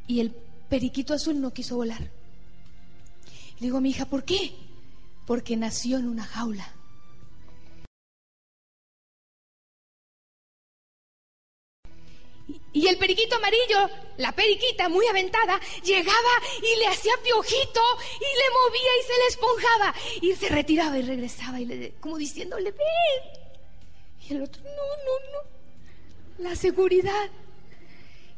y 0.07 0.19
el 0.19 0.31
periquito 0.31 1.13
azul 1.13 1.39
no 1.39 1.53
quiso 1.53 1.75
volar. 1.75 2.01
Le 2.01 3.67
digo 3.67 3.77
a 3.77 3.81
mi 3.81 3.91
hija, 3.91 4.05
¿por 4.05 4.23
qué? 4.23 4.53
Porque 5.27 5.55
nació 5.55 5.99
en 5.99 6.07
una 6.07 6.25
jaula. 6.25 6.67
Y 12.73 12.87
el 12.87 12.97
periquito 12.97 13.35
amarillo, 13.35 13.89
la 14.17 14.31
periquita 14.31 14.87
muy 14.87 15.05
aventada, 15.07 15.59
llegaba 15.83 16.33
y 16.59 16.79
le 16.79 16.87
hacía 16.87 17.11
piojito 17.21 17.81
y 18.15 18.37
le 18.37 18.47
movía 18.59 18.91
y 18.99 19.03
se 19.05 19.17
le 19.17 19.27
esponjaba. 19.27 19.95
Y 20.21 20.35
se 20.35 20.49
retiraba 20.49 20.97
y 20.97 21.01
regresaba 21.01 21.59
y 21.59 21.65
le, 21.65 21.91
como 21.99 22.17
diciéndole, 22.17 22.71
ven. 22.71 23.41
Y 24.21 24.33
el 24.33 24.43
otro, 24.43 24.61
no, 24.63 24.69
no, 24.69 25.31
no. 25.33 26.49
La 26.49 26.55
seguridad. 26.55 27.29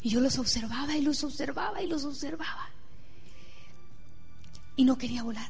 Y 0.01 0.09
yo 0.09 0.19
los 0.19 0.39
observaba 0.39 0.97
y 0.97 1.01
los 1.01 1.23
observaba 1.23 1.81
y 1.83 1.87
los 1.87 2.03
observaba. 2.03 2.71
Y 4.75 4.83
no 4.83 4.97
quería 4.97 5.21
volar. 5.21 5.49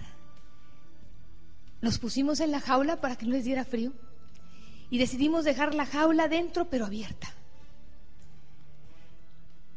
Los 1.79 1.99
pusimos 1.99 2.41
en 2.41 2.51
la 2.51 2.59
jaula 2.59 2.99
para 2.99 3.15
que 3.15 3.25
no 3.25 3.31
les 3.31 3.45
diera 3.45 3.63
frío. 3.63 3.93
Y 4.89 4.97
decidimos 4.97 5.45
dejar 5.45 5.73
la 5.73 5.85
jaula 5.85 6.27
dentro 6.27 6.69
pero 6.69 6.85
abierta. 6.85 7.33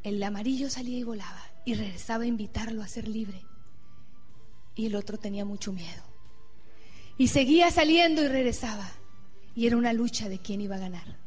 El 0.06 0.22
amarillo 0.22 0.70
salía 0.70 0.98
y 0.98 1.02
volaba 1.02 1.42
y 1.64 1.74
regresaba 1.74 2.22
a 2.22 2.28
invitarlo 2.28 2.80
a 2.80 2.86
ser 2.86 3.08
libre. 3.08 3.42
Y 4.76 4.86
el 4.86 4.94
otro 4.94 5.18
tenía 5.18 5.44
mucho 5.44 5.72
miedo. 5.72 6.04
Y 7.18 7.26
seguía 7.26 7.72
saliendo 7.72 8.22
y 8.22 8.28
regresaba. 8.28 8.88
Y 9.56 9.66
era 9.66 9.76
una 9.76 9.92
lucha 9.92 10.28
de 10.28 10.38
quién 10.38 10.60
iba 10.60 10.76
a 10.76 10.78
ganar. 10.78 11.18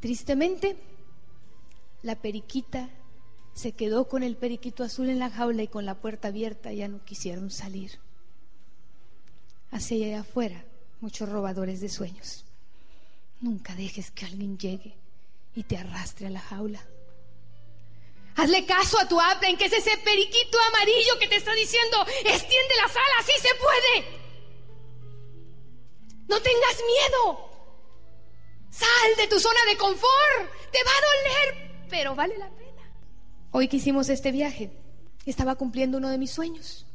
Tristemente, 0.00 0.76
la 2.02 2.16
periquita 2.16 2.90
se 3.54 3.72
quedó 3.72 4.06
con 4.06 4.22
el 4.22 4.36
periquito 4.36 4.84
azul 4.84 5.08
en 5.08 5.18
la 5.18 5.30
jaula 5.30 5.62
y 5.62 5.68
con 5.68 5.86
la 5.86 5.94
puerta 5.94 6.28
abierta 6.28 6.74
ya 6.74 6.88
no 6.88 7.02
quisieron 7.06 7.50
salir. 7.50 7.92
Hacia 9.70 10.08
allá 10.08 10.20
afuera, 10.20 10.66
muchos 11.00 11.26
robadores 11.26 11.80
de 11.80 11.88
sueños. 11.88 12.44
Nunca 13.40 13.74
dejes 13.74 14.10
que 14.10 14.26
alguien 14.26 14.58
llegue 14.58 15.05
y 15.56 15.64
te 15.64 15.76
arrastre 15.76 16.28
a 16.28 16.30
la 16.30 16.40
jaula. 16.40 16.86
Hazle 18.36 18.66
caso 18.66 19.00
a 19.00 19.08
tu 19.08 19.18
en 19.42 19.56
que 19.56 19.64
es 19.64 19.72
ese 19.72 19.96
periquito 20.04 20.58
amarillo 20.68 21.18
que 21.18 21.26
te 21.26 21.36
está 21.36 21.54
diciendo, 21.54 22.04
extiende 22.20 22.74
las 22.76 22.94
alas, 22.94 23.24
sí 23.24 23.32
se 23.40 23.54
puede. 23.54 24.26
No 26.28 26.40
tengas 26.40 26.76
miedo. 26.86 27.50
Sal 28.70 29.16
de 29.16 29.26
tu 29.26 29.40
zona 29.40 29.60
de 29.70 29.78
confort. 29.78 30.52
Te 30.70 30.78
va 30.84 30.90
a 30.90 31.54
doler, 31.54 31.86
pero 31.88 32.14
vale 32.14 32.36
la 32.36 32.50
pena. 32.50 32.92
Hoy 33.52 33.68
que 33.68 33.78
hicimos 33.78 34.10
este 34.10 34.32
viaje, 34.32 34.70
estaba 35.24 35.54
cumpliendo 35.54 35.96
uno 35.96 36.10
de 36.10 36.18
mis 36.18 36.30
sueños. 36.30 36.86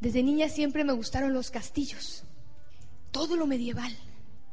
Desde 0.00 0.24
niña 0.24 0.48
siempre 0.48 0.82
me 0.82 0.92
gustaron 0.92 1.32
los 1.32 1.52
castillos, 1.52 2.24
todo 3.12 3.36
lo 3.36 3.46
medieval. 3.46 3.96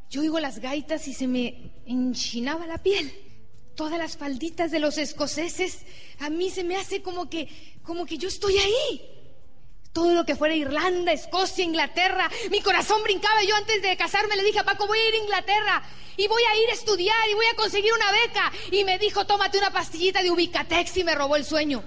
Yo 0.10 0.22
oigo 0.22 0.40
las 0.40 0.60
gaitas 0.60 1.08
y 1.08 1.14
se 1.14 1.28
me 1.28 1.72
enchinaba 1.86 2.66
la 2.66 2.80
piel. 2.80 3.14
Todas 3.76 4.00
las 4.00 4.18
falditas 4.18 4.72
de 4.72 4.80
los 4.80 4.98
escoceses, 4.98 5.80
a 6.20 6.30
mí 6.30 6.50
se 6.50 6.64
me 6.64 6.76
hace 6.76 7.02
como 7.02 7.30
que, 7.30 7.48
como 7.84 8.06
que 8.06 8.18
yo 8.18 8.28
estoy 8.28 8.58
ahí. 8.58 9.16
Todo 9.94 10.14
lo 10.14 10.26
que 10.26 10.36
fuera 10.36 10.56
Irlanda, 10.56 11.12
Escocia, 11.12 11.64
Inglaterra, 11.64 12.30
mi 12.50 12.62
corazón 12.62 13.04
brincaba. 13.04 13.44
Yo 13.44 13.56
antes 13.56 13.82
de 13.82 13.96
casarme 13.98 14.36
le 14.36 14.44
dije 14.44 14.60
a 14.60 14.64
Paco, 14.64 14.88
voy 14.88 14.98
a 14.98 15.10
ir 15.10 15.14
a 15.14 15.18
Inglaterra 15.18 15.84
y 16.18 16.28
voy 16.28 16.42
a 16.44 16.56
ir 16.64 16.70
a 16.70 16.74
estudiar 16.74 17.30
y 17.30 17.36
voy 17.36 17.46
a 17.46 17.56
conseguir 17.56 17.94
una 17.94 18.12
beca. 18.12 18.52
Y 18.72 18.84
me 18.84 18.98
dijo, 18.98 19.26
tómate 19.26 19.60
una 19.60 19.72
pastillita 19.72 20.24
de 20.24 20.32
Ubicatex 20.32 20.98
y 20.98 21.04
me 21.04 21.16
robó 21.16 21.36
el 21.36 21.46
sueño. 21.46 21.84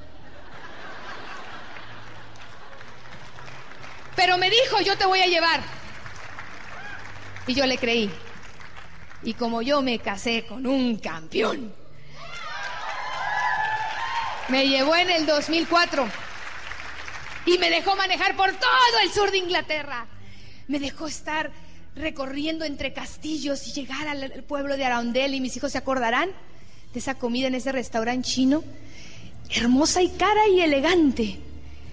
Pero 4.15 4.39
me 4.39 4.49
dijo, 4.49 4.81
yo 4.81 4.97
te 4.97 5.07
voy 5.07 5.21
a 5.21 5.27
llevar. 5.27 5.82
Y 7.47 7.55
yo 7.55 7.67
le 7.67 7.79
creí. 7.79 8.11
Y 9.25 9.35
como 9.35 9.63
yo 9.63 9.83
me 9.83 9.99
casé 9.99 10.45
con 10.47 10.67
un 10.67 10.97
campeón, 10.99 11.73
me 14.49 14.69
llevó 14.69 14.97
en 14.97 15.11
el 15.11 15.27
2004 15.27 16.09
y 17.47 17.59
me 17.59 17.71
dejó 17.71 17.97
manejar 17.97 18.37
por 18.37 18.51
todo 18.53 18.99
el 19.03 19.11
sur 19.11 19.31
de 19.31 19.39
Inglaterra. 19.39 20.07
Me 20.69 20.81
dejó 20.81 21.07
estar 21.07 21.53
recorriendo 21.95 22.65
entre 22.65 22.93
castillos 22.93 23.67
y 23.69 23.73
llegar 23.73 24.09
al 24.09 24.43
pueblo 24.45 24.77
de 24.77 24.85
Arundel 24.85 25.35
y 25.35 25.41
mis 25.41 25.57
hijos 25.57 25.73
se 25.73 25.79
acordarán 25.79 26.31
de 26.93 26.99
esa 26.99 27.15
comida 27.15 27.47
en 27.47 27.55
ese 27.55 27.73
restaurante 27.73 28.29
chino, 28.29 28.65
hermosa 29.51 30.03
y 30.03 30.09
cara 30.11 30.49
y 30.49 30.61
elegante, 30.61 31.39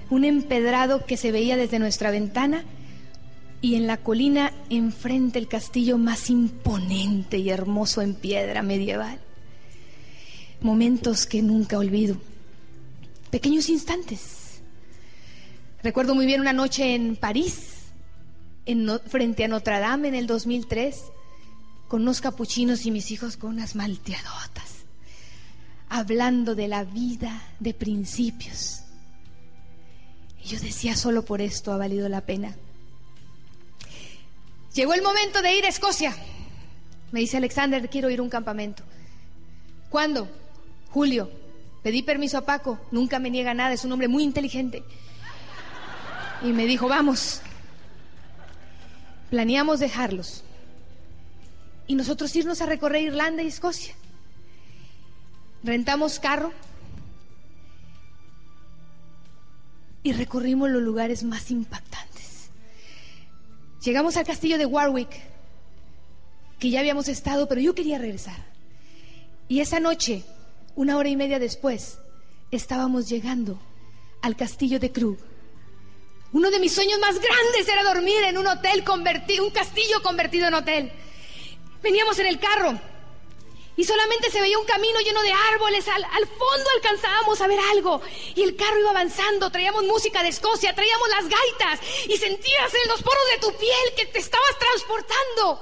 un 0.10 0.26
empedrado 0.26 1.06
que 1.06 1.18
se 1.18 1.32
veía 1.32 1.58
desde 1.58 1.80
nuestra 1.80 2.12
ventana 2.12 2.64
y 3.62 3.76
en 3.76 3.88
la 3.88 3.97
colina 3.97 4.53
enfrente 4.70 5.39
el 5.39 5.47
castillo 5.47 5.97
más 5.97 6.30
imponente 6.30 7.38
y 7.38 7.49
hermoso 7.49 8.01
en 8.01 8.16
piedra 8.16 8.64
medieval. 8.64 9.20
Momentos 10.62 11.26
que 11.26 11.41
nunca 11.41 11.78
olvido, 11.78 12.18
pequeños 13.32 13.70
instantes 13.70 14.39
Recuerdo 15.82 16.14
muy 16.14 16.26
bien 16.26 16.41
una 16.41 16.51
noche 16.51 16.93
en 16.93 17.16
París, 17.16 17.86
en 18.66 18.99
frente 19.07 19.45
a 19.45 19.47
Notre 19.47 19.80
Dame 19.80 20.10
en 20.10 20.16
el 20.16 20.28
2003, 20.28 21.03
con 21.88 22.01
unos 22.01 22.20
capuchinos 22.20 22.86
y 22.86 22.91
mis 22.91 23.12
hijos 23.12 23.38
con 23.38 23.51
unas 23.51 23.76
malteadotas, 23.76 24.84
hablando 25.88 26.53
de 26.53 26.68
la 26.68 26.84
vida 26.84 27.41
de 27.62 27.74
principios. 27.74 28.82
Y 30.43 30.49
yo 30.49 30.60
decía, 30.60 30.97
solo 30.97 31.24
por 31.24 31.39
esto 31.39 31.72
ha 31.72 31.78
valido 31.78 32.10
la 32.10 32.26
pena. 32.26 32.57
Llegó 34.74 34.94
el 34.94 35.02
momento 35.02 35.42
de 35.42 35.56
ir 35.56 35.66
a 35.66 35.70
Escocia. 35.70 36.16
Me 37.12 37.22
dice 37.22 37.38
Alexander, 37.38 37.90
quiero 37.90 38.10
ir 38.10 38.20
a 38.20 38.24
un 38.24 38.30
campamento. 38.30 38.84
¿Cuándo? 39.90 40.30
Julio. 40.92 41.32
Pedí 41.84 42.04
permiso 42.04 42.38
a 42.38 42.42
Paco, 42.42 42.80
nunca 42.92 43.20
me 43.20 43.30
niega 43.30 43.54
nada, 43.54 43.74
es 43.74 43.86
un 43.86 43.92
hombre 43.94 44.10
muy 44.10 44.24
inteligente 44.24 44.84
y 46.44 46.48
me 46.48 46.66
dijo, 46.66 46.88
vamos. 46.88 47.42
Planeamos 49.30 49.80
dejarlos 49.80 50.44
y 51.88 51.96
nosotros 51.96 52.36
irnos 52.36 52.62
a 52.62 52.66
recorrer 52.66 53.04
Irlanda 53.04 53.44
y 53.44 53.48
Escocia. 53.48 53.94
Rentamos 55.64 56.20
carro 56.20 56.52
y 60.04 60.14
recorrimos 60.14 60.70
los 60.70 60.82
lugares 60.82 61.24
más 61.24 61.52
impactantes. 61.52 62.09
Llegamos 63.84 64.18
al 64.18 64.26
castillo 64.26 64.58
de 64.58 64.66
Warwick, 64.66 65.10
que 66.60 66.70
ya 66.70 66.80
habíamos 66.80 67.08
estado, 67.08 67.48
pero 67.48 67.62
yo 67.62 67.74
quería 67.74 67.98
regresar. 67.98 68.36
Y 69.48 69.62
esa 69.62 69.80
noche, 69.80 70.24
una 70.76 70.98
hora 70.98 71.10
y 71.10 71.16
media 71.16 71.40
después, 71.40 71.98
estábamos 72.52 73.08
llegando 73.08 73.60
al 74.22 74.36
castillo 74.36 74.80
de 74.80 74.92
Krug. 74.92 75.18
Uno 76.34 76.52
de 76.52 76.60
mis 76.60 76.74
sueños 76.74 77.00
más 77.00 77.16
grandes 77.16 77.68
era 77.68 77.84
dormir 77.84 78.22
en 78.28 78.38
un 78.38 78.48
hotel 78.48 78.84
convertido, 78.84 79.46
un 79.46 79.52
castillo 79.52 80.02
convertido 80.04 80.48
en 80.48 80.54
hotel. 80.54 80.92
Veníamos 81.82 82.20
en 82.20 82.28
el 82.28 82.38
carro 82.38 82.80
y 83.80 83.86
solamente 83.86 84.30
se 84.30 84.42
veía 84.42 84.60
un 84.60 84.66
camino 84.66 85.00
lleno 85.00 85.22
de 85.22 85.32
árboles. 85.32 85.88
Al, 85.88 86.28
fondo 86.28 86.70
alcanzábamos 86.76 87.40
a 87.40 87.48
ver 87.48 87.60
algo. 87.72 88.02
Y 88.36 88.42
el 88.42 88.58
carro 88.58 88.78
iba 88.78 88.90
avanzando. 88.90 89.50
Traíamos 89.50 89.86
música 89.86 90.22
de 90.22 90.28
Escocia, 90.28 90.76
traíamos 90.76 91.08
las 91.08 91.30
gaitas. 91.30 91.80
Y 92.10 92.18
sentías 92.18 92.74
en 92.74 92.90
los 92.90 93.02
poros 93.02 93.24
de 93.32 93.40
tu 93.40 93.58
piel 93.58 93.96
que 93.96 94.08
te 94.08 94.20
estabas 94.20 94.60
transportando. 94.60 95.62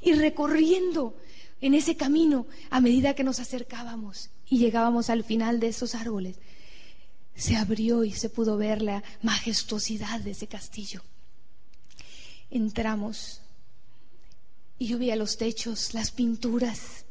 Y 0.00 0.12
recorriendo 0.14 1.14
en 1.60 1.74
ese 1.74 1.96
camino 1.96 2.48
a 2.68 2.80
medida 2.80 3.14
que 3.14 3.22
nos 3.22 3.38
acercábamos 3.38 4.30
y 4.48 4.58
llegábamos 4.58 5.08
al 5.08 5.22
final 5.22 5.60
de 5.60 5.68
esos 5.68 5.94
árboles 5.94 6.40
se 7.36 7.54
abrió 7.56 8.02
y 8.02 8.10
se 8.12 8.28
pudo 8.28 8.56
ver 8.56 8.82
la 8.82 9.04
majestuosidad 9.22 10.18
de 10.20 10.32
ese 10.32 10.48
castillo. 10.48 11.00
Entramos 12.50 13.40
y 14.80 14.88
yo 14.88 14.98
veía 14.98 15.14
los 15.14 15.38
techos, 15.38 15.94
las 15.94 16.10
pinturas, 16.10 17.06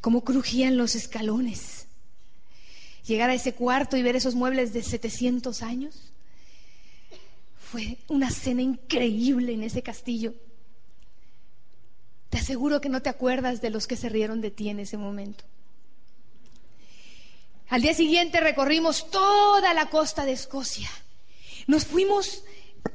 cómo 0.00 0.24
crujían 0.24 0.76
los 0.76 0.94
escalones. 0.94 1.86
Llegar 3.06 3.30
a 3.30 3.34
ese 3.34 3.54
cuarto 3.54 3.96
y 3.96 4.02
ver 4.02 4.16
esos 4.16 4.34
muebles 4.34 4.72
de 4.72 4.82
700 4.82 5.62
años 5.62 6.12
fue 7.58 7.98
una 8.08 8.30
cena 8.30 8.62
increíble 8.62 9.52
en 9.52 9.62
ese 9.62 9.82
castillo. 9.82 10.34
Te 12.30 12.38
aseguro 12.38 12.80
que 12.80 12.88
no 12.88 13.02
te 13.02 13.08
acuerdas 13.08 13.60
de 13.60 13.70
los 13.70 13.86
que 13.86 13.96
se 13.96 14.08
rieron 14.08 14.40
de 14.40 14.50
ti 14.50 14.68
en 14.68 14.80
ese 14.80 14.96
momento. 14.96 15.44
Al 17.68 17.82
día 17.82 17.94
siguiente 17.94 18.40
recorrimos 18.40 19.10
toda 19.10 19.74
la 19.74 19.90
costa 19.90 20.24
de 20.24 20.32
Escocia. 20.32 20.88
Nos 21.66 21.84
fuimos, 21.84 22.44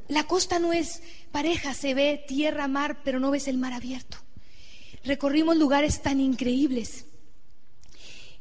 la 0.07 0.25
costa 0.25 0.59
no 0.59 0.71
es 0.71 1.01
pareja, 1.31 1.73
se 1.73 1.93
ve 1.93 2.23
tierra, 2.27 2.67
mar, 2.67 3.01
pero 3.03 3.19
no 3.19 3.31
ves 3.31 3.47
el 3.47 3.57
mar 3.57 3.73
abierto. 3.73 4.17
Recorrimos 5.03 5.57
lugares 5.57 6.01
tan 6.01 6.19
increíbles 6.19 7.05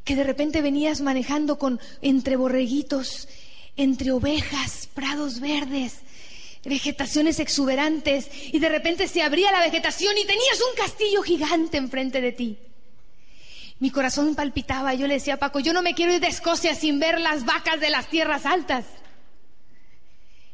que 0.05 0.17
de 0.17 0.25
repente 0.25 0.63
venías 0.63 1.01
manejando 1.01 1.59
con 1.59 1.81
entre 2.03 2.37
borreguitos, 2.37 3.29
entre 3.77 4.13
ovejas, 4.13 4.89
prados 4.95 5.41
verdes, 5.41 6.01
vegetaciones 6.65 7.41
exuberantes 7.41 8.29
y 8.53 8.59
de 8.59 8.69
repente 8.69 9.09
se 9.09 9.23
abría 9.23 9.53
la 9.53 9.61
vegetación 9.61 10.17
y 10.19 10.27
tenías 10.27 10.61
un 10.69 10.77
castillo 10.77 11.23
gigante 11.23 11.79
enfrente 11.79 12.21
de 12.21 12.33
ti. 12.33 12.59
Mi 13.79 13.91
corazón 13.91 14.35
palpitaba. 14.35 14.93
Yo 14.93 15.07
le 15.07 15.15
decía 15.15 15.35
a 15.35 15.39
Paco, 15.39 15.59
yo 15.59 15.73
no 15.73 15.81
me 15.81 15.95
quiero 15.95 16.13
ir 16.13 16.21
de 16.21 16.27
Escocia 16.27 16.75
sin 16.75 17.01
ver 17.01 17.19
las 17.19 17.47
vacas 17.47 17.81
de 17.81 17.89
las 17.89 18.09
tierras 18.09 18.45
altas. 18.45 18.85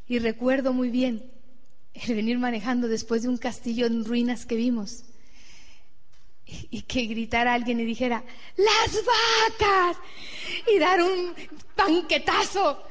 Y 0.09 0.21
recuerdo 0.21 0.73
muy 0.73 0.91
bien 0.91 1.29
el 1.95 2.15
venir 2.15 2.39
manejando 2.39 2.87
después 2.87 3.23
de 3.23 3.29
un 3.29 3.37
castillo 3.37 3.87
en 3.87 4.05
ruinas 4.05 4.47
que 4.47 4.55
vimos. 4.55 5.06
Y, 6.47 6.83
que 6.83 7.07
gritara 7.07 7.55
alguien 7.55 7.81
y 7.81 7.85
dijera, 7.85 8.23
las 8.57 9.05
vacas. 9.05 9.97
Y 10.73 10.79
dar 10.79 11.03
un 11.03 11.35
banquetazo. 11.77 12.83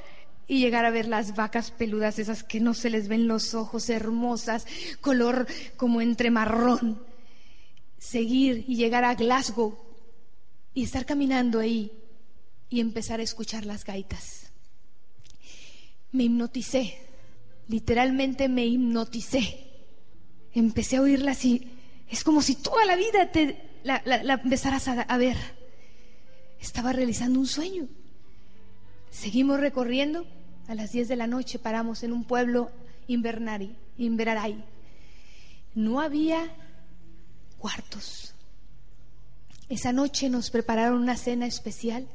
Y 0.47 0.59
llegar 0.59 0.85
a 0.85 0.91
ver 0.91 1.07
las 1.07 1.35
vacas 1.35 1.71
peludas, 1.71 2.19
esas 2.19 2.43
que 2.43 2.59
no 2.59 2.73
se 2.73 2.89
les 2.89 3.07
ven 3.07 3.27
los 3.27 3.53
ojos, 3.53 3.89
hermosas, 3.89 4.67
color 5.01 5.47
como 5.77 6.01
entre 6.01 6.31
marrón. 6.31 7.01
Seguir 7.97 8.65
y 8.67 8.75
llegar 8.75 9.05
a 9.05 9.15
Glasgow 9.15 9.77
y 10.73 10.83
estar 10.83 11.05
caminando 11.05 11.59
ahí 11.59 11.91
y 12.69 12.81
empezar 12.81 13.19
a 13.19 13.23
escuchar 13.23 13.65
las 13.65 13.85
gaitas. 13.85 14.51
Me 16.11 16.25
hipnoticé, 16.25 16.97
literalmente 17.67 18.49
me 18.49 18.65
hipnoticé. 18.65 19.61
Empecé 20.53 20.97
a 20.97 21.01
oírlas 21.01 21.43
y 21.45 21.74
es 22.09 22.23
como 22.23 22.41
si 22.41 22.55
toda 22.55 22.85
la 22.85 22.95
vida 22.95 23.31
te 23.31 23.79
la, 23.83 24.01
empezaras 24.33 24.87
a, 24.87 25.17
ver. 25.17 25.37
Estaba 26.59 26.93
realizando 26.93 27.39
un 27.39 27.47
sueño. 27.47 27.87
Seguimos 29.11 29.59
recorriendo. 29.59 30.25
A 30.67 30.73
las 30.73 30.91
10 30.91 31.07
de 31.07 31.15
la 31.15 31.27
noche 31.27 31.59
paramos 31.59 32.01
en 32.01 32.11
un 32.11 32.23
pueblo 32.23 32.71
invernari, 33.07 33.75
Inveraray. 33.97 34.63
No 35.75 36.01
había 36.01 36.51
cuartos. 37.59 38.33
Esa 39.69 39.93
noche 39.93 40.29
nos 40.29 40.49
prepararon 40.49 41.01
una 41.01 41.17
cena 41.17 41.45
especial 41.45 42.07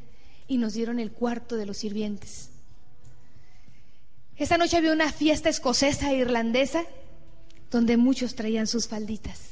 y 0.48 0.58
nos 0.58 0.74
dieron 0.74 0.98
el 0.98 1.12
cuarto 1.12 1.56
de 1.56 1.66
los 1.66 1.78
sirvientes. 1.78 2.50
Esa 4.36 4.58
noche 4.58 4.76
había 4.76 4.92
una 4.92 5.12
fiesta 5.12 5.48
escocesa 5.48 6.10
e 6.10 6.16
irlandesa 6.16 6.84
donde 7.70 7.96
muchos 7.96 8.34
traían 8.34 8.66
sus 8.66 8.88
falditas. 8.88 9.49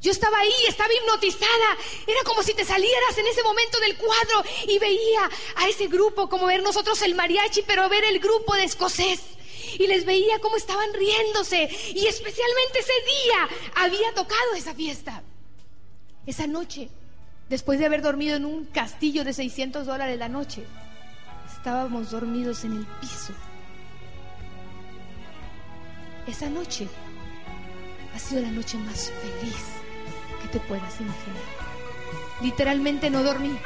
Yo 0.00 0.12
estaba 0.12 0.38
ahí, 0.38 0.52
estaba 0.68 0.90
hipnotizada. 0.94 1.76
Era 2.06 2.22
como 2.24 2.42
si 2.42 2.54
te 2.54 2.64
salieras 2.64 3.18
en 3.18 3.26
ese 3.26 3.42
momento 3.42 3.80
del 3.80 3.96
cuadro 3.96 4.44
y 4.68 4.78
veía 4.78 5.28
a 5.56 5.68
ese 5.68 5.88
grupo, 5.88 6.28
como 6.28 6.46
ver 6.46 6.62
nosotros 6.62 7.02
el 7.02 7.14
mariachi, 7.14 7.62
pero 7.62 7.88
ver 7.88 8.04
el 8.04 8.20
grupo 8.20 8.54
de 8.54 8.64
escocés. 8.64 9.20
y 9.78 9.86
les 9.86 10.06
veía 10.06 10.38
cómo 10.40 10.56
estaban 10.56 10.92
riéndose 10.94 11.68
y 11.94 12.06
especialmente 12.06 12.78
ese 12.78 12.92
día 12.92 13.48
había 13.76 14.14
tocado 14.14 14.54
esa 14.56 14.74
fiesta. 14.74 15.22
Esa 16.26 16.46
noche, 16.46 16.88
después 17.48 17.78
de 17.78 17.86
haber 17.86 18.00
dormido 18.00 18.36
en 18.36 18.46
un 18.46 18.64
castillo 18.64 19.24
de 19.24 19.34
600 19.34 19.86
dólares 19.86 20.18
la 20.18 20.28
noche, 20.28 20.64
estábamos 21.54 22.10
dormidos 22.10 22.64
en 22.64 22.72
el 22.78 22.86
piso. 23.00 23.34
Esa 26.26 26.48
noche 26.48 26.88
ha 28.14 28.18
sido 28.18 28.42
la 28.42 28.50
noche 28.50 28.78
más 28.78 29.10
feliz 29.10 29.77
que 30.40 30.48
te 30.48 30.60
puedas 30.60 31.00
imaginar. 31.00 31.42
Literalmente 32.40 33.10
no 33.10 33.22
dormí. 33.22 33.58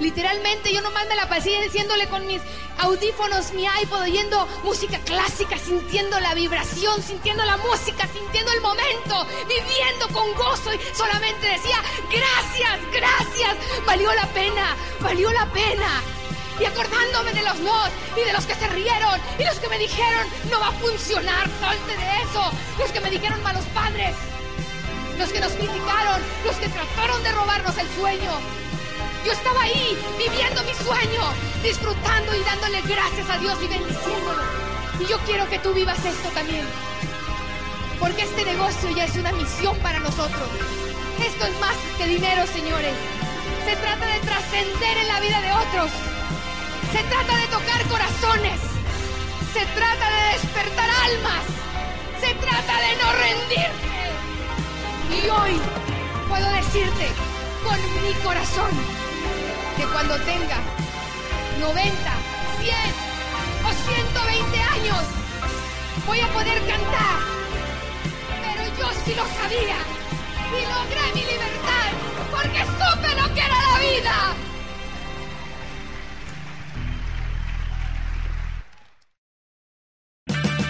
Literalmente 0.00 0.72
yo 0.72 0.80
nomás 0.80 1.08
me 1.08 1.16
la 1.16 1.28
pasé 1.28 1.50
diciéndole 1.60 2.06
con 2.06 2.24
mis 2.26 2.40
audífonos, 2.78 3.52
mi 3.52 3.64
iPod, 3.82 4.02
oyendo 4.02 4.46
música 4.62 4.98
clásica, 5.00 5.58
sintiendo 5.58 6.20
la 6.20 6.34
vibración, 6.34 7.02
sintiendo 7.02 7.44
la 7.44 7.56
música, 7.56 8.06
sintiendo 8.12 8.52
el 8.52 8.60
momento, 8.60 9.26
viviendo 9.48 10.08
con 10.12 10.32
gozo 10.34 10.72
y 10.72 10.78
solamente 10.94 11.48
decía, 11.48 11.82
gracias, 12.10 12.80
gracias, 12.92 13.56
valió 13.84 14.14
la 14.14 14.26
pena, 14.28 14.76
valió 15.00 15.32
la 15.32 15.46
pena. 15.52 16.02
Y 16.60 16.64
acordándome 16.64 17.32
de 17.32 17.42
los 17.42 17.58
no 17.60 17.86
y 18.16 18.24
de 18.24 18.32
los 18.32 18.44
que 18.46 18.54
se 18.54 18.68
rieron 18.68 19.20
y 19.38 19.44
los 19.44 19.58
que 19.58 19.68
me 19.68 19.78
dijeron, 19.78 20.26
no 20.50 20.60
va 20.60 20.68
a 20.68 20.72
funcionar, 20.72 21.48
salte 21.60 21.96
de 21.96 22.22
eso, 22.22 22.50
los 22.78 22.90
que 22.90 23.00
me 23.00 23.10
dijeron 23.10 23.42
malos 23.42 23.64
padres, 23.74 24.14
los 25.18 25.32
que 25.32 25.40
nos 25.40 25.52
criticaron, 25.52 26.22
los 26.44 26.56
que 26.56 26.68
trataron 26.68 27.22
de 27.24 27.32
robarnos 27.32 27.76
el 27.76 27.88
sueño. 27.98 28.30
Yo 29.26 29.32
estaba 29.32 29.62
ahí 29.62 29.98
viviendo 30.16 30.62
mi 30.62 30.74
sueño, 30.74 31.22
disfrutando 31.62 32.34
y 32.36 32.40
dándole 32.44 32.80
gracias 32.82 33.28
a 33.28 33.38
Dios 33.38 33.58
y 33.62 33.66
bendiciéndolo. 33.66 34.42
Y 35.00 35.06
yo 35.06 35.18
quiero 35.26 35.48
que 35.50 35.58
tú 35.58 35.74
vivas 35.74 35.98
esto 36.04 36.28
también. 36.30 36.64
Porque 37.98 38.22
este 38.22 38.44
negocio 38.44 38.90
ya 38.90 39.04
es 39.04 39.16
una 39.16 39.32
misión 39.32 39.76
para 39.78 39.98
nosotros. 39.98 40.48
Esto 41.18 41.46
es 41.46 41.60
más 41.60 41.76
que 41.98 42.06
dinero, 42.06 42.46
señores. 42.46 42.94
Se 43.64 43.74
trata 43.76 44.06
de 44.06 44.20
trascender 44.20 44.98
en 44.98 45.08
la 45.08 45.20
vida 45.20 45.40
de 45.40 45.52
otros. 45.52 45.90
Se 46.92 47.02
trata 47.02 47.36
de 47.36 47.46
tocar 47.48 47.82
corazones. 47.88 48.60
Se 49.52 49.66
trata 49.66 50.10
de 50.10 50.38
despertar 50.38 50.90
almas. 51.06 51.44
Se 52.20 52.34
trata 52.34 52.80
de 52.80 52.96
no 53.02 53.12
rendirse. 53.12 54.07
Y 55.10 55.28
hoy 55.28 55.60
puedo 56.28 56.50
decirte 56.50 57.08
con 57.64 57.78
mi 58.02 58.12
corazón 58.22 58.70
que 59.76 59.84
cuando 59.86 60.16
tenga 60.20 60.58
90, 61.60 61.82
100 62.60 62.76
o 63.64 63.72
120 63.72 64.60
años 64.60 65.02
voy 66.06 66.20
a 66.20 66.28
poder 66.28 66.58
cantar. 66.66 67.18
Pero 68.42 68.64
yo 68.78 69.00
sí 69.04 69.14
lo 69.14 69.24
sabía 69.40 69.78
y 70.48 70.60
logré 70.72 71.14
mi 71.14 71.20
libertad 71.20 71.88
porque 72.30 72.60
supe 72.60 73.20
lo 73.20 73.34
que 73.34 73.40
era 73.40 73.58
la 73.72 73.78
vida. 73.78 74.47